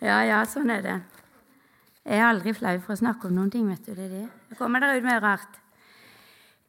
Ja, 0.00 0.22
ja, 0.24 0.44
sånn 0.48 0.70
er 0.72 0.80
det. 0.84 0.98
Jeg 2.06 2.16
er 2.16 2.24
aldri 2.30 2.54
flau 2.56 2.78
for 2.80 2.94
å 2.94 3.00
snakke 3.02 3.28
om 3.28 3.34
noen 3.36 3.50
ting. 3.52 3.68
vet 3.68 3.84
du, 3.84 3.92
det 3.94 4.06
er 4.06 4.14
det. 4.14 4.28
Det 4.48 4.56
kommer 4.58 4.80
der 4.80 4.96
ut 4.96 5.04
med 5.04 5.22
rart. 5.22 5.58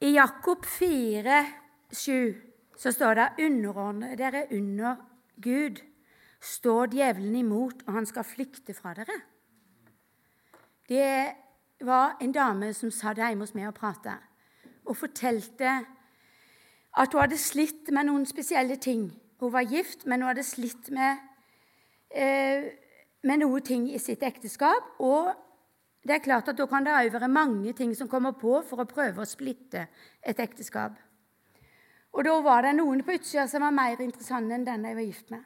I 0.03 0.15
Jakob 0.17 0.65
4, 0.67 1.45
7 1.93 2.35
så 2.81 2.91
står 2.91 3.13
det 3.19 3.29
underordne 3.45 4.15
dere 4.19 4.47
under 4.51 4.95
Gud. 5.39 5.79
Står 6.41 6.89
djevelen 6.95 7.35
imot, 7.35 7.83
og 7.87 7.93
han 7.93 8.05
skal 8.05 8.25
flykte 8.25 8.73
fra 8.73 8.95
dere. 8.97 9.19
Det 10.89 11.85
var 11.85 12.17
en 12.21 12.33
dame 12.33 12.73
som 12.73 12.91
satt 12.91 13.21
hjemme 13.21 13.45
hos 13.45 13.53
meg 13.53 13.69
og 13.69 13.77
prata, 13.77 14.17
og 14.85 14.97
fortalte 14.97 15.75
at 16.97 17.13
hun 17.13 17.21
hadde 17.21 17.37
slitt 17.39 17.91
med 17.93 18.09
noen 18.09 18.25
spesielle 18.27 18.75
ting. 18.81 19.11
Hun 19.39 19.53
var 19.53 19.69
gift, 19.69 20.05
men 20.05 20.21
hun 20.21 20.31
hadde 20.31 20.43
slitt 20.43 20.89
med, 20.91 21.21
eh, 22.11 22.71
med 23.23 23.39
noe 23.39 23.61
ting 23.61 23.87
i 23.89 23.97
sitt 23.97 24.23
ekteskap. 24.23 24.99
Og 24.99 25.31
det 26.03 26.15
er 26.15 26.25
klart 26.25 26.49
at 26.49 26.57
da 26.57 26.65
kan 26.65 26.83
det 26.83 26.93
òg 26.93 27.13
være 27.13 27.27
mange 27.27 27.73
ting 27.73 27.95
som 27.95 28.09
kommer 28.09 28.31
på 28.31 28.61
for 28.65 28.81
å 28.81 28.89
prøve 28.89 29.21
å 29.21 29.29
splitte 29.29 29.87
et 30.21 30.39
ekteskap. 30.39 30.97
Og 32.13 32.25
da 32.25 32.41
var 32.41 32.61
det 32.61 32.75
noen 32.75 33.03
på 33.03 33.15
utsida 33.15 33.47
som 33.47 33.61
var 33.61 33.71
mer 33.71 34.01
interessante 34.01 34.53
enn 34.53 34.65
den 34.65 34.85
jeg 34.85 34.95
var 34.95 35.07
gift 35.07 35.31
med. 35.31 35.43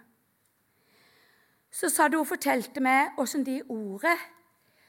Så 1.76 1.90
sa 1.92 2.08
hun 2.08 2.22
og 2.22 2.28
fortalte 2.30 2.80
meg 2.80 3.18
åssen 3.20 3.44
de 3.44 3.60
ordet 3.70 4.16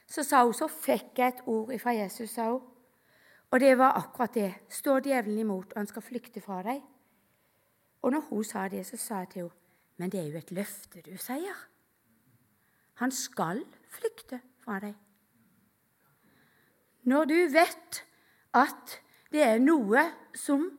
Så 0.07 0.23
sa 0.23 0.45
hun 0.45 0.55
så 0.55 0.69
fikk 0.71 1.19
jeg 1.19 1.33
et 1.33 1.41
ord 1.51 1.73
fra 1.83 1.91
Jesus, 1.91 2.29
sa 2.31 2.51
hun. 2.53 2.61
Og 3.51 3.59
det 3.59 3.77
var 3.77 3.97
akkurat 3.99 4.33
det. 4.33 4.53
Står 4.69 4.99
djevelen 5.03 5.37
imot, 5.39 5.73
og 5.73 5.77
han 5.81 5.87
skal 5.87 6.01
flykte 6.01 6.41
fra 6.41 6.61
deg? 6.63 6.79
Og 8.01 8.11
når 8.11 8.23
hun 8.29 8.43
sa 8.43 8.67
det, 8.71 8.85
så 8.87 8.97
sa 8.97 9.19
jeg 9.23 9.29
til 9.33 9.41
henne, 9.41 9.55
men 9.97 10.11
det 10.11 10.19
er 10.19 10.31
jo 10.31 10.37
et 10.37 10.51
løfte 10.51 11.01
du 11.01 11.17
sier. 11.17 11.59
Han 13.03 13.11
skal 13.11 13.63
flykte 13.91 14.39
fra 14.63 14.79
deg. 14.79 14.95
Når 17.03 17.25
du 17.25 17.37
vet 17.51 18.03
at 18.53 18.99
det 19.31 19.43
er 19.43 19.59
noe 19.59 20.05
som 20.35 20.69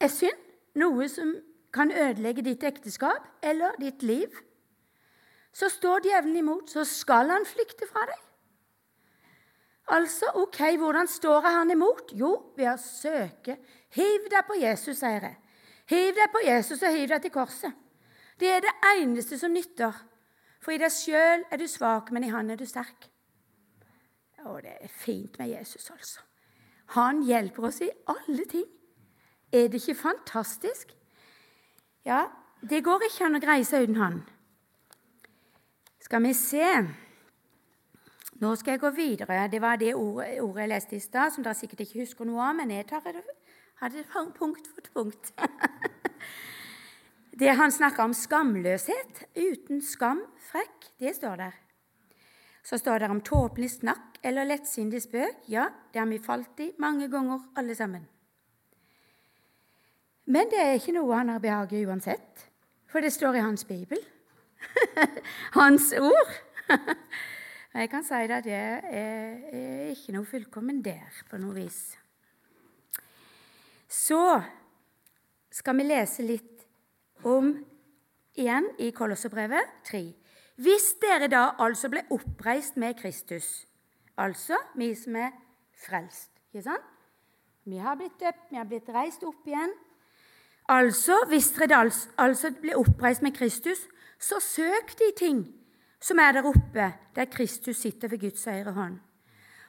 er 0.00 0.12
synd, 0.14 0.46
noe 0.78 1.08
som 1.10 1.34
kan 1.74 1.90
ødelegge 1.90 2.44
ditt 2.46 2.62
ekteskap 2.62 3.26
eller 3.42 3.74
ditt 3.82 4.02
liv, 4.02 4.30
så 5.52 5.68
står 5.72 6.04
djevelen 6.06 6.36
imot, 6.36 6.70
så 6.70 6.84
skal 6.84 7.30
han 7.32 7.46
flykte 7.48 7.88
fra 7.90 8.04
deg. 8.08 8.24
Altså, 9.88 10.28
ok, 10.34 10.60
hvordan 10.76 11.08
står 11.08 11.46
jeg 11.46 11.56
han 11.56 11.70
imot? 11.72 12.12
Jo, 12.12 12.30
ved 12.56 12.68
å 12.74 12.76
søke. 12.80 13.56
Hiv 13.96 14.28
deg 14.28 14.44
på 14.44 14.58
Jesus, 14.60 14.98
sier 15.00 15.24
jeg. 15.24 15.38
Hiv 15.88 16.10
deg 16.18 16.32
på 16.32 16.42
Jesus 16.44 16.82
og 16.82 16.92
hiv 16.92 17.08
deg 17.08 17.24
til 17.24 17.32
korset. 17.32 17.72
Det 18.38 18.50
er 18.52 18.60
det 18.62 18.74
eneste 18.92 19.38
som 19.40 19.54
nytter. 19.54 19.96
For 20.60 20.74
i 20.74 20.80
deg 20.80 20.92
sjøl 20.92 21.46
er 21.48 21.60
du 21.60 21.66
svak, 21.70 22.12
men 22.12 22.26
i 22.26 22.32
Han 22.34 22.50
er 22.52 22.60
du 22.60 22.66
sterk. 22.68 23.08
Og 24.44 24.60
det 24.62 24.76
er 24.80 24.92
fint 24.92 25.38
med 25.38 25.54
Jesus, 25.56 25.90
altså. 25.90 26.20
Han 26.94 27.22
hjelper 27.24 27.68
oss 27.68 27.80
i 27.84 27.90
alle 28.08 28.44
ting. 28.48 28.66
Er 29.52 29.68
det 29.68 29.80
ikke 29.80 29.94
fantastisk? 29.94 30.92
Ja, 32.04 32.26
det 32.60 32.84
går 32.84 33.04
ikke 33.08 33.26
an 33.26 33.36
å 33.36 33.42
greie 33.42 33.64
seg 33.64 33.88
uten 33.88 34.00
Han. 34.00 34.20
Skal 36.00 36.22
vi 36.22 36.32
se 36.34 36.64
nå 38.38 38.52
skal 38.54 38.76
jeg 38.76 38.82
gå 38.84 38.90
videre. 38.94 39.48
Det 39.50 39.58
var 39.62 39.78
det 39.80 39.94
ordet, 39.98 40.36
jeg 40.38 40.70
leste 40.70 40.96
i 40.96 41.02
stad, 41.02 41.32
som 41.34 41.42
dere 41.42 41.58
sikkert 41.58 41.82
ikke 41.82 42.04
husker 42.04 42.26
noe 42.28 42.44
av, 42.46 42.54
men 42.60 42.70
jeg 42.70 42.86
tar 42.86 43.02
det, 43.02 43.24
hadde 43.80 44.04
det 44.04 44.34
punkt 44.38 44.68
for 44.70 44.90
punkt. 44.94 45.32
det 47.40 47.54
han 47.58 47.74
snakker 47.74 48.04
om 48.04 48.14
skamløshet, 48.14 49.24
uten 49.34 49.82
skam, 49.82 50.22
frekk, 50.52 50.92
det 51.02 51.16
står 51.16 51.40
der. 51.42 51.56
Så 52.62 52.78
står 52.78 53.02
det 53.02 53.10
om 53.10 53.22
tåpelig 53.24 53.72
snakk 53.80 54.20
eller 54.22 54.46
lettsindig 54.46 55.00
spøk. 55.02 55.48
Ja, 55.50 55.66
det 55.92 55.98
har 55.98 56.06
vi 56.06 56.20
falt 56.22 56.60
i 56.62 56.70
mange 56.78 57.08
ganger, 57.10 57.42
alle 57.56 57.74
sammen. 57.74 58.06
Men 60.26 60.50
det 60.52 60.60
er 60.60 60.76
ikke 60.76 60.94
noe 60.94 61.16
han 61.16 61.32
har 61.32 61.42
behag 61.42 61.72
i 61.74 61.82
uansett, 61.88 62.46
for 62.86 63.02
det 63.02 63.10
står 63.14 63.40
i 63.40 63.44
hans 63.48 63.64
bibel. 63.66 63.98
hans 65.58 65.92
ord. 65.98 66.34
Og 66.68 67.80
jeg 67.82 67.90
kan 67.92 68.04
si 68.04 68.20
at 68.28 68.44
det 68.44 68.58
er 68.58 69.90
ikke 69.92 70.14
noe 70.16 70.28
fullkommen 70.28 70.82
der 70.84 71.22
på 71.30 71.40
noe 71.40 71.56
vis. 71.56 71.80
Så 73.88 74.20
skal 75.50 75.78
vi 75.78 75.88
lese 75.88 76.26
litt 76.26 76.66
om 77.26 77.54
igjen 78.38 78.68
i 78.78 78.90
Kolosserbrevet 78.94 79.78
3. 79.88 80.02
Hvis 80.58 80.92
dere 81.02 81.30
da 81.30 81.44
altså 81.62 81.90
ble 81.90 82.02
oppreist 82.14 82.76
med 82.76 82.98
Kristus, 82.98 83.66
altså 84.18 84.58
vi 84.78 84.90
som 84.98 85.16
er 85.16 85.32
frelst 85.78 86.32
ikke 86.48 86.64
sant? 86.66 86.94
Vi 87.68 87.76
har 87.76 87.98
blitt 88.00 88.16
døpt, 88.20 88.48
vi 88.50 88.56
har 88.56 88.64
blitt 88.64 88.88
reist 88.94 89.22
opp 89.28 89.46
igjen. 89.46 89.74
Altså, 90.68 91.24
hvis 91.28 91.50
dere 91.56 91.90
altså 92.18 92.52
blir 92.60 92.76
oppreist 92.76 93.22
med 93.22 93.32
Kristus, 93.32 93.78
så 94.20 94.40
søk 94.40 94.98
de 94.98 95.12
ting 95.16 95.46
som 96.00 96.18
er 96.18 96.32
der 96.32 96.46
oppe, 96.46 96.92
der 97.16 97.24
Kristus 97.24 97.76
sitter 97.76 98.08
ved 98.08 98.20
Guds 98.20 98.44
høyre 98.44 98.72
hånd. 98.72 98.98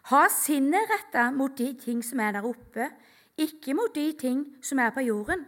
Ha 0.10 0.26
sinnet 0.32 0.90
retta 0.92 1.30
mot 1.32 1.58
de 1.58 1.74
ting 1.80 2.04
som 2.06 2.20
er 2.20 2.32
der 2.32 2.46
oppe, 2.46 2.90
ikke 3.38 3.74
mot 3.74 3.96
de 3.96 4.12
ting 4.20 4.46
som 4.62 4.80
er 4.80 4.90
på 4.90 5.00
jorden. 5.00 5.46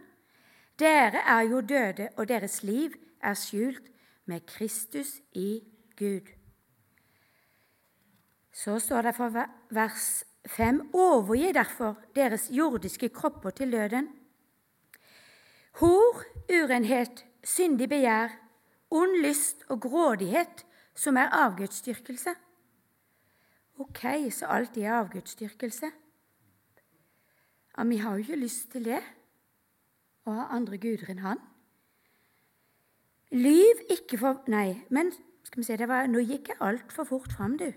Dere 0.78 1.22
er 1.28 1.40
jo 1.40 1.60
døde, 1.60 2.08
og 2.16 2.28
deres 2.28 2.62
liv 2.62 2.94
er 3.22 3.34
skjult 3.34 3.90
med 4.26 4.40
Kristus 4.46 5.20
i 5.32 5.60
Gud. 5.98 6.32
Så 8.52 8.78
står 8.78 9.02
det 9.02 9.14
for 9.14 9.46
vers 9.70 10.24
5.: 10.46 10.94
Overgi 10.94 11.52
derfor 11.52 11.96
deres 12.16 12.50
jordiske 12.50 13.08
kropper 13.08 13.50
til 13.50 13.72
døden. 13.72 14.08
Hor, 15.80 16.24
urenhet, 16.52 17.24
syndig 17.44 17.88
begjær, 17.88 18.34
ond 18.92 19.16
lyst 19.24 19.64
og 19.72 19.80
grådighet 19.86 20.66
som 20.94 21.16
er 21.16 21.32
avgudsdyrkelse. 21.32 22.34
Ok, 23.80 24.04
så 24.30 24.50
alt 24.52 24.74
det 24.74 24.84
er 24.84 24.98
avgudsdyrkelse. 24.98 25.88
Ja, 27.72 27.84
vi 27.88 27.96
har 27.96 28.12
jo 28.12 28.26
ikke 28.26 28.36
lyst 28.36 28.68
til 28.74 28.84
det, 28.84 29.00
å 30.28 30.34
ha 30.36 30.50
andre 30.54 30.76
guder 30.78 31.08
enn 31.10 31.24
Han. 31.24 31.40
Lyv 33.32 33.80
ikke 33.90 34.20
for 34.20 34.44
Nei, 34.52 34.82
men 34.92 35.08
skal 35.42 35.62
vi 35.62 35.66
se, 35.66 35.78
det 35.80 35.88
var, 35.88 36.04
nå 36.06 36.20
gikk 36.20 36.52
jeg 36.52 36.60
altfor 36.60 37.08
fort 37.08 37.32
fram, 37.32 37.56
du. 37.56 37.72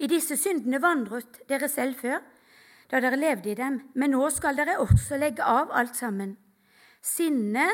I 0.00 0.08
disse 0.10 0.36
syndene 0.40 0.80
vandret 0.82 1.42
dere 1.48 1.68
selv 1.68 2.00
før, 2.00 2.24
da 2.90 3.00
dere 3.00 3.18
levde 3.18 3.50
i 3.52 3.58
dem, 3.58 3.80
men 3.94 4.14
nå 4.14 4.28
skal 4.34 4.56
dere 4.56 4.78
også 4.82 5.18
legge 5.20 5.44
av 5.44 5.72
alt 5.72 5.96
sammen. 5.96 6.36
Sinne 7.04 7.68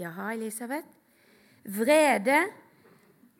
Jaha, 0.00 0.32
Elisabeth 0.34 1.02
vrede, 1.64 2.38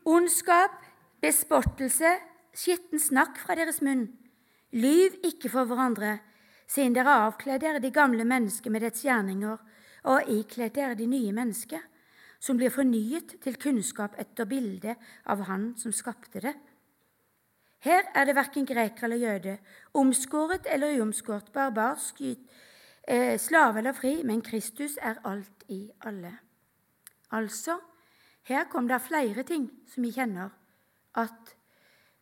ondskap, 0.05 0.75
bespottelse, 1.23 2.17
skitten 2.55 3.01
snakk 3.01 3.39
fra 3.41 3.57
deres 3.59 3.81
munn. 3.83 4.09
Lyv 4.73 5.19
ikke 5.27 5.51
for 5.53 5.69
hverandre, 5.69 6.19
siden 6.71 6.95
dere 6.97 7.11
har 7.11 7.29
avkledd 7.29 7.63
dere 7.65 7.83
de 7.83 7.93
gamle 7.93 8.25
mennesker 8.25 8.73
med 8.73 8.85
dets 8.87 9.05
gjerninger, 9.05 9.59
og 10.09 10.31
ikledd 10.31 10.75
dere 10.75 10.99
de 10.99 11.07
nye 11.07 11.33
mennesker, 11.35 11.83
som 12.43 12.59
blir 12.59 12.73
fornyet 12.75 13.37
til 13.43 13.59
kunnskap 13.61 14.17
etter 14.19 14.49
bildet 14.51 14.99
av 15.31 15.45
Han 15.47 15.73
som 15.79 15.95
skapte 15.95 16.43
det. 16.43 16.57
Her 17.83 18.07
er 18.15 18.25
det 18.25 18.35
verken 18.39 18.67
greker 18.67 19.09
eller 19.09 19.17
jøde, 19.17 19.57
omskåret 19.95 20.67
eller 20.71 21.01
uomskåret, 21.01 21.53
barbarsk, 21.53 22.21
eh, 23.09 23.39
slave 23.39 23.79
eller 23.79 23.93
fri, 23.93 24.23
men 24.23 24.43
Kristus 24.43 24.99
er 25.03 25.19
alt 25.25 25.65
i 25.69 25.91
alle. 26.01 26.39
Altså, 27.31 27.79
her 28.43 28.65
kom 28.65 28.89
det 28.89 29.03
flere 29.03 29.43
ting 29.43 29.71
som 29.87 30.03
vi 30.03 30.13
kjenner 30.13 30.51
at 31.15 31.57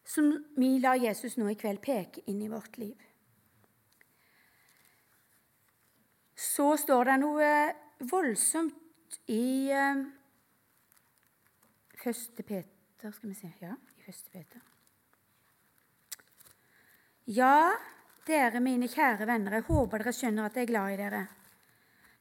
som 0.05 0.33
vi 0.57 0.79
lar 0.79 0.99
Jesus 0.99 1.37
nå 1.37 1.51
i 1.53 1.59
kveld 1.59 1.83
peke 1.85 2.25
inn 2.27 2.41
i 2.43 2.49
vårt 2.51 2.79
liv. 2.79 2.97
Så 6.35 6.73
står 6.81 7.13
det 7.13 7.19
noe 7.21 7.53
voldsomt 8.11 9.21
i 9.29 9.71
uh, 9.77 10.07
Første 12.01 12.43
Peter 12.43 13.13
Skal 13.13 13.29
vi 13.29 13.37
se 13.37 13.53
Ja, 13.61 13.77
i 13.77 14.07
Første 14.07 14.33
Peter. 14.33 14.70
Ja, 17.31 17.77
dere 18.27 18.59
mine 18.59 18.89
kjære 18.91 19.27
venner, 19.29 19.61
jeg 19.61 19.67
håper 19.69 20.03
dere 20.03 20.13
skjønner 20.17 20.49
at 20.49 20.57
jeg 20.59 20.67
er 20.67 20.71
glad 20.73 20.91
i 20.91 20.97
dere. 20.99 21.21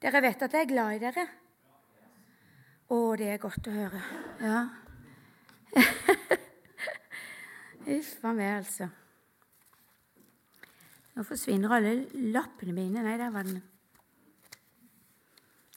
Dere 0.03 0.20
vet 0.22 0.43
at 0.45 0.53
jeg 0.53 0.68
er 0.68 0.70
glad 0.70 0.89
i 0.93 0.99
dere. 1.01 1.24
Å, 2.93 2.97
det 3.18 3.30
er 3.34 3.39
godt 3.41 3.70
å 3.70 3.74
høre. 3.74 4.01
Ja. 4.43 4.60
Uff 7.95 8.12
a 8.22 8.34
meg, 8.38 8.51
altså. 8.60 8.86
Nå 11.16 11.26
forsvinner 11.26 11.74
alle 11.74 11.93
lappene 12.30 12.76
mine. 12.78 13.01
Nei, 13.01 13.16
der 13.18 13.34
var 13.34 13.49
den. 13.49 13.64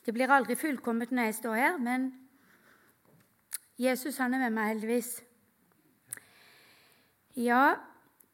Det 0.04 0.12
blir 0.12 0.34
aldri 0.34 0.58
fullkomment 0.60 1.14
når 1.14 1.30
jeg 1.30 1.38
står 1.38 1.56
her, 1.56 1.78
men 1.80 2.10
Jesus 3.80 4.20
han 4.20 4.36
er 4.36 4.44
med 4.44 4.58
meg, 4.58 4.74
heldigvis. 4.74 5.14
Ja, 7.40 7.80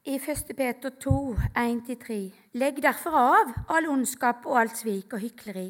i 0.09 0.15
1. 0.17 0.57
Peter 0.57 0.91
2, 0.91 1.37
1-3.: 1.55 2.33
Legg 2.53 2.81
derfor 2.83 3.17
av 3.17 3.51
all 3.69 3.89
ondskap 3.93 4.47
og 4.49 4.57
alt 4.61 4.79
svik 4.81 5.13
og 5.13 5.21
hykleri 5.21 5.69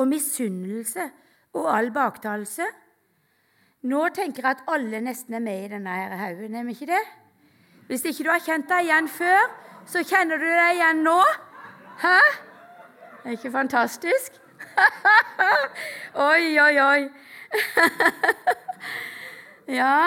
og 0.00 0.08
misunnelse 0.08 1.04
og 1.52 1.68
all 1.68 1.90
baktalelse. 1.92 2.64
Nå 3.84 4.08
tenker 4.16 4.42
jeg 4.42 4.56
at 4.56 4.64
alle 4.72 5.02
nesten 5.04 5.36
er 5.36 5.44
med 5.44 5.66
i 5.66 5.68
denne 5.74 5.98
her 6.00 6.16
haugen, 6.16 6.54
er 6.54 6.64
vi 6.64 6.72
ikke 6.72 6.92
det? 6.94 7.04
Hvis 7.86 8.04
ikke 8.08 8.24
du 8.24 8.32
har 8.32 8.40
kjent 8.40 8.68
deg 8.72 8.88
igjen 8.88 9.08
før, 9.08 9.52
så 9.86 10.00
kjenner 10.00 10.40
du 10.40 10.48
deg 10.48 10.80
igjen 10.80 11.04
nå. 11.04 11.20
Hæ? 12.00 12.18
Det 13.20 13.32
er 13.32 13.36
ikke 13.36 13.52
fantastisk? 13.52 14.40
oi, 16.32 16.56
oi, 16.58 16.76
oi. 16.80 17.08
ja 19.80 19.98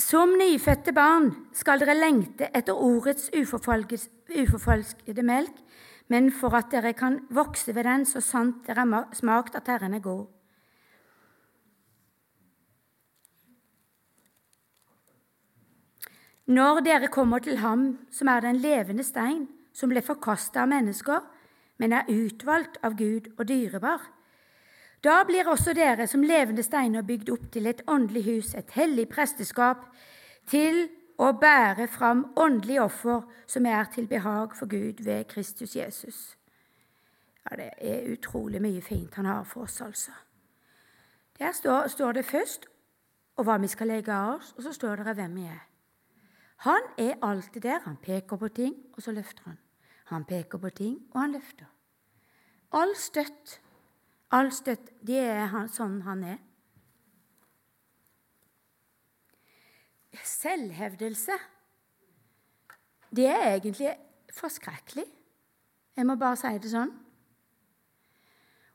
Som 0.00 0.30
nyfødte 0.38 0.92
barn 0.96 1.26
skal 1.52 1.82
dere 1.82 1.96
lengte 1.98 2.46
etter 2.56 2.72
ordets 2.72 3.26
uforfalskede 3.36 5.22
melk, 5.26 5.56
men 6.08 6.30
for 6.32 6.56
at 6.56 6.70
dere 6.72 6.94
kan 6.96 7.18
vokse 7.30 7.74
ved 7.74 7.84
den 7.84 8.06
så 8.08 8.22
sant 8.24 8.62
dere 8.66 8.86
har 8.86 9.10
smakt 9.12 9.58
at 9.58 9.68
Herren 9.68 9.94
er 9.94 10.04
god. 10.04 10.26
Når 16.46 16.80
dere 16.86 17.08
kommer 17.12 17.38
til 17.38 17.60
Ham, 17.60 17.98
som 18.10 18.28
er 18.28 18.40
den 18.40 18.56
levende 18.56 19.04
stein, 19.04 19.48
som 19.72 19.92
ble 19.92 20.00
forkasta 20.02 20.64
av 20.64 20.72
mennesker, 20.72 21.20
men 21.78 21.92
er 21.92 22.08
utvalgt 22.08 22.80
av 22.82 22.96
Gud 22.96 23.28
og 23.36 23.46
dyrebar, 23.48 24.00
da 25.04 25.22
blir 25.24 25.48
også 25.48 25.72
dere 25.72 26.06
som 26.06 26.22
levende 26.22 26.62
steiner 26.62 27.02
bygd 27.02 27.30
opp 27.32 27.46
til 27.52 27.66
et 27.66 27.82
åndelig 27.88 28.24
hus, 28.24 28.54
et 28.54 28.70
hellig 28.76 29.08
presteskap, 29.08 29.86
til 30.46 30.88
å 31.20 31.32
bære 31.36 31.86
fram 31.88 32.24
åndelige 32.36 32.82
offer 32.82 33.22
som 33.46 33.66
er 33.66 33.88
til 33.94 34.08
behag 34.08 34.56
for 34.56 34.68
Gud 34.68 35.04
ved 35.04 35.24
Kristus 35.28 35.76
Jesus. 35.76 36.36
Ja, 37.50 37.56
Det 37.56 37.70
er 37.78 38.12
utrolig 38.12 38.60
mye 38.62 38.82
fint 38.82 39.14
han 39.14 39.26
har 39.26 39.44
for 39.44 39.62
oss, 39.62 39.80
altså. 39.80 40.12
Der 41.38 41.52
står, 41.52 41.88
står 41.88 42.12
det 42.12 42.24
først 42.24 42.66
og 43.36 43.44
hva 43.44 43.56
vi 43.56 43.68
skal 43.68 43.88
legge 43.88 44.12
av 44.12 44.36
oss, 44.36 44.52
og 44.56 44.62
så 44.62 44.72
står 44.72 45.00
det 45.00 45.16
hvem 45.16 45.34
vi 45.34 45.46
er. 45.48 45.60
Han 46.60 46.82
er 46.98 47.16
alltid 47.24 47.62
der. 47.62 47.80
Han 47.86 47.96
peker 47.96 48.36
på 48.36 48.48
ting, 48.48 48.74
og 48.92 49.02
så 49.02 49.12
løfter 49.16 49.42
han. 49.46 49.58
Han 50.12 50.24
peker 50.24 50.58
på 50.58 50.70
ting, 50.70 50.98
og 51.14 51.20
han 51.20 51.32
løfter. 51.32 51.64
All 52.72 52.92
støtt, 52.96 53.60
all 54.30 54.52
støtt, 54.54 54.92
det 55.06 55.18
er 55.24 55.50
han, 55.52 55.68
sånn 55.68 56.00
han 56.06 56.24
er. 56.24 56.38
selvhevdelse, 60.30 61.32
det 63.16 63.26
er 63.26 63.54
egentlig 63.54 63.94
forskrekkelig. 64.34 65.04
Jeg 65.96 66.06
må 66.06 66.16
bare 66.20 66.38
si 66.38 66.52
det 66.62 66.72
sånn. 66.72 66.92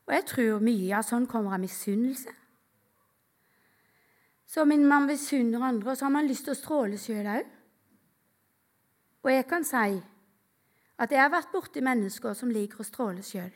Og 0.05 0.13
jeg 0.13 0.25
tror 0.29 0.65
mye 0.65 0.97
av 0.97 1.05
sånn 1.07 1.27
kommer 1.29 1.55
av 1.55 1.63
misunnelse. 1.63 2.33
Så 4.45 4.65
man 4.65 5.07
misunner 5.07 5.63
andre, 5.65 5.91
og 5.91 5.97
så 5.97 6.05
har 6.05 6.13
man 6.13 6.27
lyst 6.29 6.45
til 6.45 6.53
å 6.53 6.59
stråle 6.59 6.99
sjøl 7.01 7.29
òg. 7.33 7.47
Og 9.25 9.31
jeg 9.33 9.47
kan 9.49 9.65
si 9.65 10.01
at 10.95 11.11
jeg 11.11 11.19
har 11.19 11.33
vært 11.33 11.51
borti 11.51 11.81
mennesker 11.83 12.35
som 12.37 12.53
liker 12.53 12.83
å 12.83 12.87
stråle 12.87 13.23
sjøl. 13.25 13.51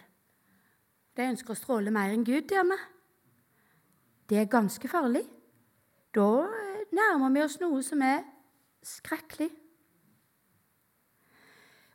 De 1.17 1.27
ønsker 1.27 1.53
å 1.53 1.57
stråle 1.57 1.93
mer 1.93 2.13
enn 2.13 2.25
Gud 2.27 2.51
gjør 2.51 2.67
meg. 2.69 2.81
Det 4.29 4.37
er 4.37 4.51
ganske 4.51 4.87
farlig. 4.87 5.23
Da 6.15 6.27
nærmer 6.95 7.33
vi 7.33 7.43
oss 7.43 7.57
noe 7.61 7.81
som 7.85 8.01
er 8.05 8.21
skrekkelig. 8.85 9.49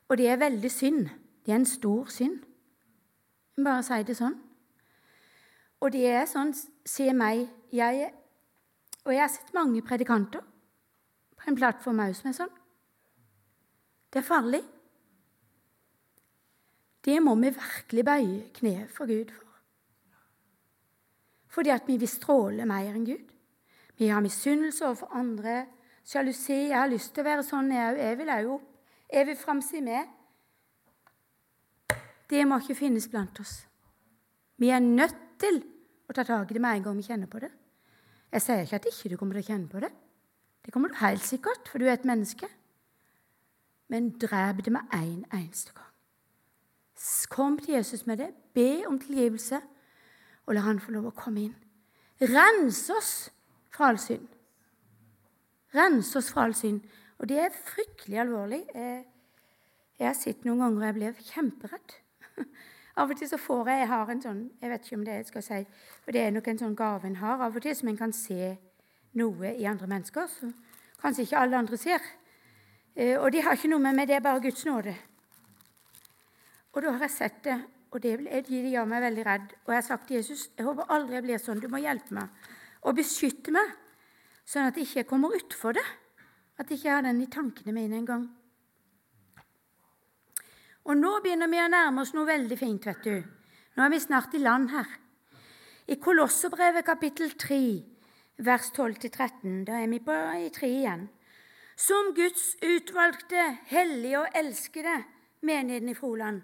Og 0.09 0.17
det 0.17 0.27
er 0.29 0.41
veldig 0.41 0.71
synd. 0.71 1.07
Det 1.45 1.53
er 1.53 1.61
en 1.61 1.69
stor 1.69 2.11
synd. 2.13 2.43
Jeg 3.55 3.63
må 3.63 3.69
bare 3.69 3.85
si 3.87 4.03
det 4.03 4.17
sånn. 4.19 4.35
Og 5.81 5.91
det 5.95 6.05
er 6.11 6.27
sånn 6.29 6.53
Se 6.85 7.07
meg. 7.17 7.47
Jeg, 7.73 8.05
er 8.05 8.11
og 9.05 9.13
jeg 9.13 9.21
har 9.23 9.31
sett 9.33 9.53
mange 9.53 9.81
predikanter 9.81 10.43
på 11.35 11.49
en 11.49 11.57
plattform 11.57 12.03
òg 12.03 12.13
som 12.17 12.29
er 12.29 12.35
sånn. 12.37 12.53
Det 14.13 14.21
er 14.21 14.27
farlig. 14.27 14.61
Det 17.05 17.21
må 17.21 17.35
vi 17.35 17.53
virkelig 17.53 18.05
bøye 18.05 18.37
kneet 18.53 18.91
for 18.91 19.05
Gud 19.05 19.31
for. 19.31 19.41
fordi 21.47 21.69
at 21.69 21.87
vi 21.87 21.95
vil 21.97 22.09
stråle 22.09 22.65
mer 22.67 22.91
enn 22.91 23.05
Gud. 23.07 23.29
Vi 23.97 24.07
har 24.11 24.19
misunnelse 24.19 24.85
overfor 24.85 25.13
andre, 25.15 25.65
sjalusi. 26.03 26.67
Jeg 26.67 26.75
har 26.75 26.89
lyst 26.91 27.13
til 27.15 27.23
å 27.23 27.29
være 27.29 27.45
sånn, 27.47 27.71
jeg 27.71 27.93
òg. 27.93 28.01
Jeg 28.01 28.17
vil 28.19 28.31
òg 28.33 28.49
opp. 28.57 28.65
Jeg 29.13 29.27
vil 29.29 29.37
framsi 29.39 29.79
med. 29.85 30.09
Det 32.29 32.43
må 32.47 32.59
ikke 32.59 32.75
finnes 32.75 33.07
blant 33.07 33.39
oss. 33.39 33.53
Vi 34.59 34.73
er 34.73 34.83
nødt 34.83 35.15
til 35.39 35.61
å 36.09 36.17
ta 36.17 36.25
tak 36.27 36.51
i 36.51 36.57
det 36.57 36.65
med 36.65 36.81
en 36.81 36.89
gang 36.89 36.99
vi 36.99 37.07
kjenner 37.07 37.31
på 37.31 37.39
det. 37.45 37.53
Jeg 38.35 38.43
sier 38.43 38.65
ikke 38.65 38.81
at 38.81 38.91
ikke 38.91 39.13
du 39.13 39.17
kommer 39.21 39.39
til 39.39 39.45
å 39.45 39.51
kjenne 39.53 39.71
på 39.71 39.85
det. 39.85 39.93
Det 40.65 40.73
kommer 40.73 40.91
du 40.91 40.99
helt 40.99 41.23
sikkert, 41.23 41.69
for 41.71 41.79
du 41.79 41.87
er 41.87 41.95
et 41.95 42.07
menneske. 42.09 42.49
Men 43.87 44.15
drep 44.19 44.65
det 44.65 44.73
med 44.75 44.91
en 44.91 45.21
eneste 45.31 45.71
gang. 45.71 45.94
Kom 47.29 47.57
til 47.59 47.73
Jesus 47.75 48.05
med 48.05 48.17
det, 48.17 48.29
be 48.53 48.85
om 48.87 48.99
tilgivelse, 48.99 49.59
og 50.45 50.55
la 50.55 50.61
han 50.63 50.79
få 50.79 50.93
lov 50.95 51.09
å 51.09 51.15
komme 51.17 51.47
inn. 51.49 51.55
Rens 52.21 52.85
oss 52.93 53.13
fra 53.73 53.89
all 53.91 53.99
synd. 53.99 54.27
Rens 55.75 56.13
oss 56.15 56.31
fra 56.31 56.45
all 56.45 56.55
synd. 56.55 56.85
Og 57.19 57.27
det 57.29 57.39
er 57.39 57.57
fryktelig 57.65 58.19
alvorlig. 58.23 58.61
Jeg 58.75 60.07
har 60.07 60.15
sett 60.15 60.45
noen 60.45 60.63
ganger 60.63 60.81
og 60.81 60.87
jeg 60.87 60.97
blir 60.99 61.27
kjemperedd. 61.33 61.95
Av 62.99 63.11
og 63.11 63.19
til 63.19 63.27
så 63.27 63.39
får 63.39 63.69
jeg 63.69 63.79
Jeg 63.81 63.87
har 63.91 64.09
en 64.11 64.21
sånn 64.23 64.41
Jeg 64.61 64.71
vet 64.71 64.85
ikke 64.85 64.95
om 64.95 65.01
det 65.03 65.15
jeg 65.17 65.25
skal 65.27 65.43
si, 65.43 65.57
for 66.03 66.15
det 66.15 66.21
er 66.21 66.31
nok 66.31 66.45
en 66.47 66.61
sånn 66.61 66.77
gave 66.79 67.07
en 67.09 67.17
har. 67.19 67.41
Av 67.43 67.55
og 67.55 67.63
til 67.63 67.75
som 67.75 67.91
en 67.91 67.99
kan 67.99 68.13
se 68.15 68.53
noe 69.19 69.51
i 69.51 69.67
andre 69.67 69.89
mennesker 69.91 70.29
som 70.31 70.53
kanskje 71.01 71.25
ikke 71.27 71.41
alle 71.41 71.59
andre 71.59 71.79
ser. 71.79 72.03
Eh, 72.95 73.19
og 73.19 73.31
de 73.31 73.43
har 73.43 73.55
ikke 73.55 73.71
noe 73.71 73.83
med 73.83 73.99
meg, 73.99 74.07
det 74.07 74.15
er 74.15 74.23
bare 74.23 74.43
Guds 74.43 74.63
nåde. 74.67 74.95
Og 76.75 76.83
da 76.83 76.91
har 76.91 77.05
jeg 77.07 77.15
sett 77.15 77.37
det, 77.45 77.55
og 77.95 78.01
det, 78.03 78.17
gjør 78.51 78.87
meg 78.91 79.03
veldig 79.05 79.23
redd. 79.23 79.51
Og 79.63 79.71
jeg 79.71 79.79
har 79.79 79.87
sagt 79.87 80.09
til 80.09 80.17
Jesus 80.19 80.49
jeg 80.57 80.67
håper 80.67 80.91
aldri 80.91 81.15
jeg 81.15 81.23
blir 81.23 81.39
sånn. 81.39 81.61
Du 81.63 81.69
må 81.71 81.79
hjelpe 81.79 82.17
meg 82.17 82.51
og 82.85 82.97
beskytte 82.99 83.49
meg, 83.55 83.71
sånn 84.45 84.67
at 84.67 84.75
jeg 84.77 84.85
ikke 84.85 85.09
kommer 85.15 85.33
utfor 85.33 85.73
det. 85.73 85.85
At 86.59 86.69
jeg 86.69 86.81
ikke 86.81 86.91
har 86.91 87.05
den 87.07 87.23
i 87.23 87.29
tankene 87.31 87.73
mine 87.75 87.97
engang. 87.97 88.27
Og 90.85 90.99
nå 90.99 91.15
begynner 91.23 91.49
vi 91.49 91.63
å 91.63 91.71
nærme 91.71 92.03
oss 92.03 92.13
noe 92.13 92.27
veldig 92.27 92.57
fint, 92.59 92.85
vet 92.85 93.07
du. 93.07 93.15
Nå 93.75 93.83
er 93.83 93.91
vi 93.91 93.99
snart 94.03 94.35
i 94.37 94.43
land 94.43 94.69
her. 94.75 94.91
I 95.89 95.97
Kolosserbrevet 96.01 96.85
kapittel 96.85 97.33
3, 97.39 97.59
vers 98.45 98.69
12-13, 98.75 99.63
da 99.65 99.79
er 99.81 99.89
vi 99.91 100.01
på 100.03 100.15
i 100.43 100.51
3 100.53 100.69
igjen. 100.69 101.07
Som 101.75 102.13
Guds 102.15 102.53
utvalgte, 102.63 103.47
hellige 103.71 104.21
og 104.21 104.37
elskede 104.37 104.99
menigheten 105.41 105.91
i 105.91 105.97
Froland 105.97 106.43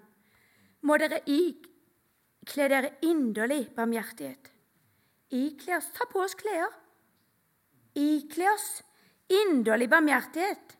må 0.82 0.98
dere 0.98 1.22
ikle 1.30 2.68
dere 2.70 2.94
inderlig 3.06 3.68
barmhjertighet. 3.76 4.50
Ikle 5.32 5.78
oss 5.78 5.90
Ta 5.94 6.06
på 6.10 6.20
oss 6.24 6.36
klær. 6.38 6.72
Ikle 7.98 8.50
oss 8.52 8.82
inderlig 9.32 9.88
barmhjertighet. 9.92 10.76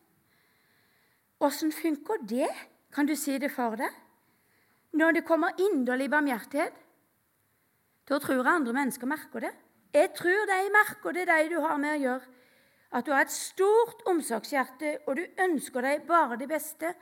Åssen 1.43 1.71
funker 1.71 2.21
det? 2.27 2.51
Kan 2.93 3.09
du 3.09 3.15
si 3.17 3.39
det 3.41 3.51
for 3.51 3.75
deg? 3.79 3.89
Når 4.93 5.17
det 5.17 5.25
kommer 5.25 5.57
inderlig 5.57 6.09
barmhjertighet, 6.13 6.75
da 8.05 8.19
tror 8.19 8.41
jeg 8.41 8.51
andre 8.51 8.75
mennesker 8.75 9.09
merker 9.09 9.47
det. 9.47 9.51
Jeg 9.93 10.11
tror 10.17 10.45
de 10.49 10.59
merker 10.73 11.15
det, 11.15 11.25
de 11.29 11.49
du 11.49 11.59
har 11.63 11.77
med 11.81 11.95
å 11.95 12.01
gjøre. 12.03 12.31
At 12.93 13.05
du 13.07 13.13
har 13.13 13.25
et 13.25 13.33
stort 13.33 14.03
omsorgshjerte, 14.09 14.99
og 15.07 15.17
du 15.17 15.23
ønsker 15.41 15.85
deg 15.85 16.05
bare 16.05 16.37
det 16.37 16.49
beste. 16.51 16.93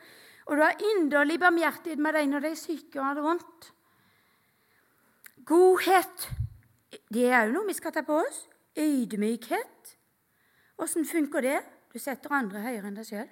Og 0.52 0.58
du 0.60 0.66
har 0.66 0.82
inderlig 0.84 1.38
barmhjertighet 1.40 2.00
med 2.04 2.18
deg 2.18 2.28
når 2.28 2.44
de 2.44 2.50
er 2.52 2.60
syke 2.60 3.00
og 3.00 3.06
har 3.08 3.16
det 3.16 3.24
vondt. 3.24 3.68
Godhet, 5.48 6.26
det 7.08 7.30
er 7.30 7.46
òg 7.46 7.54
noe 7.56 7.70
vi 7.70 7.76
skal 7.78 7.94
ta 7.96 8.04
på 8.04 8.18
oss. 8.20 8.42
Ydmykhet. 8.76 9.94
Åssen 10.84 11.08
funker 11.08 11.46
det? 11.46 11.62
Du 11.94 12.00
setter 12.04 12.36
andre 12.36 12.64
høyere 12.66 12.90
enn 12.90 12.98
deg 13.00 13.08
sjøl. 13.08 13.30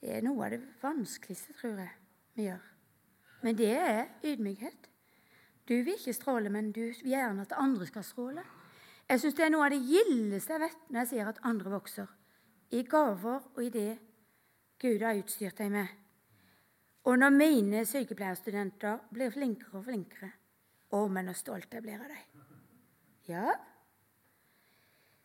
Det 0.00 0.16
er 0.16 0.24
noe 0.26 0.48
av 0.48 0.56
det 0.56 0.58
vanskeligste, 0.82 1.54
tror 1.60 1.78
jeg, 1.78 1.92
vi 2.34 2.48
gjør. 2.48 2.64
Men 3.46 3.58
det 3.60 3.70
er 3.70 4.00
ydmykhet. 4.26 4.88
Du 5.70 5.76
vil 5.76 5.94
ikke 5.94 6.16
stråle, 6.16 6.50
men 6.50 6.72
du 6.74 6.80
vil 6.88 7.12
gjerne 7.14 7.46
at 7.46 7.54
andre 7.56 7.86
skal 7.86 8.04
stråle. 8.04 8.42
Jeg 9.08 9.22
syns 9.22 9.38
det 9.38 9.46
er 9.46 9.54
noe 9.54 9.68
av 9.68 9.76
det 9.76 9.80
gildeste 9.86 10.56
jeg 10.56 10.64
vet 10.64 10.90
når 10.90 11.00
jeg 11.04 11.10
sier 11.12 11.30
at 11.30 11.40
andre 11.46 11.72
vokser. 11.76 12.10
I 12.74 12.82
gaver 12.82 13.46
og 13.54 13.62
i 13.62 13.70
det 13.70 13.94
Gud 14.84 15.00
har 15.00 15.16
utstyrt 15.16 15.56
deg 15.56 15.70
med. 15.72 15.92
Og 17.08 17.16
når 17.20 17.32
mine 17.32 17.84
sykepleierstudenter 17.88 19.06
blir 19.12 19.32
flinkere 19.32 19.78
og 19.78 19.86
flinkere 19.86 20.32
Å, 20.94 21.06
men 21.10 21.30
så 21.32 21.34
stolt 21.40 21.72
jeg 21.74 21.82
blir 21.82 21.98
av 21.98 22.10
dem. 22.12 22.42
Ja. 23.26 23.54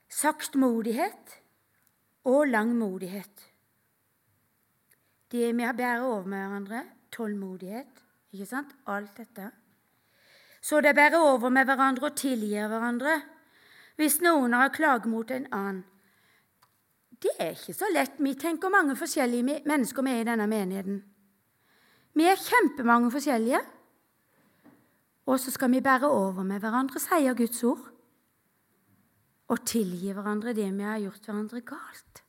Saktmodighet 0.10 1.36
og 2.32 2.48
langmodighet. 2.48 3.44
Det 5.30 5.52
vi 5.54 5.68
har 5.68 5.76
bærer 5.78 6.08
over 6.08 6.26
med 6.26 6.42
hverandre. 6.42 6.82
Tålmodighet. 7.12 8.02
Ikke 8.34 8.48
sant? 8.50 8.72
Alt 8.88 9.20
dette. 9.20 9.52
Så 10.62 10.82
det 10.82 10.96
bærer 10.96 11.20
over 11.20 11.54
med 11.54 11.70
hverandre 11.70 12.10
og 12.10 12.18
tilgir 12.18 12.72
hverandre 12.72 13.20
hvis 14.00 14.22
noen 14.24 14.56
har 14.56 14.72
klage 14.72 15.12
mot 15.12 15.32
en 15.36 15.46
annen. 15.52 15.84
Det 17.20 17.36
er 17.40 17.52
ikke 17.56 17.76
så 17.76 17.90
lett. 17.92 18.20
Vi 18.20 18.34
tenker 18.40 18.72
mange 18.72 18.96
forskjellige 18.96 19.62
mennesker 19.68 20.06
med 20.06 20.22
i 20.22 20.28
denne 20.30 20.48
menigheten. 20.48 21.02
Vi 22.16 22.26
er 22.28 22.40
kjempemange 22.40 23.12
forskjellige. 23.12 23.60
Og 25.30 25.40
så 25.40 25.52
skal 25.54 25.72
vi 25.72 25.84
bære 25.84 26.10
over 26.10 26.44
med 26.44 26.64
hverandre, 26.64 27.00
sier 27.00 27.36
Guds 27.38 27.64
ord. 27.68 27.84
Og 29.50 29.62
tilgi 29.66 30.14
hverandre 30.14 30.56
det 30.58 30.68
vi 30.74 30.86
har 30.86 31.02
gjort 31.04 31.28
hverandre 31.28 31.62
galt. 31.62 32.24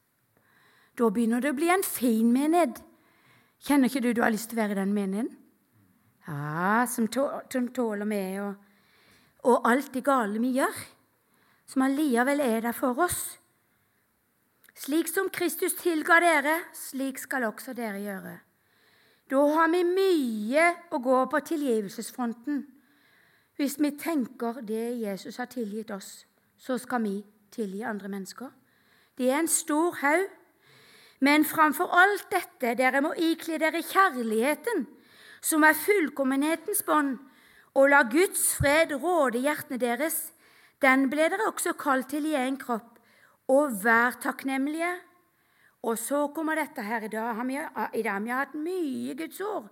Da 0.99 1.09
begynner 1.09 1.41
det 1.41 1.55
å 1.55 1.57
bli 1.57 1.71
en 1.73 1.87
fin 1.87 2.29
menighet. 2.33 2.83
Kjenner 3.65 3.89
ikke 3.89 4.03
du 4.05 4.13
du 4.17 4.23
har 4.25 4.33
lyst 4.33 4.51
til 4.51 4.59
å 4.59 4.63
være 4.63 4.77
i 4.77 4.81
den 4.83 4.95
menigheten? 4.97 5.37
Ja, 6.29 6.85
som, 6.87 7.09
tåler 7.09 8.07
meg 8.07 8.37
og, 8.43 8.59
og 9.49 9.69
alt 9.69 9.93
det 9.95 10.05
gale 10.07 10.41
vi 10.43 10.53
gjør. 10.59 10.77
Som 11.71 11.87
allikevel 11.87 12.43
er 12.45 12.67
der 12.67 12.77
for 12.77 12.99
oss. 13.01 13.40
Slik 14.81 15.11
som 15.13 15.27
Kristus 15.29 15.75
tilga 15.77 16.17
dere, 16.25 16.55
slik 16.73 17.19
skal 17.21 17.45
også 17.51 17.75
dere 17.77 17.99
gjøre. 18.01 18.31
Da 19.29 19.41
har 19.53 19.69
vi 19.69 19.83
mye 19.85 20.69
å 20.89 21.01
gå 21.05 21.17
på 21.29 21.41
tilgivelsesfronten. 21.51 22.63
Hvis 23.61 23.77
vi 23.77 23.91
tenker 24.01 24.63
det 24.65 24.87
Jesus 25.03 25.37
har 25.37 25.51
tilgitt 25.53 25.93
oss, 25.93 26.25
så 26.57 26.79
skal 26.81 27.05
vi 27.05 27.19
tilgi 27.53 27.83
andre 27.85 28.09
mennesker. 28.09 28.49
Det 29.21 29.29
er 29.29 29.43
en 29.43 29.53
stor 29.53 29.99
haug. 30.01 30.31
Men 31.21 31.45
framfor 31.45 31.93
alt 31.93 32.31
dette, 32.33 32.73
dere 32.79 33.03
må 33.05 33.11
ikle 33.21 33.59
dere 33.61 33.83
kjærligheten, 33.85 34.87
som 35.45 35.67
er 35.69 35.77
fullkommenhetens 35.77 36.81
bånd, 36.89 37.19
og 37.77 37.93
la 37.93 38.01
Guds 38.09 38.55
fred 38.57 38.97
råde 38.97 39.45
hjertene 39.45 39.77
deres. 39.77 40.31
Den 40.81 41.11
ble 41.13 41.29
dere 41.29 41.51
også 41.53 41.77
kalt 41.77 42.09
til 42.15 42.31
i 42.33 42.39
en 42.41 42.57
kropp 42.57 42.90
og 43.51 43.81
vær 43.85 44.19
takknemlige. 44.23 44.93
Og 45.83 45.99
så 45.99 46.27
kommer 46.35 46.59
dette 46.61 46.85
her 46.85 47.07
i 47.07 47.09
dag. 47.09 47.41
Vi, 47.47 47.57
I 47.99 48.03
dag 48.03 48.13
har 48.13 48.21
vi 48.21 48.35
hatt 48.35 48.55
mye 48.55 49.17
Guds 49.17 49.41
ord. 49.41 49.69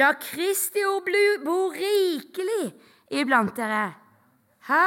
La 0.00 0.14
Kristi 0.16 0.84
ord 0.88 1.10
bo 1.44 1.68
rikelig 1.74 2.72
iblant 3.12 3.56
dere. 3.56 3.92
Hæ? 4.68 4.84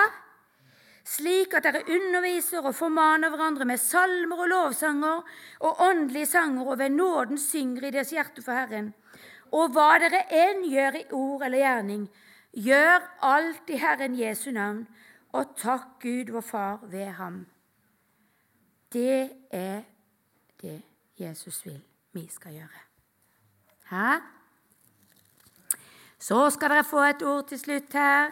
Slik 1.05 1.53
at 1.53 1.67
dere 1.67 1.83
underviser 1.85 2.65
og 2.65 2.73
formaner 2.73 3.29
hverandre 3.29 3.65
med 3.69 3.77
salmer 3.77 4.41
og 4.41 4.49
lovsanger 4.49 5.21
og 5.59 5.81
åndelige 5.85 6.25
sanger, 6.25 6.65
og 6.65 6.79
ved 6.79 6.89
nåden 6.89 7.37
synger 7.37 7.85
i 7.85 7.91
deres 7.91 8.09
hjerte 8.09 8.41
for 8.41 8.57
Herren. 8.57 8.93
Og 9.53 9.69
hva 9.75 9.99
dere 10.01 10.25
enn 10.33 10.65
gjør 10.65 10.97
i 10.97 11.05
ord 11.13 11.45
eller 11.45 11.61
gjerning, 11.61 12.07
gjør 12.57 13.05
alt 13.21 13.69
i 13.69 13.77
Herren 13.77 14.17
Jesu 14.17 14.49
navn, 14.51 14.87
og 15.29 15.53
takk 15.61 16.01
Gud 16.01 16.33
vår 16.33 16.41
Far 16.41 16.79
ved 16.89 17.13
ham. 17.19 17.45
Det 18.93 19.31
er 19.51 19.81
det 20.61 20.81
Jesus 21.19 21.65
vil 21.65 21.81
vi 22.13 22.27
skal 22.27 22.53
gjøre. 22.53 22.81
Hæ? 23.89 24.19
Så 26.19 26.49
skal 26.49 26.69
dere 26.69 26.83
få 26.83 26.99
et 26.99 27.23
ord 27.23 27.47
til 27.47 27.59
slutt 27.59 27.93
her. 27.93 28.31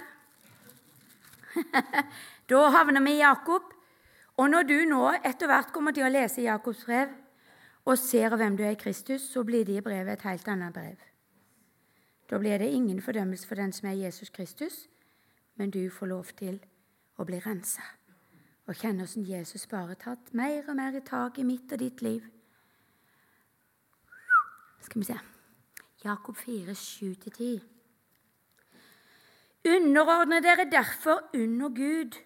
da 2.49 2.62
havner 2.70 3.04
vi 3.04 3.12
i 3.18 3.22
Jakob. 3.22 3.74
Og 4.38 4.49
når 4.49 4.64
du 4.64 4.78
nå 4.89 5.12
etter 5.22 5.47
hvert 5.47 5.74
kommer 5.74 5.93
til 5.93 6.08
å 6.08 6.12
lese 6.12 6.41
Jakobs 6.41 6.86
brev 6.88 7.12
og 7.86 7.99
ser 7.99 8.34
hvem 8.36 8.56
du 8.58 8.64
er 8.64 8.74
i 8.74 8.80
Kristus, 8.80 9.28
så 9.30 9.43
blir 9.43 9.66
det 9.66 9.78
i 9.78 9.84
brevet 9.86 10.14
et 10.14 10.30
helt 10.30 10.47
annet 10.47 10.74
brev. 10.74 10.97
Da 12.30 12.39
blir 12.39 12.58
det 12.58 12.72
ingen 12.74 13.01
fordømmelse 13.01 13.47
for 13.47 13.60
den 13.60 13.74
som 13.76 13.89
er 13.89 13.99
Jesus 13.99 14.30
Kristus, 14.30 14.88
men 15.56 15.70
du 15.70 15.89
får 15.89 16.10
lov 16.10 16.32
til 16.39 16.64
å 17.20 17.28
bli 17.28 17.38
rensa 17.43 17.84
og 18.68 18.78
kjenne 18.80 19.05
hvordan 19.05 19.28
Jesus 19.28 19.68
bare 19.68 19.95
tatt 19.99 20.32
mer 20.34 20.64
og 20.70 20.78
mer 20.80 20.95
i 20.95 21.03
tak 21.03 21.39
i 21.39 21.45
mitt 21.47 21.72
og 21.74 21.80
ditt 21.82 22.01
liv. 22.05 22.24
Skal 24.84 25.01
vi 25.01 25.07
se 25.07 25.20
Jakob 26.03 26.36
4, 26.36 26.76
7-10. 26.76 27.61
Underordne 29.74 30.41
dere 30.43 30.68
derfor 30.68 31.30
under 31.34 31.70
Gud. 31.72 32.18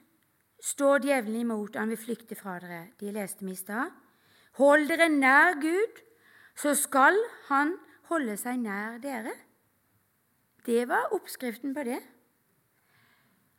Stå 0.58 0.98
djevelen 0.98 1.44
imot, 1.44 1.76
han 1.78 1.90
vil 1.94 2.00
flykte 2.02 2.36
fra 2.36 2.58
dere. 2.60 2.88
De 3.00 3.12
leste 3.14 3.46
vi 3.46 3.54
i 3.54 3.60
stad. 3.60 3.94
Hold 4.58 4.88
dere 4.90 5.10
nær 5.14 5.60
Gud, 5.62 6.02
så 6.58 6.74
skal 6.74 7.18
han 7.52 7.76
holde 8.10 8.38
seg 8.42 8.58
nær 8.64 8.98
dere. 9.04 9.36
Det 10.66 10.88
var 10.90 11.14
oppskriften 11.14 11.76
på 11.78 11.86
det. 11.86 12.02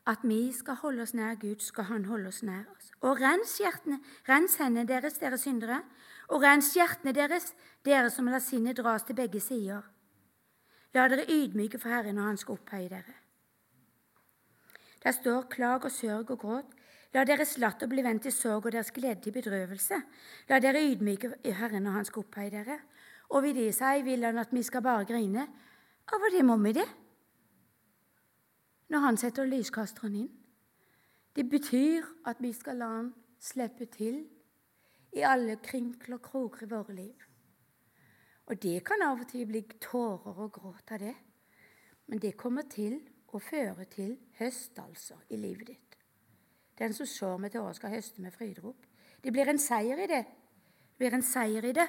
At 0.09 0.22
vi 0.24 0.52
skal 0.56 0.78
holde 0.80 1.04
oss 1.04 1.12
nær 1.14 1.36
Gud, 1.36 1.61
skal 1.61 1.84
Han 1.84 2.06
holde 2.09 2.30
oss 2.30 2.42
nær 2.42 2.64
oss. 2.72 2.92
Og 3.04 3.20
rens 3.20 3.59
hjertene, 3.61 3.98
rens 4.28 4.56
hendene 4.56 4.88
deres, 4.88 5.18
dere 5.20 5.38
syndere, 5.38 5.82
og 6.32 6.42
rens 6.42 6.72
hjertene 6.76 7.12
deres, 7.12 7.52
dere 7.84 8.09
som 8.11 8.30
lar 8.32 8.40
sinnet 8.40 8.78
dras 8.80 9.04
til 9.04 9.18
begge 9.18 9.40
sider. 9.40 9.84
La 10.96 11.04
dere 11.12 11.26
ydmyke 11.28 11.78
for 11.80 11.92
Herren 11.92 12.16
når 12.16 12.30
Han 12.30 12.40
skal 12.40 12.56
opphøye 12.56 12.88
dere. 12.88 13.16
Der 15.04 15.12
står 15.12 15.42
klag 15.52 15.84
og 15.84 15.92
sørg 15.92 16.30
og 16.30 16.38
gråt. 16.40 16.72
La 17.14 17.24
deres 17.28 17.59
latter 17.61 17.88
bli 17.88 18.02
vendt 18.04 18.24
til 18.24 18.32
sorg 18.32 18.66
og 18.66 18.72
deres 18.72 18.90
glede 18.92 19.20
til 19.24 19.32
bedrøvelse. 19.32 20.00
La 20.48 20.59
dere 20.61 20.80
ydmyke 20.88 21.34
Herren 21.44 21.84
når 21.84 21.98
Han 21.98 22.09
skal 22.09 22.24
opphøye 22.24 22.50
dere. 22.50 22.78
Og 23.28 23.44
vil 23.44 23.54
de 23.61 23.68
seg, 23.76 24.04
vil 24.09 24.24
Han 24.24 24.40
at 24.40 24.56
vi 24.56 24.62
skal 24.62 24.82
bare 24.82 25.04
grine. 25.04 25.44
Og 26.12 26.26
det 26.32 26.44
må 26.44 26.56
vi 26.64 26.72
det. 26.80 26.88
Når 28.89 28.99
Han 28.99 29.16
setter 29.16 29.45
lyskasteren 29.45 30.14
inn. 30.14 30.30
Det 31.36 31.45
betyr 31.51 32.07
at 32.26 32.41
vi 32.41 32.53
skal 32.53 32.80
la 32.80 32.89
Han 32.97 33.14
slippe 33.41 33.86
til 33.86 34.24
i 35.12 35.24
alle 35.24 35.57
krinkler 35.62 36.18
og 36.18 36.22
kroker 36.22 36.66
i 36.66 36.70
våre 36.70 36.95
liv. 36.95 37.28
Og 38.49 38.62
det 38.62 38.80
kan 38.84 39.03
av 39.05 39.20
og 39.20 39.28
til 39.28 39.47
bli 39.47 39.62
tårer 39.80 40.41
og 40.41 40.53
gråt 40.53 40.93
av 40.97 41.03
det. 41.03 41.14
Men 42.09 42.18
det 42.18 42.36
kommer 42.41 42.64
til 42.72 42.97
å 43.36 43.41
føre 43.43 43.84
til 43.93 44.16
høst, 44.39 44.78
altså, 44.80 45.18
i 45.28 45.36
livet 45.36 45.68
ditt. 45.68 45.97
Den 46.78 46.95
som 46.97 47.07
sår 47.07 47.36
med 47.43 47.57
året 47.61 47.76
skal 47.76 47.93
høste 47.93 48.22
med 48.22 48.32
fryderop. 48.32 48.86
Det 49.22 49.32
blir 49.32 49.51
en 49.51 49.61
seier 49.61 50.01
i 50.01 50.07
det. 50.09 50.24
Det 50.24 51.03
blir 51.03 51.16
en 51.18 51.26
seier 51.26 51.64
i 51.64 51.74
det. 51.76 51.89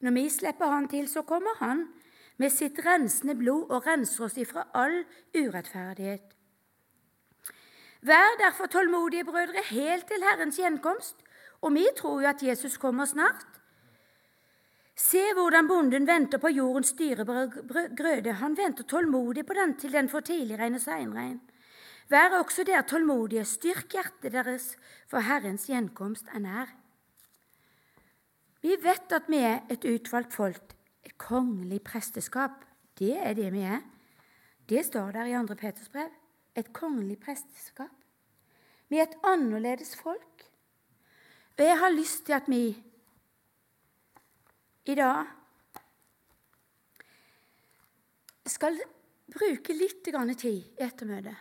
Når 0.00 0.16
vi 0.18 0.28
slipper 0.28 0.66
Han 0.66 0.88
til, 0.88 1.08
så 1.08 1.22
kommer 1.22 1.56
Han 1.60 1.86
med 2.36 2.50
sitt 2.50 2.78
rensende 2.84 3.34
blod 3.38 3.70
og 3.70 3.86
renser 3.86 4.24
oss 4.24 4.36
ifra 4.36 4.66
all 4.74 5.04
urettferdighet. 5.34 6.33
Vær 8.04 8.36
derfor 8.38 8.66
tålmodige, 8.68 9.24
brødre, 9.24 9.62
helt 9.70 10.06
til 10.06 10.24
Herrens 10.24 10.58
gjenkomst. 10.60 11.16
Og 11.64 11.72
vi 11.72 11.86
tror 11.96 12.20
jo 12.20 12.28
at 12.28 12.42
Jesus 12.42 12.76
kommer 12.76 13.04
snart. 13.08 13.46
Se 14.96 15.22
hvordan 15.34 15.68
bonden 15.68 16.06
venter 16.06 16.38
på 16.38 16.48
jordens 16.52 16.92
dyrebare 16.92 17.48
grøde. 17.96 18.32
Han 18.32 18.56
venter 18.56 18.84
tålmodig 18.84 19.46
på 19.46 19.56
den 19.56 19.76
til 19.80 19.92
den 19.92 20.08
får 20.08 20.20
tidligregn 20.20 20.74
og 20.74 20.80
seinregn. 20.80 21.40
Vær 22.08 22.36
også 22.38 22.66
der 22.68 22.82
tålmodige, 22.82 23.44
styrk 23.44 23.96
hjertet 23.96 24.32
deres, 24.32 24.76
for 25.08 25.24
Herrens 25.24 25.64
gjenkomst 25.66 26.28
er 26.34 26.44
nær. 26.44 26.74
Vi 28.62 28.76
vet 28.82 29.12
at 29.12 29.24
vi 29.28 29.40
er 29.40 29.64
et 29.72 29.84
utvalgt 29.84 30.36
folk, 30.36 30.76
et 31.04 31.16
kongelig 31.18 31.80
presteskap. 31.82 32.60
Det 32.98 33.16
er 33.16 33.32
det 33.32 33.48
vi 33.52 33.64
er. 33.64 33.80
Det 34.68 34.84
står 34.84 35.10
der 35.16 35.32
i 35.32 35.46
2. 35.48 35.54
Peters 35.54 35.88
brev. 35.88 36.12
Et 36.54 36.72
kongelig 36.72 37.18
presteskap. 37.22 37.92
Vi 38.88 39.00
er 39.00 39.08
et 39.08 39.16
annerledes 39.26 39.94
folk. 39.96 40.44
Og 41.58 41.64
jeg 41.64 41.78
har 41.78 41.94
lyst 41.94 42.26
til 42.26 42.36
at 42.36 42.50
vi 42.50 42.62
i 44.84 44.94
dag 44.94 45.26
skal 48.46 48.78
bruke 49.34 49.74
litt 49.74 50.04
tid 50.04 50.46
i 50.46 50.84
ettermøtet. 50.84 51.36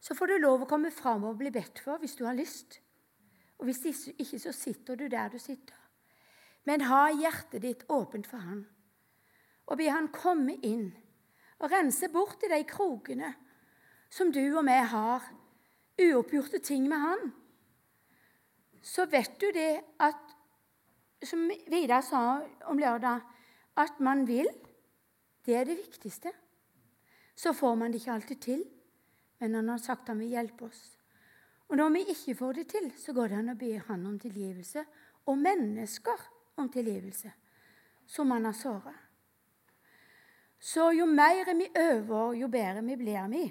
Så 0.00 0.14
får 0.14 0.26
du 0.26 0.36
lov 0.38 0.64
å 0.64 0.68
komme 0.68 0.92
fram 0.92 1.24
og 1.24 1.38
bli 1.40 1.50
bedt 1.50 1.80
for 1.80 1.98
hvis 2.00 2.16
du 2.16 2.26
har 2.28 2.36
lyst. 2.36 2.78
Og 3.58 3.68
hvis 3.68 4.12
ikke, 4.12 4.38
så 4.38 4.52
sitter 4.52 4.96
du 4.96 5.08
der 5.08 5.32
du 5.32 5.38
sitter. 5.38 5.76
Men 6.64 6.84
ha 6.88 7.08
hjertet 7.12 7.62
ditt 7.64 7.84
åpent 7.88 8.26
for 8.28 8.40
Han, 8.40 8.64
og 9.66 9.78
be 9.80 9.88
Han 9.92 10.08
komme 10.12 10.56
inn 10.64 10.92
og 11.60 11.70
rense 11.72 12.08
bort 12.12 12.44
i 12.44 12.50
de 12.52 12.60
krokene 12.68 13.32
som 14.14 14.30
du 14.32 14.42
og 14.54 14.62
vi 14.66 14.76
har, 14.92 15.24
uoppgjorte 15.98 16.60
ting 16.62 16.86
med 16.90 17.02
Han. 17.02 17.32
Så 18.84 19.06
vet 19.10 19.40
du 19.40 19.48
det 19.54 19.80
at 19.98 20.34
som 21.24 21.46
Vidar 21.72 22.02
sa 22.04 22.42
om 22.68 22.78
lørdag, 22.78 23.22
at 23.80 24.00
man 24.00 24.26
vil, 24.28 24.48
det 25.46 25.56
er 25.56 25.64
det 25.64 25.78
viktigste. 25.78 26.30
Så 27.34 27.54
får 27.56 27.74
man 27.74 27.92
det 27.92 28.02
ikke 28.02 28.12
alltid 28.12 28.42
til, 28.44 28.64
men 29.40 29.54
han 29.54 29.72
har 29.72 29.80
sagt 29.82 30.08
han 30.08 30.20
vil 30.20 30.36
hjelpe 30.36 30.68
oss. 30.68 30.82
Og 31.68 31.78
når 31.80 31.94
vi 31.96 32.04
ikke 32.12 32.36
får 32.38 32.52
det 32.60 32.66
til, 32.74 32.90
så 33.00 33.14
går 33.16 33.32
det 33.32 33.38
an 33.40 33.54
å 33.54 33.58
be 33.58 33.72
Han 33.88 34.06
om 34.06 34.18
tilgivelse, 34.20 34.84
og 35.26 35.38
mennesker 35.40 36.28
om 36.60 36.68
tilgivelse, 36.68 37.32
som 38.06 38.30
han 38.30 38.44
har 38.44 38.52
såra. 38.52 38.92
Så 40.60 40.90
jo 40.92 41.06
mer 41.06 41.48
vi 41.56 41.66
øver, 41.72 42.34
jo 42.34 42.48
bedre 42.48 42.84
vi 42.84 42.96
blir 43.00 43.28
vi, 43.32 43.44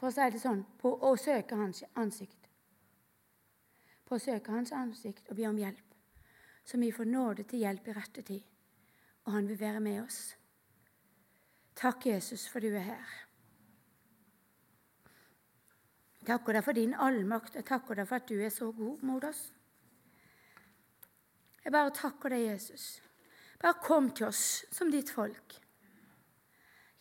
for 0.00 0.08
å 0.08 0.14
si 0.16 0.32
det 0.32 0.40
sånn, 0.40 0.64
på 0.80 0.94
å 1.04 1.12
søke 1.20 1.60
hans 1.60 1.84
ansikt. 2.00 2.48
På 4.08 4.16
å 4.16 4.22
søke 4.22 4.56
hans 4.56 4.72
ansikt 4.72 5.28
og 5.28 5.36
be 5.36 5.48
om 5.50 5.60
hjelp 5.60 5.90
så 6.70 6.78
vi 6.78 6.92
får 6.92 7.04
nåde 7.04 7.42
til 7.50 7.64
hjelp 7.64 7.88
i 7.88 7.92
rette 7.96 8.22
tid. 8.22 8.42
Og 9.24 9.32
han 9.32 9.48
vil 9.48 9.58
være 9.60 9.80
med 9.80 10.02
oss. 10.02 10.20
Takk, 11.76 12.06
Jesus, 12.06 12.48
for 12.48 12.62
du 12.62 12.68
er 12.70 12.84
her. 12.92 13.16
Takker 16.26 16.54
deg 16.54 16.64
for 16.64 16.76
din 16.76 16.94
allmakt, 16.94 17.56
og 17.56 17.66
takker 17.66 17.98
deg 17.98 18.08
for 18.08 18.20
at 18.20 18.28
du 18.28 18.36
er 18.38 18.52
så 18.54 18.70
god 18.76 19.02
mot 19.02 19.24
oss. 19.24 19.40
Jeg 21.64 21.72
bare 21.72 21.90
takker 21.96 22.36
deg, 22.36 22.44
Jesus. 22.52 22.84
Bare 23.60 23.82
kom 23.82 24.12
til 24.14 24.28
oss 24.28 24.64
som 24.70 24.92
ditt 24.92 25.10
folk. 25.10 25.56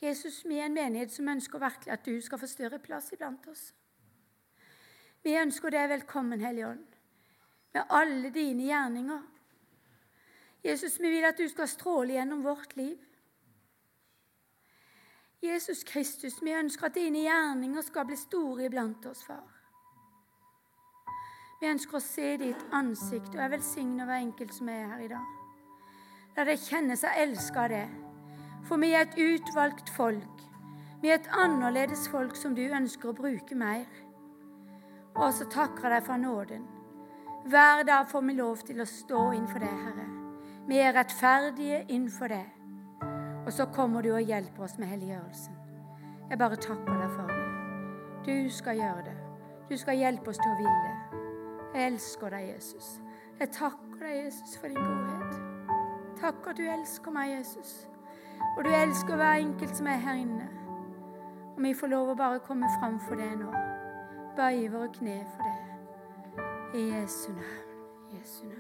Jesus, 0.01 0.45
vi 0.45 0.59
er 0.59 0.69
en 0.69 0.77
menighet 0.77 1.11
som 1.11 1.27
ønsker 1.27 1.59
virkelig 1.59 1.93
at 1.93 2.05
du 2.05 2.21
skal 2.21 2.39
få 2.39 2.47
større 2.47 2.79
plass 2.79 3.11
iblant 3.13 3.47
oss. 3.51 3.73
Vi 5.23 5.35
ønsker 5.35 5.75
deg 5.75 5.89
velkommen, 5.91 6.39
Hellige 6.39 6.67
Ånd, 6.67 6.85
med 7.73 7.83
alle 7.89 8.31
dine 8.31 8.63
gjerninger 8.69 9.27
Jesus, 10.63 10.99
vi 10.99 11.09
vil 11.09 11.23
at 11.23 11.37
du 11.37 11.47
skal 11.47 11.67
stråle 11.67 12.13
gjennom 12.13 12.43
vårt 12.43 12.75
liv. 12.75 12.97
Jesus 15.41 15.83
Kristus, 15.87 16.41
vi 16.43 16.51
ønsker 16.51 16.89
at 16.89 16.95
dine 16.95 17.21
gjerninger 17.23 17.81
skal 17.81 18.07
bli 18.09 18.17
store 18.19 18.65
iblant 18.67 19.05
oss, 19.07 19.23
far. 19.23 19.45
Vi 21.61 21.67
ønsker 21.67 21.95
å 21.95 22.03
se 22.03 22.33
ditt 22.39 22.65
ansikt, 22.75 23.31
og 23.35 23.39
jeg 23.39 23.53
velsigner 23.55 24.07
hver 24.07 24.19
enkelt 24.19 24.53
som 24.55 24.71
er 24.71 24.85
her 24.91 25.05
i 25.05 25.09
dag. 25.11 25.37
La 26.35 26.45
deg 26.47 26.59
kjenne 26.59 26.95
seg 26.99 27.23
elska 27.23 27.63
av 27.65 27.71
det, 27.71 27.85
for 28.69 28.77
vi 28.77 28.93
er 28.93 29.07
et 29.07 29.17
utvalgt 29.17 29.89
folk. 29.89 30.43
Vi 31.01 31.09
er 31.09 31.17
et 31.17 31.29
annerledes 31.33 32.05
folk 32.11 32.35
som 32.37 32.53
du 32.55 32.61
ønsker 32.61 33.09
å 33.09 33.17
bruke 33.17 33.55
mer. 33.57 33.87
Og 35.17 35.33
så 35.33 35.47
takker 35.49 35.87
jeg 35.87 35.95
deg 35.95 36.05
for 36.05 36.21
nåden. 36.21 36.67
Hver 37.49 37.83
dag 37.87 38.05
får 38.11 38.21
vi 38.27 38.35
lov 38.37 38.61
til 38.67 38.83
å 38.83 38.85
stå 38.85 39.23
innenfor 39.31 39.63
det, 39.63 39.71
Herre. 39.73 40.05
Vi 40.69 40.77
er 40.77 40.93
rettferdige 40.93 41.81
innenfor 41.87 42.29
det. 42.29 42.45
Og 43.47 43.53
så 43.55 43.65
kommer 43.73 44.05
du 44.05 44.11
og 44.13 44.21
hjelper 44.21 44.67
oss 44.67 44.77
med 44.77 44.91
helliggjørelsen. 44.91 45.55
Jeg 46.29 46.37
bare 46.37 46.61
takker 46.61 46.99
deg 47.01 47.13
for 47.15 47.31
det. 47.31 47.45
Du 48.27 48.49
skal 48.53 48.77
gjøre 48.77 49.05
det. 49.07 49.15
Du 49.69 49.77
skal 49.77 49.97
hjelpe 49.97 50.29
oss 50.29 50.37
til 50.37 50.51
å 50.51 50.59
ville. 50.59 51.23
Jeg 51.73 51.87
elsker 51.87 52.35
deg, 52.35 52.51
Jesus. 52.53 52.99
Jeg 53.39 53.49
takker 53.55 54.03
deg, 54.03 54.25
Jesus, 54.25 54.57
for 54.59 54.69
din 54.69 54.83
godhet. 54.83 55.39
Takk 56.19 56.51
at 56.51 56.59
du 56.59 56.67
elsker 56.69 57.15
meg, 57.15 57.39
Jesus. 57.39 57.87
Og 58.57 58.65
du 58.65 58.69
elsker 58.69 59.15
hver 59.15 59.31
enkelt 59.31 59.75
som 59.77 59.87
er 59.87 60.01
her 60.05 60.13
inne. 60.13 60.49
Og 61.57 61.63
vi 61.63 61.73
får 61.73 61.87
lov 61.87 62.09
å 62.11 62.15
bare 62.19 62.39
komme 62.39 62.67
fram 62.79 62.99
for 63.07 63.19
det 63.19 63.31
nå. 63.39 63.51
Bøye 64.35 64.71
våre 64.71 64.89
kne 64.99 65.19
for 65.35 65.43
det. 65.47 65.57
I 66.79 66.89
Jesu 66.91 67.31
navn. 67.31 67.69
Jesu 68.13 68.45
navn. 68.45 68.58